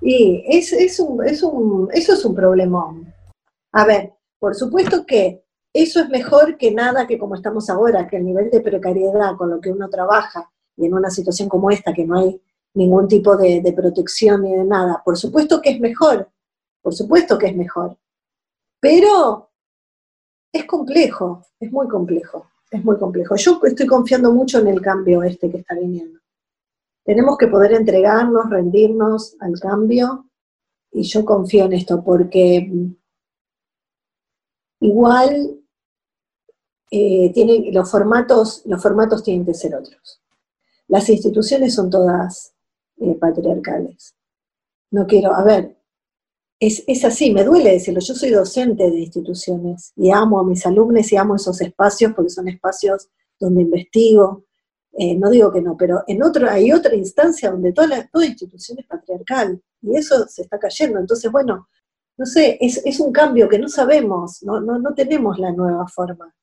Y 0.00 0.42
es, 0.48 0.72
es 0.72 0.98
un, 0.98 1.22
es 1.26 1.42
un, 1.42 1.88
eso 1.92 2.14
es 2.14 2.24
un 2.24 2.34
problemón. 2.34 3.15
A 3.76 3.84
ver, 3.84 4.14
por 4.38 4.54
supuesto 4.54 5.04
que 5.04 5.44
eso 5.74 6.00
es 6.00 6.08
mejor 6.08 6.56
que 6.56 6.70
nada 6.70 7.06
que 7.06 7.18
como 7.18 7.34
estamos 7.34 7.68
ahora, 7.68 8.08
que 8.08 8.16
el 8.16 8.24
nivel 8.24 8.48
de 8.48 8.62
precariedad 8.62 9.36
con 9.36 9.50
lo 9.50 9.60
que 9.60 9.70
uno 9.70 9.90
trabaja 9.90 10.50
y 10.78 10.86
en 10.86 10.94
una 10.94 11.10
situación 11.10 11.50
como 11.50 11.70
esta, 11.70 11.92
que 11.92 12.06
no 12.06 12.18
hay 12.18 12.40
ningún 12.72 13.06
tipo 13.06 13.36
de, 13.36 13.74
protección 13.76 14.44
ni 14.44 14.52
de 14.54 14.64
nada, 14.64 15.02
por 15.04 15.18
supuesto 15.18 15.60
que 15.60 15.72
es 15.72 15.80
mejor, 15.80 16.26
por 16.80 16.94
supuesto 16.94 17.36
que 17.36 17.48
es 17.48 17.56
mejor, 17.56 17.98
pero 18.80 19.50
es 20.50 20.64
complejo, 20.64 21.42
es 21.60 21.70
muy 21.70 21.86
complejo, 21.86 22.46
es 22.70 22.82
muy 22.82 22.96
complejo. 22.96 23.36
Yo 23.36 23.60
estoy 23.62 23.86
confiando 23.86 24.32
mucho 24.32 24.58
en 24.58 24.68
el 24.68 24.80
cambio 24.80 25.22
este 25.22 25.50
que 25.50 25.58
está 25.58 25.74
viniendo. 25.74 26.18
Tenemos 27.04 27.36
que 27.36 27.48
poder 27.48 27.74
entregarnos, 27.74 28.48
rendirnos 28.48 29.36
al 29.38 29.60
cambio, 29.60 30.30
y 30.90 31.02
yo 31.02 31.26
confío 31.26 31.66
en 31.66 31.74
esto, 31.74 32.02
porque 32.02 32.96
igual 34.80 35.60
eh, 36.90 37.32
los, 37.72 37.90
formatos, 37.90 38.62
los 38.66 38.82
formatos 38.82 39.22
tienen 39.22 39.44
que 39.44 39.54
ser 39.54 39.74
otros. 39.74 40.22
Las 40.88 41.08
instituciones 41.08 41.74
son 41.74 41.90
todas 41.90 42.54
eh, 42.98 43.14
patriarcales. 43.20 44.14
No 44.90 45.06
quiero, 45.06 45.34
a 45.34 45.42
ver, 45.42 45.76
es, 46.60 46.84
es, 46.86 47.04
así, 47.04 47.32
me 47.32 47.44
duele 47.44 47.72
decirlo, 47.72 48.00
yo 48.00 48.14
soy 48.14 48.30
docente 48.30 48.90
de 48.90 49.00
instituciones 49.00 49.92
y 49.96 50.10
amo 50.10 50.40
a 50.40 50.44
mis 50.44 50.64
alumnos 50.64 51.12
y 51.12 51.16
amo 51.16 51.36
esos 51.36 51.60
espacios 51.60 52.12
porque 52.14 52.30
son 52.30 52.48
espacios 52.48 53.08
donde 53.38 53.62
investigo, 53.62 54.46
eh, 54.98 55.14
no 55.14 55.28
digo 55.28 55.52
que 55.52 55.60
no, 55.60 55.76
pero 55.76 56.04
en 56.06 56.22
otro, 56.22 56.48
hay 56.48 56.72
otra 56.72 56.94
instancia 56.94 57.50
donde 57.50 57.72
toda, 57.72 57.88
la, 57.88 58.08
toda 58.08 58.24
institución 58.24 58.78
es 58.78 58.86
patriarcal 58.86 59.62
y 59.82 59.96
eso 59.96 60.26
se 60.26 60.42
está 60.42 60.58
cayendo. 60.58 60.98
Entonces, 60.98 61.30
bueno, 61.30 61.68
no 62.18 62.24
sé, 62.24 62.58
es, 62.60 63.00
un 63.00 63.12
cambio 63.12 63.48
que 63.48 63.58
no 63.58 63.68
sabemos, 63.68 64.42
no, 64.42 64.60
no, 64.60 64.94
tenemos 64.94 65.38
la 65.38 65.52
nueva 65.52 65.86
forma. 65.86 66.34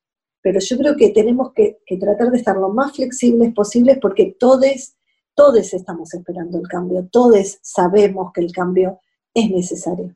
Pero 0.42 0.60
yo 0.60 0.78
creo 0.78 0.96
que 0.96 1.10
tenemos 1.10 1.52
que, 1.54 1.80
tratar 2.00 2.30
de 2.32 2.38
estar 2.38 2.58
lo 2.58 2.70
más 2.70 2.96
flexibles 2.96 3.54
posibles 3.54 3.98
porque 4.02 4.36
todos, 4.40 4.96
todos 5.34 5.74
estamos 5.74 6.14
esperando 6.14 6.60
el 6.60 6.68
cambio, 6.68 7.08
todos 7.12 7.58
sabemos 7.62 8.32
que 8.34 8.42
el 8.42 8.52
cambio 8.52 9.00
es 9.34 9.50
necesario. 9.50 10.16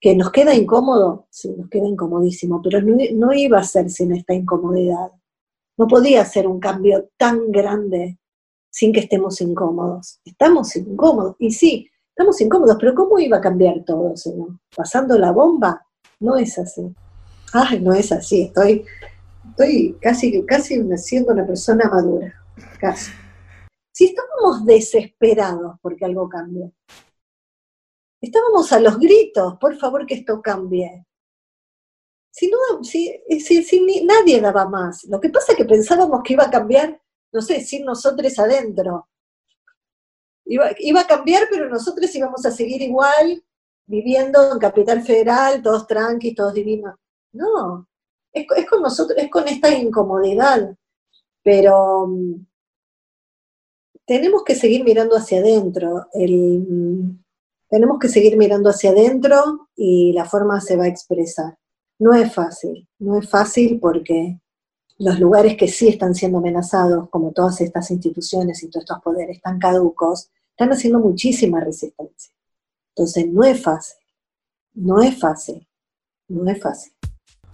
¿Que 0.00 0.14
nos 0.14 0.30
queda 0.30 0.54
incómodo? 0.54 1.26
Sí, 1.30 1.54
nos 1.56 1.68
queda 1.68 1.86
incomodísimo, 1.86 2.62
pero 2.62 2.80
no, 2.80 2.96
no 3.14 3.32
iba 3.34 3.58
a 3.58 3.64
ser 3.64 3.90
sin 3.90 4.12
esta 4.12 4.34
incomodidad. 4.34 5.10
No 5.76 5.86
podía 5.86 6.24
ser 6.24 6.46
un 6.46 6.60
cambio 6.60 7.10
tan 7.18 7.50
grande 7.50 8.18
sin 8.70 8.92
que 8.92 9.00
estemos 9.00 9.40
incómodos. 9.40 10.20
Estamos 10.24 10.74
incómodos. 10.76 11.36
Y 11.38 11.50
sí, 11.50 11.90
estamos 12.16 12.40
incómodos, 12.40 12.78
pero 12.80 12.94
¿cómo 12.94 13.18
iba 13.18 13.36
a 13.36 13.42
cambiar 13.42 13.84
todo, 13.84 14.16
señor? 14.16 14.48
¿Pasando 14.74 15.18
la 15.18 15.32
bomba? 15.32 15.86
No 16.18 16.38
es 16.38 16.58
así. 16.58 16.82
Ay, 17.52 17.78
no 17.80 17.92
es 17.92 18.10
así. 18.10 18.44
Estoy, 18.44 18.86
estoy 19.50 19.98
casi, 20.00 20.42
casi 20.46 20.82
siendo 20.96 21.34
una 21.34 21.46
persona 21.46 21.90
madura. 21.90 22.32
Casi. 22.80 23.12
Si 23.92 24.06
estábamos 24.06 24.64
desesperados 24.64 25.76
porque 25.82 26.06
algo 26.06 26.26
cambie, 26.26 26.72
estábamos 28.18 28.72
a 28.72 28.80
los 28.80 28.98
gritos, 28.98 29.58
por 29.58 29.76
favor 29.76 30.06
que 30.06 30.14
esto 30.14 30.40
cambie. 30.40 31.04
Si, 32.30 32.50
no, 32.50 32.82
si, 32.82 33.14
si, 33.40 34.04
nadie 34.06 34.40
daba 34.40 34.66
más. 34.66 35.04
Lo 35.04 35.20
que 35.20 35.28
pasa 35.28 35.52
es 35.52 35.58
que 35.58 35.66
pensábamos 35.66 36.22
que 36.22 36.32
iba 36.32 36.44
a 36.44 36.50
cambiar, 36.50 36.98
no 37.30 37.42
sé, 37.42 37.60
sin 37.60 37.84
nosotros 37.84 38.38
adentro. 38.38 39.06
Iba, 40.48 41.00
a 41.00 41.06
cambiar, 41.06 41.48
pero 41.50 41.68
nosotros 41.68 42.14
íbamos 42.14 42.46
a 42.46 42.52
seguir 42.52 42.80
igual, 42.80 43.44
viviendo 43.86 44.52
en 44.52 44.58
Capital 44.58 45.02
Federal, 45.02 45.60
todos 45.60 45.86
tranquilos, 45.86 46.36
todos 46.36 46.54
divinos. 46.54 46.94
No, 47.32 47.88
es, 48.32 48.46
es, 48.56 48.66
con 48.66 48.80
nosotros, 48.80 49.18
es 49.18 49.28
con 49.28 49.48
esta 49.48 49.70
incomodidad. 49.70 50.76
Pero 51.42 52.06
mm, 52.06 52.46
tenemos 54.06 54.44
que 54.44 54.54
seguir 54.54 54.84
mirando 54.84 55.16
hacia 55.16 55.40
adentro. 55.40 56.06
El, 56.12 56.60
mm, 56.68 57.24
tenemos 57.68 57.98
que 57.98 58.08
seguir 58.08 58.36
mirando 58.36 58.70
hacia 58.70 58.90
adentro 58.90 59.68
y 59.74 60.12
la 60.12 60.24
forma 60.24 60.60
se 60.60 60.76
va 60.76 60.84
a 60.84 60.88
expresar. 60.88 61.58
No 61.98 62.14
es 62.14 62.32
fácil, 62.32 62.88
no 62.98 63.18
es 63.18 63.28
fácil 63.28 63.80
porque 63.80 64.38
los 64.98 65.18
lugares 65.18 65.56
que 65.56 65.68
sí 65.68 65.88
están 65.88 66.14
siendo 66.14 66.38
amenazados, 66.38 67.08
como 67.10 67.32
todas 67.32 67.60
estas 67.60 67.90
instituciones 67.90 68.62
y 68.62 68.70
todos 68.70 68.84
estos 68.84 69.02
poderes 69.02 69.40
tan 69.42 69.58
caducos, 69.58 70.30
están 70.56 70.72
haciendo 70.72 70.98
muchísima 70.98 71.60
resistencia. 71.60 72.32
Entonces, 72.94 73.28
no 73.28 73.44
es 73.44 73.62
fácil, 73.62 73.96
no 74.74 75.02
es 75.02 75.18
fácil, 75.18 75.68
no 76.28 76.50
es 76.50 76.60
fácil. 76.60 76.92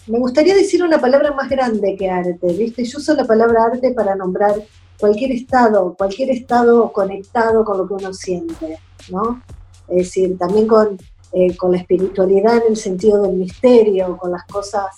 Me 0.07 0.19
gustaría 0.19 0.55
decir 0.55 0.83
una 0.83 1.01
palabra 1.01 1.33
más 1.33 1.49
grande 1.49 1.97
que 1.97 2.09
arte, 2.09 2.53
¿viste? 2.53 2.85
Yo 2.85 2.99
uso 2.99 3.15
la 3.15 3.25
palabra 3.25 3.65
arte 3.65 3.93
para 3.93 4.15
nombrar 4.15 4.55
cualquier 4.99 5.33
estado, 5.33 5.95
cualquier 5.97 6.31
estado 6.31 6.93
conectado 6.93 7.65
con 7.65 7.79
lo 7.79 7.87
que 7.87 7.95
uno 7.95 8.13
siente, 8.13 8.79
¿no? 9.11 9.43
Es 9.89 9.97
decir, 9.97 10.39
también 10.39 10.67
con 10.67 10.97
eh, 11.35 11.57
con 11.57 11.73
la 11.73 11.79
espiritualidad 11.79 12.59
en 12.59 12.73
el 12.73 12.77
sentido 12.77 13.23
del 13.23 13.37
misterio, 13.37 14.19
con 14.19 14.33
las 14.33 14.45
cosas 14.45 14.95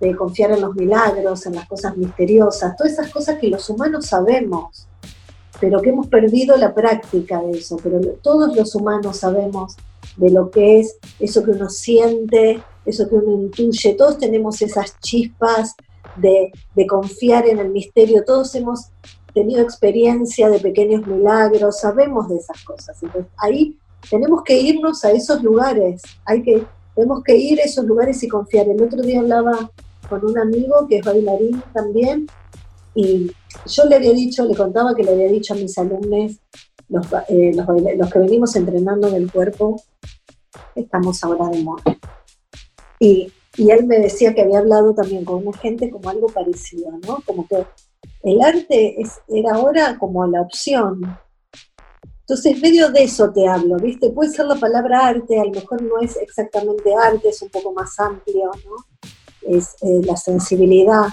de 0.00 0.16
confiar 0.16 0.50
en 0.50 0.62
los 0.62 0.74
milagros, 0.74 1.46
en 1.46 1.54
las 1.54 1.68
cosas 1.68 1.96
misteriosas, 1.96 2.76
todas 2.76 2.94
esas 2.94 3.08
cosas 3.12 3.38
que 3.38 3.46
los 3.46 3.70
humanos 3.70 4.06
sabemos, 4.06 4.88
pero 5.60 5.80
que 5.80 5.90
hemos 5.90 6.08
perdido 6.08 6.56
la 6.56 6.74
práctica 6.74 7.40
de 7.40 7.52
eso, 7.52 7.76
pero 7.82 8.00
todos 8.22 8.54
los 8.54 8.74
humanos 8.74 9.18
sabemos 9.18 9.76
de 10.16 10.30
lo 10.30 10.50
que 10.50 10.80
es 10.80 10.98
eso 11.18 11.44
que 11.44 11.52
uno 11.52 11.68
siente, 11.68 12.62
eso 12.84 13.08
que 13.08 13.14
uno 13.14 13.42
intuye, 13.42 13.94
todos 13.94 14.18
tenemos 14.18 14.62
esas 14.62 14.98
chispas 15.00 15.74
de, 16.16 16.52
de 16.74 16.86
confiar 16.86 17.46
en 17.46 17.58
el 17.58 17.70
misterio, 17.70 18.24
todos 18.24 18.54
hemos 18.54 18.86
tenido 19.34 19.60
experiencia 19.60 20.48
de 20.48 20.60
pequeños 20.60 21.06
milagros, 21.06 21.80
sabemos 21.80 22.28
de 22.28 22.36
esas 22.36 22.62
cosas. 22.64 23.02
Entonces 23.02 23.30
ahí 23.36 23.76
tenemos 24.08 24.42
que 24.42 24.58
irnos 24.58 25.04
a 25.04 25.12
esos 25.12 25.42
lugares, 25.42 26.02
hay 26.24 26.42
que, 26.42 26.64
tenemos 26.94 27.22
que 27.22 27.36
ir 27.36 27.60
a 27.60 27.64
esos 27.64 27.84
lugares 27.84 28.22
y 28.22 28.28
confiar. 28.28 28.68
El 28.68 28.82
otro 28.82 29.02
día 29.02 29.20
hablaba 29.20 29.70
con 30.08 30.24
un 30.24 30.38
amigo 30.38 30.86
que 30.88 30.98
es 30.98 31.04
bailarín 31.04 31.62
también, 31.74 32.26
y 32.96 33.30
yo 33.64 33.84
le 33.84 33.96
había 33.96 34.12
dicho, 34.12 34.44
le 34.44 34.54
contaba 34.54 34.94
que 34.94 35.02
le 35.02 35.12
había 35.12 35.28
dicho 35.28 35.54
a 35.54 35.56
mis 35.56 35.76
alumnos, 35.78 36.40
los, 36.88 37.06
eh, 37.28 37.52
los, 37.54 38.12
que 38.12 38.18
venimos 38.18 38.54
entrenando 38.56 39.08
en 39.08 39.14
el 39.14 39.32
cuerpo, 39.32 39.82
estamos 40.74 41.22
ahora 41.24 41.48
de 41.48 41.62
moda. 41.62 41.82
Y, 42.98 43.32
y 43.56 43.70
él 43.70 43.86
me 43.86 43.98
decía 43.98 44.34
que 44.34 44.42
había 44.42 44.58
hablado 44.58 44.94
también 44.94 45.24
con 45.24 45.46
una 45.46 45.56
gente 45.58 45.90
como 45.90 46.08
algo 46.08 46.28
parecido, 46.28 46.90
¿no? 47.06 47.22
Como 47.26 47.46
que 47.48 47.64
el 48.22 48.40
arte 48.40 49.00
es, 49.00 49.20
era 49.28 49.54
ahora 49.54 49.98
como 49.98 50.26
la 50.26 50.42
opción, 50.42 51.18
entonces, 52.28 52.56
en 52.56 52.60
medio 52.60 52.90
de 52.90 53.04
eso 53.04 53.32
te 53.32 53.46
hablo, 53.46 53.76
¿viste? 53.76 54.10
Puede 54.10 54.32
ser 54.32 54.46
la 54.46 54.56
palabra 54.56 55.06
arte, 55.06 55.38
a 55.38 55.44
lo 55.44 55.52
mejor 55.52 55.80
no 55.82 56.00
es 56.00 56.16
exactamente 56.16 56.92
arte, 56.92 57.28
es 57.28 57.40
un 57.40 57.50
poco 57.50 57.72
más 57.72 58.00
amplio. 58.00 58.50
Es 59.42 59.76
eh, 59.80 60.00
la 60.02 60.16
sensibilidad, 60.16 61.06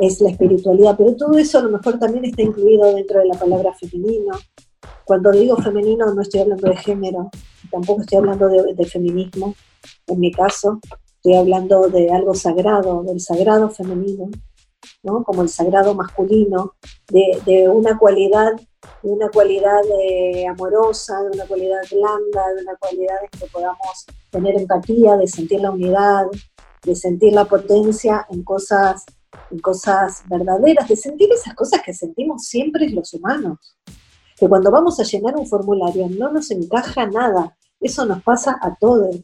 es 0.00 0.20
la 0.20 0.30
espiritualidad, 0.30 0.96
pero 0.96 1.14
todo 1.16 1.38
eso 1.38 1.58
a 1.58 1.62
lo 1.62 1.70
mejor 1.70 1.98
también 1.98 2.24
está 2.24 2.42
incluido 2.42 2.94
dentro 2.94 3.20
de 3.20 3.26
la 3.26 3.38
palabra 3.38 3.72
femenino. 3.74 4.36
Cuando 5.04 5.30
digo 5.30 5.56
femenino 5.56 6.12
no 6.12 6.22
estoy 6.22 6.40
hablando 6.40 6.68
de 6.68 6.76
género, 6.76 7.30
tampoco 7.70 8.02
estoy 8.02 8.18
hablando 8.18 8.48
de, 8.48 8.84
feminismo, 8.86 9.54
en 10.06 10.20
mi 10.20 10.32
caso, 10.32 10.80
estoy 11.16 11.34
hablando 11.34 11.88
de 11.88 12.10
algo 12.10 12.34
sagrado, 12.34 13.02
del 13.04 13.20
sagrado 13.20 13.70
femenino, 13.70 14.28
¿no? 15.02 15.24
como 15.24 15.42
el 15.42 15.48
sagrado 15.48 15.94
masculino, 15.94 16.74
de, 17.08 17.68
una 17.68 17.98
cualidad 17.98 18.52
de 19.02 19.10
una 19.10 19.28
cualidad 19.30 19.80
eh, 20.00 20.46
amorosa, 20.46 21.20
de 21.22 21.30
una 21.30 21.46
cualidad 21.46 21.80
blanda, 21.90 22.54
de 22.54 22.62
una 22.62 22.76
cualidad 22.76 23.16
en 23.22 23.38
que 23.38 23.46
podamos 23.46 24.06
tener 24.30 24.56
empatía, 24.56 25.16
de 25.16 25.26
sentir 25.26 25.60
la 25.60 25.72
unidad, 25.72 26.26
de 26.84 26.94
sentir 26.94 27.32
la 27.32 27.44
potencia 27.44 28.26
en 28.30 28.44
cosas, 28.44 29.04
en 29.50 29.58
cosas 29.58 30.22
verdaderas, 30.28 30.88
de 30.88 30.96
sentir 30.96 31.28
esas 31.32 31.54
cosas 31.54 31.80
que 31.84 31.94
sentimos 31.94 32.44
siempre 32.44 32.88
los 32.90 33.12
humanos. 33.14 33.58
Que 34.36 34.48
cuando 34.48 34.70
vamos 34.70 35.00
a 35.00 35.04
llenar 35.04 35.36
un 35.36 35.46
formulario 35.46 36.08
no 36.08 36.30
nos 36.30 36.50
encaja 36.50 37.06
nada, 37.06 37.56
eso 37.80 38.04
nos 38.04 38.22
pasa 38.22 38.58
a 38.60 38.74
todos. 38.74 39.20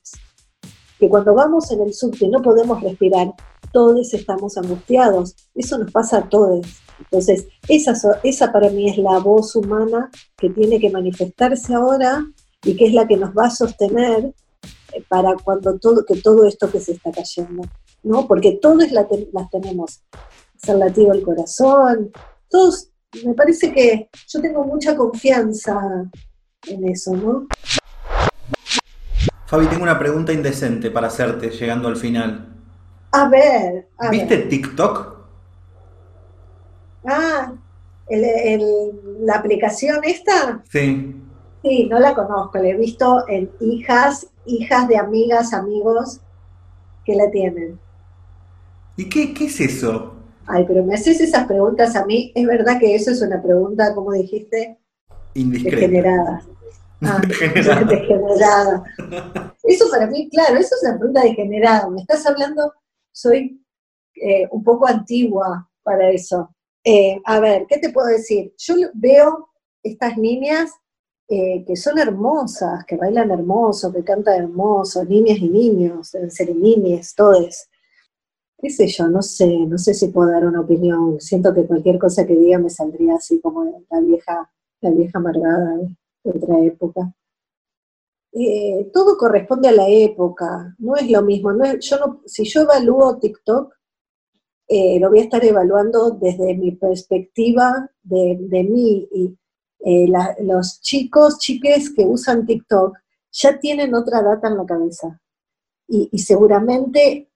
Que 0.99 1.09
cuando 1.09 1.35
vamos 1.35 1.71
en 1.71 1.83
el 1.83 1.93
subte 1.93 2.29
no 2.29 2.41
podemos 2.41 2.81
respirar, 2.83 3.33
todos 3.73 4.13
estamos 4.15 4.57
angustiados, 4.57 5.35
eso 5.55 5.79
nos 5.79 5.91
pasa 5.91 6.19
a 6.19 6.29
todos 6.29 6.67
entonces, 7.05 7.47
esa, 7.69 7.95
esa 8.23 8.53
para 8.53 8.71
mí 8.71 8.89
es 8.89 8.99
la 8.99 9.19
voz 9.19 9.57
humana 9.57 10.11
que 10.37 10.51
tiene 10.51 10.79
que 10.79 10.91
manifestarse 10.91 11.75
ahora 11.75 12.25
y 12.65 12.77
que 12.77 12.87
es 12.87 12.95
la 12.95 13.07
que 13.07 13.17
nos 13.17 13.31
va 13.31 13.47
a 13.47 13.51
sostener 13.51 14.35
eh, 14.93 15.05
para 15.09 15.35
cuando 15.43 15.79
todo, 15.79 16.05
que 16.05 16.17
todo 16.21 16.47
esto 16.47 16.71
que 16.71 16.81
se 16.81 16.93
está 16.93 17.11
cayendo, 17.11 17.63
¿no? 18.03 18.26
Porque 18.26 18.59
todos 18.61 18.90
las 18.90 19.07
tenemos, 19.50 20.03
es 20.61 20.68
el 20.68 20.78
latido 20.78 21.12
del 21.12 21.22
corazón, 21.22 22.11
todos, 22.48 22.90
me 23.24 23.34
parece 23.34 23.72
que 23.72 24.09
yo 24.28 24.40
tengo 24.40 24.64
mucha 24.64 24.96
confianza 24.96 26.05
en 26.66 26.88
eso, 26.88 27.14
¿no? 27.14 27.46
Fabi, 29.46 29.66
tengo 29.66 29.82
una 29.82 29.98
pregunta 29.98 30.32
indecente 30.32 30.90
para 30.90 31.09
hacerte 31.09 31.50
llegando 31.50 31.88
al 31.88 31.96
final. 31.96 32.48
A 33.12 33.28
ver, 33.28 33.88
¿Viste 34.11 34.38
TikTok? 34.38 35.12
Ah, 37.05 37.53
la 38.09 39.34
aplicación 39.34 40.00
esta. 40.05 40.62
Sí. 40.70 41.16
Sí, 41.62 41.86
no 41.88 41.98
la 42.00 42.14
conozco, 42.14 42.59
la 42.59 42.68
he 42.68 42.76
visto 42.76 43.28
en 43.28 43.50
hijas, 43.61 44.26
hijas 44.46 44.88
de 44.88 44.96
amigas, 44.96 45.53
amigos 45.53 46.20
que 47.05 47.14
la 47.14 47.30
tienen. 47.30 47.78
¿Y 48.97 49.09
qué, 49.09 49.32
qué 49.34 49.47
es 49.47 49.61
eso? 49.61 50.14
Ay, 50.47 50.64
pero 50.66 50.84
me 50.84 50.95
haces 50.95 51.20
esas 51.20 51.47
preguntas 51.47 51.97
a 51.97 52.05
mí. 52.05 52.32
Es 52.34 52.47
verdad 52.47 52.78
que 52.78 52.95
eso 52.95 53.11
es 53.11 53.22
una 53.22 53.43
pregunta, 53.43 53.95
como 53.95 54.12
dijiste, 54.12 54.78
Indiscreta. 55.34 55.76
degenerada. 55.76 56.43
Ah, 57.05 57.20
degenerada. 57.20 58.84
Eso 59.64 59.90
para 59.90 60.07
mí, 60.07 60.28
claro, 60.30 60.57
eso 60.57 60.76
es 60.76 60.88
una 60.88 60.97
pregunta 60.97 61.22
degenerada. 61.22 61.90
Me 61.90 62.01
estás 62.01 62.24
hablando 62.26 62.72
soy 63.12 63.62
eh, 64.14 64.49
un 64.51 64.64
poco 64.64 64.86
antigua 64.86 65.68
para 65.82 66.11
eso. 66.11 66.55
Eh, 66.84 67.20
a 67.24 67.38
ver, 67.40 67.66
¿qué 67.68 67.78
te 67.78 67.90
puedo 67.90 68.09
decir? 68.09 68.55
Yo 68.59 68.74
veo 68.95 69.51
estas 69.82 70.16
niñas 70.16 70.70
eh, 71.28 71.64
que 71.66 71.76
son 71.76 71.99
hermosas, 71.99 72.84
que 72.84 72.97
bailan 72.97 73.30
hermoso, 73.30 73.93
que 73.93 74.03
cantan 74.03 74.43
hermoso, 74.43 75.05
niñas 75.05 75.38
y 75.38 75.49
niños, 75.49 76.12
deben 76.12 76.30
ser 76.30 76.55
niñas, 76.55 77.14
todos. 77.14 77.68
¿Qué 78.63 78.71
sé 78.71 78.87
yo? 78.87 79.09
No 79.09 79.23
sé, 79.23 79.49
no 79.67 79.77
sé 79.77 79.93
si 79.93 80.07
puedo 80.09 80.31
dar 80.31 80.47
una 80.47 80.61
opinión. 80.61 81.21
Siento 81.21 81.53
que 81.53 81.67
cualquier 81.67 81.99
cosa 81.99 82.25
que 82.25 82.37
diga 82.37 82.59
me 82.59 82.71
saldría 82.71 83.17
así 83.17 83.41
como 83.41 83.65
la 83.65 84.01
vieja, 84.01 84.53
la 84.81 84.91
vieja 84.91 85.19
amargada 85.19 85.79
de 86.23 86.31
otra 86.31 86.61
época. 86.61 87.13
Eh, 88.33 88.89
todo 88.93 89.19
corresponde 89.19 89.69
a 89.69 89.73
la 89.73 89.89
época, 89.89 90.77
no 90.79 90.95
es 90.95 91.11
lo 91.11 91.23
mismo. 91.23 91.53
No 91.53 91.65
yo 91.75 91.99
no, 91.99 92.23
si 92.25 92.45
yo 92.45 92.63
evalúo 92.63 93.19
TikTok, 93.19 93.75
eh, 94.69 95.01
lo 95.01 95.11
voy 95.11 95.19
a 95.19 95.25
estar 95.25 95.45
evaluando 95.45 96.13
desde 96.13 96.55
mi 96.55 96.71
perspectiva 96.73 97.91
de, 98.05 98.67
mí 98.71 99.09
y 99.13 99.37
eh, 99.81 100.07
los 100.41 100.81
chicos, 100.81 101.39
chiques 101.41 101.93
que 101.93 102.07
usan 102.07 102.47
TikTok 102.47 102.97
ya 103.33 103.59
tienen 103.59 103.93
otra 103.95 104.23
data 104.23 104.47
en 104.47 104.57
la 104.57 104.67
cabeza 104.67 105.21
y, 105.89 106.17
seguramente 106.19 107.32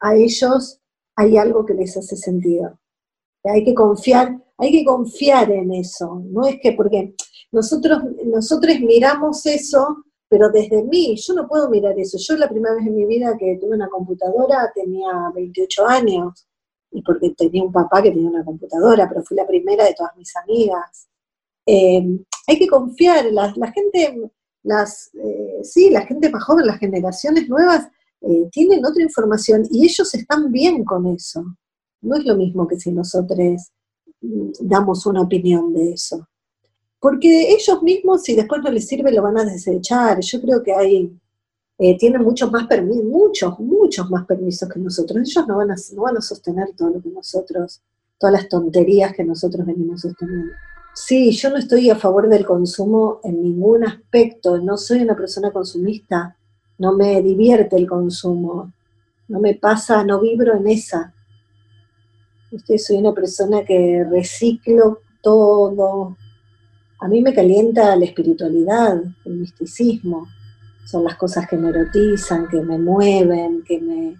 a 0.00 0.14
ellos 0.16 0.80
hay 1.16 1.36
algo 1.36 1.64
que 1.64 1.74
les 1.74 1.96
hace 1.96 2.16
sentido. 2.16 2.78
Hay 3.44 3.64
que 3.64 3.74
confiar, 3.74 4.42
hay 4.58 4.72
que 4.72 4.84
confiar 4.84 5.50
en 5.50 5.72
eso. 5.72 6.22
No 6.24 6.46
es 6.46 6.58
que 6.60 6.72
porque 6.72 7.14
nosotros, 7.52 8.02
nosotros 8.24 8.80
miramos 8.80 9.46
eso 9.46 10.04
pero 10.30 10.48
desde 10.48 10.84
mí, 10.84 11.16
yo 11.16 11.34
no 11.34 11.48
puedo 11.48 11.68
mirar 11.68 11.98
eso. 11.98 12.16
Yo 12.16 12.36
la 12.36 12.48
primera 12.48 12.76
vez 12.76 12.86
en 12.86 12.94
mi 12.94 13.04
vida 13.04 13.36
que 13.36 13.58
tuve 13.60 13.74
una 13.74 13.88
computadora 13.88 14.70
tenía 14.72 15.10
28 15.34 15.86
años, 15.88 16.46
y 16.92 17.02
porque 17.02 17.30
tenía 17.30 17.64
un 17.64 17.72
papá 17.72 18.00
que 18.00 18.12
tenía 18.12 18.30
una 18.30 18.44
computadora, 18.44 19.08
pero 19.08 19.24
fui 19.24 19.36
la 19.36 19.46
primera 19.46 19.84
de 19.84 19.94
todas 19.94 20.16
mis 20.16 20.34
amigas. 20.36 21.08
Eh, 21.66 22.20
hay 22.46 22.58
que 22.60 22.68
confiar, 22.68 23.24
la, 23.32 23.52
la 23.56 23.72
gente, 23.72 24.30
las, 24.62 25.10
eh, 25.14 25.58
sí, 25.64 25.90
la 25.90 26.06
gente 26.06 26.30
más 26.30 26.44
joven, 26.44 26.66
las 26.66 26.78
generaciones 26.78 27.48
nuevas, 27.48 27.88
eh, 28.22 28.48
tienen 28.52 28.84
otra 28.84 29.02
información 29.02 29.66
y 29.70 29.84
ellos 29.84 30.14
están 30.14 30.50
bien 30.50 30.84
con 30.84 31.06
eso. 31.06 31.44
No 32.02 32.16
es 32.16 32.24
lo 32.24 32.36
mismo 32.36 32.66
que 32.66 32.78
si 32.78 32.92
nosotros 32.92 33.70
mm, 34.20 34.50
damos 34.60 35.06
una 35.06 35.22
opinión 35.22 35.72
de 35.72 35.92
eso 35.92 36.26
porque 37.00 37.50
ellos 37.52 37.82
mismos, 37.82 38.22
si 38.22 38.36
después 38.36 38.62
no 38.62 38.70
les 38.70 38.86
sirve, 38.86 39.10
lo 39.10 39.22
van 39.22 39.38
a 39.38 39.44
desechar. 39.44 40.20
Yo 40.20 40.40
creo 40.40 40.62
que 40.62 40.72
hay, 40.74 41.10
eh, 41.78 41.96
tienen 41.98 42.22
muchos 42.22 42.52
más 42.52 42.66
permisos, 42.66 43.04
muchos, 43.04 43.58
muchos 43.58 44.10
más 44.10 44.26
permisos 44.26 44.68
que 44.68 44.78
nosotros. 44.78 45.26
Ellos 45.26 45.48
no 45.48 45.56
van, 45.56 45.70
a, 45.70 45.76
no 45.94 46.02
van 46.02 46.18
a 46.18 46.20
sostener 46.20 46.68
todo 46.76 46.90
lo 46.90 47.00
que 47.00 47.08
nosotros, 47.08 47.80
todas 48.18 48.34
las 48.34 48.48
tonterías 48.48 49.14
que 49.14 49.24
nosotros 49.24 49.66
venimos 49.66 50.02
sosteniendo. 50.02 50.52
Sí, 50.94 51.30
yo 51.30 51.48
no 51.48 51.56
estoy 51.56 51.88
a 51.88 51.96
favor 51.96 52.28
del 52.28 52.44
consumo 52.44 53.20
en 53.24 53.42
ningún 53.42 53.84
aspecto, 53.84 54.58
no 54.58 54.76
soy 54.76 55.00
una 55.00 55.16
persona 55.16 55.50
consumista, 55.52 56.36
no 56.80 56.92
me 56.92 57.22
divierte 57.22 57.76
el 57.76 57.86
consumo, 57.86 58.72
no 59.28 59.38
me 59.38 59.54
pasa, 59.54 60.02
no 60.02 60.20
vibro 60.20 60.56
en 60.56 60.66
esa. 60.66 61.14
soy 62.76 62.96
una 62.96 63.14
persona 63.14 63.64
que 63.64 64.04
reciclo 64.10 65.00
todo, 65.22 66.16
a 67.02 67.08
mí 67.08 67.22
me 67.22 67.32
calienta 67.32 67.96
la 67.96 68.04
espiritualidad, 68.04 69.02
el 69.24 69.32
misticismo. 69.32 70.26
Son 70.84 71.02
las 71.02 71.16
cosas 71.16 71.48
que 71.48 71.56
me 71.56 71.70
erotizan, 71.70 72.46
que 72.46 72.60
me 72.60 72.78
mueven, 72.78 73.62
que 73.66 73.80
me, 73.80 74.16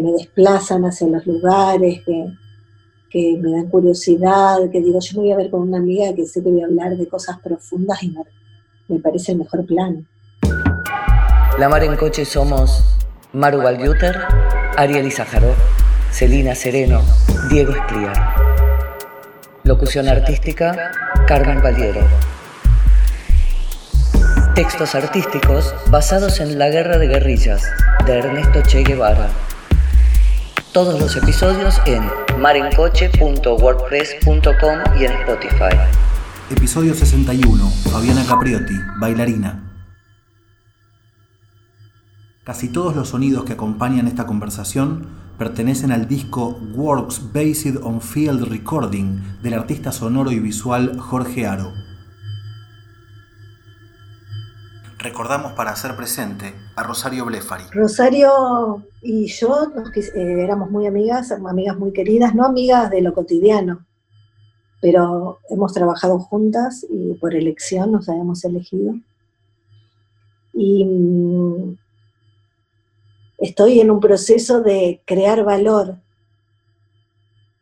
me 0.00 0.12
desplazan 0.12 0.84
hacia 0.84 1.08
los 1.08 1.26
lugares, 1.26 2.02
que, 2.04 3.38
me 3.38 3.50
dan 3.50 3.68
curiosidad, 3.68 4.70
que 4.70 4.80
digo, 4.80 5.00
yo 5.00 5.16
me 5.16 5.22
voy 5.22 5.32
a 5.32 5.36
ver 5.36 5.50
con 5.50 5.62
una 5.62 5.78
amiga 5.78 6.14
que 6.14 6.24
sé 6.24 6.40
que 6.40 6.50
voy 6.50 6.60
a 6.60 6.66
hablar 6.66 6.96
de 6.96 7.08
cosas 7.08 7.40
profundas 7.40 8.00
y 8.04 8.14
me, 8.88 9.00
parece 9.00 9.32
el 9.32 9.38
mejor 9.38 9.66
plan. 9.66 10.06
La 11.60 11.68
Mar 11.68 11.84
en 11.84 11.94
Coche 11.94 12.24
somos 12.24 12.82
Maru 13.34 13.60
Valdiuter, 13.60 14.18
Ariel 14.78 15.06
Izajarov, 15.06 15.54
Celina 16.10 16.54
Sereno, 16.54 17.02
Diego 17.50 17.72
Espriar. 17.72 18.34
Locución 19.64 20.08
artística, 20.08 20.90
Carmen 21.26 21.62
Valiero. 21.62 22.00
Textos 24.54 24.94
artísticos 24.94 25.74
basados 25.90 26.40
en 26.40 26.58
La 26.58 26.70
Guerra 26.70 26.96
de 26.96 27.08
Guerrillas, 27.08 27.70
de 28.06 28.20
Ernesto 28.20 28.62
Che 28.62 28.82
Guevara. 28.82 29.28
Todos 30.72 30.98
los 30.98 31.14
episodios 31.14 31.78
en 31.84 32.10
marencoche.wordpress.com 32.40 34.78
y 34.98 35.04
en 35.04 35.12
Spotify. 35.12 35.76
Episodio 36.50 36.94
61. 36.94 37.70
Fabiana 37.92 38.24
Capriotti, 38.26 38.80
bailarina. 38.98 39.69
Casi 42.44 42.70
todos 42.70 42.96
los 42.96 43.10
sonidos 43.10 43.44
que 43.44 43.52
acompañan 43.52 44.08
esta 44.08 44.26
conversación 44.26 45.06
pertenecen 45.36 45.92
al 45.92 46.08
disco 46.08 46.58
Works 46.74 47.32
Based 47.34 47.76
on 47.82 48.00
Field 48.00 48.44
Recording 48.48 49.20
del 49.42 49.54
artista 49.54 49.92
sonoro 49.92 50.32
y 50.32 50.38
visual 50.38 50.98
Jorge 50.98 51.46
Aro. 51.46 51.70
Recordamos 54.98 55.52
para 55.52 55.70
hacer 55.72 55.94
presente 55.96 56.54
a 56.76 56.82
Rosario 56.82 57.26
Blefari. 57.26 57.64
Rosario 57.72 58.84
y 59.02 59.26
yo 59.26 59.72
eh, 59.94 60.36
éramos 60.42 60.70
muy 60.70 60.86
amigas, 60.86 61.32
amigas 61.32 61.76
muy 61.76 61.92
queridas, 61.92 62.34
no 62.34 62.46
amigas 62.46 62.88
de 62.88 63.02
lo 63.02 63.12
cotidiano, 63.12 63.84
pero 64.80 65.40
hemos 65.50 65.74
trabajado 65.74 66.18
juntas 66.18 66.86
y 66.88 67.12
por 67.14 67.34
elección 67.34 67.92
nos 67.92 68.08
habíamos 68.08 68.42
elegido. 68.44 68.94
Y 70.54 70.84
mm, 70.84 71.79
estoy 73.40 73.80
en 73.80 73.90
un 73.90 74.00
proceso 74.00 74.60
de 74.60 75.00
crear 75.06 75.42
valor 75.44 75.96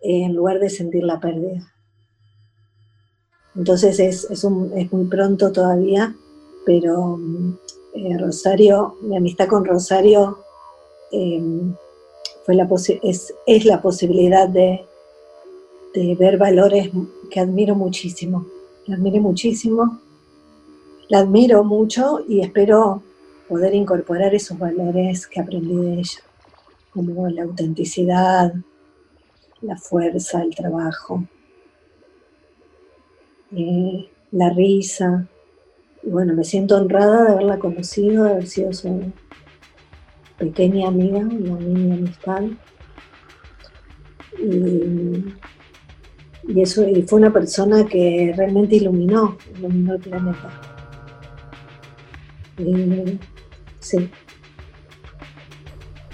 en 0.01 0.35
lugar 0.35 0.59
de 0.59 0.71
sentir 0.71 1.05
la 1.05 1.21
pérdida. 1.21 1.73
Entonces 3.55 3.99
es, 3.99 4.45
muy 4.45 5.07
pronto 5.07 5.51
todavía, 5.51 6.15
pero 6.65 7.19
eh, 7.95 8.17
Rosario, 8.19 8.97
mi 9.03 9.17
amistad 9.17 9.49
con 9.49 9.65
Rosario 9.65 10.39
em, 11.11 11.75
fue 12.45 12.55
la 12.55 12.69
es, 13.03 13.35
es, 13.47 13.65
la 13.65 13.83
posibilidad 13.83 14.49
de, 14.49 14.85
de, 15.95 16.15
ver 16.15 16.39
valores 16.39 16.91
que 17.31 17.41
admiro 17.41 17.75
muchísimo. 17.75 18.47
La 18.87 18.95
admiro 18.95 19.21
muchísimo, 19.21 19.99
la 21.09 21.21
admiro 21.21 21.65
mucho 21.65 22.21
y 22.29 22.41
espero 22.41 23.03
poder 23.49 23.75
incorporar 23.75 24.35
esos 24.35 24.59
valores 24.59 25.27
que 25.27 25.41
aprendí 25.41 25.75
de 25.75 25.95
ella, 25.95 26.21
como 26.93 27.29
la 27.29 27.45
autenticidad, 27.45 28.53
la 29.63 29.77
fuerza, 29.77 30.43
el 30.43 30.55
trabajo, 30.55 31.25
eh, 33.57 34.09
la 34.33 34.51
risa. 34.51 35.27
Y 36.03 36.11
bueno, 36.11 36.35
me 36.35 36.45
siento 36.45 36.77
honrada 36.77 37.25
de 37.25 37.33
haberla 37.33 37.59
conocido, 37.59 38.25
de 38.25 38.31
haber 38.31 38.47
sido 38.47 38.73
su 38.73 39.13
pequeña 40.39 40.89
amiga, 40.89 41.19
una 41.19 41.57
mini 41.57 41.93
amistad. 41.93 42.43
Y, 44.39 45.35
y, 46.49 46.61
eso, 46.61 46.87
y 46.87 47.03
fue 47.03 47.19
una 47.19 47.33
persona 47.33 47.85
que 47.87 48.33
realmente 48.37 48.77
iluminó, 48.77 49.37
iluminó 49.57 49.95
el 49.95 50.01
planeta. 50.01 50.69
Sí. 53.89 54.11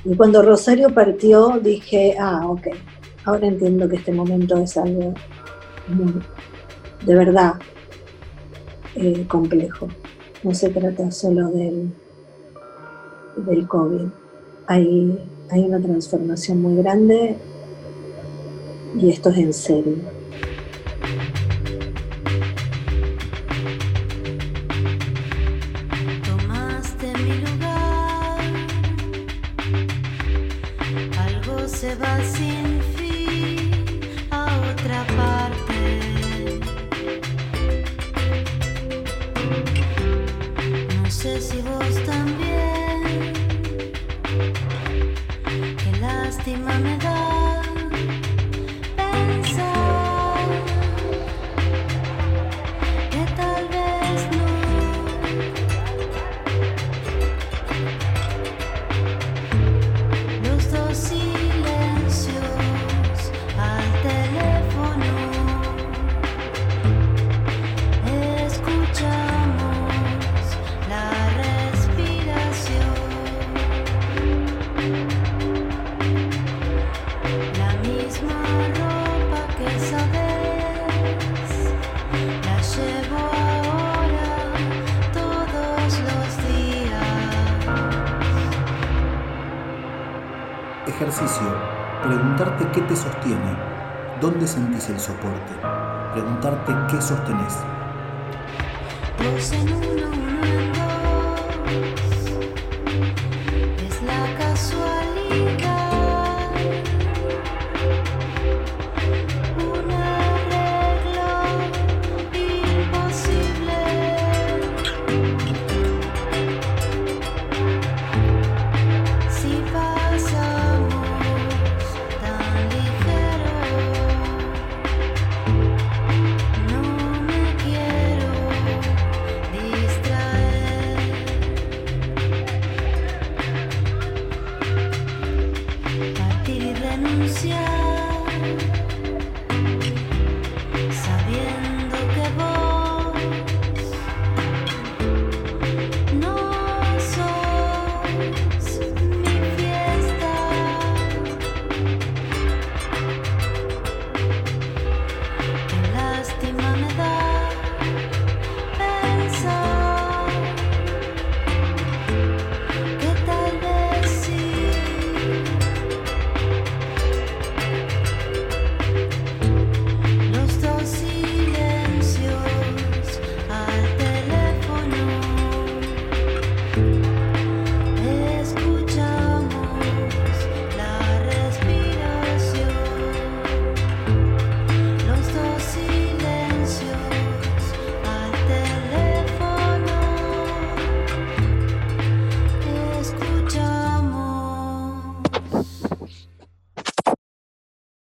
Y 0.04 0.14
cuando 0.14 0.42
Rosario 0.42 0.94
partió 0.94 1.58
dije, 1.60 2.14
ah, 2.20 2.46
ok, 2.46 2.68
ahora 3.24 3.48
entiendo 3.48 3.88
que 3.88 3.96
este 3.96 4.12
momento 4.12 4.56
es 4.58 4.76
algo 4.76 5.12
muy, 5.88 6.22
de 7.04 7.14
verdad, 7.16 7.54
eh, 8.94 9.24
complejo. 9.26 9.88
No 10.44 10.54
se 10.54 10.68
trata 10.68 11.10
solo 11.10 11.48
del, 11.48 11.90
del 13.38 13.66
COVID. 13.66 14.06
Hay, 14.68 15.18
hay 15.50 15.60
una 15.64 15.80
transformación 15.80 16.62
muy 16.62 16.76
grande 16.76 17.36
y 19.00 19.10
esto 19.10 19.30
es 19.30 19.38
en 19.38 19.52
serio. 19.52 19.96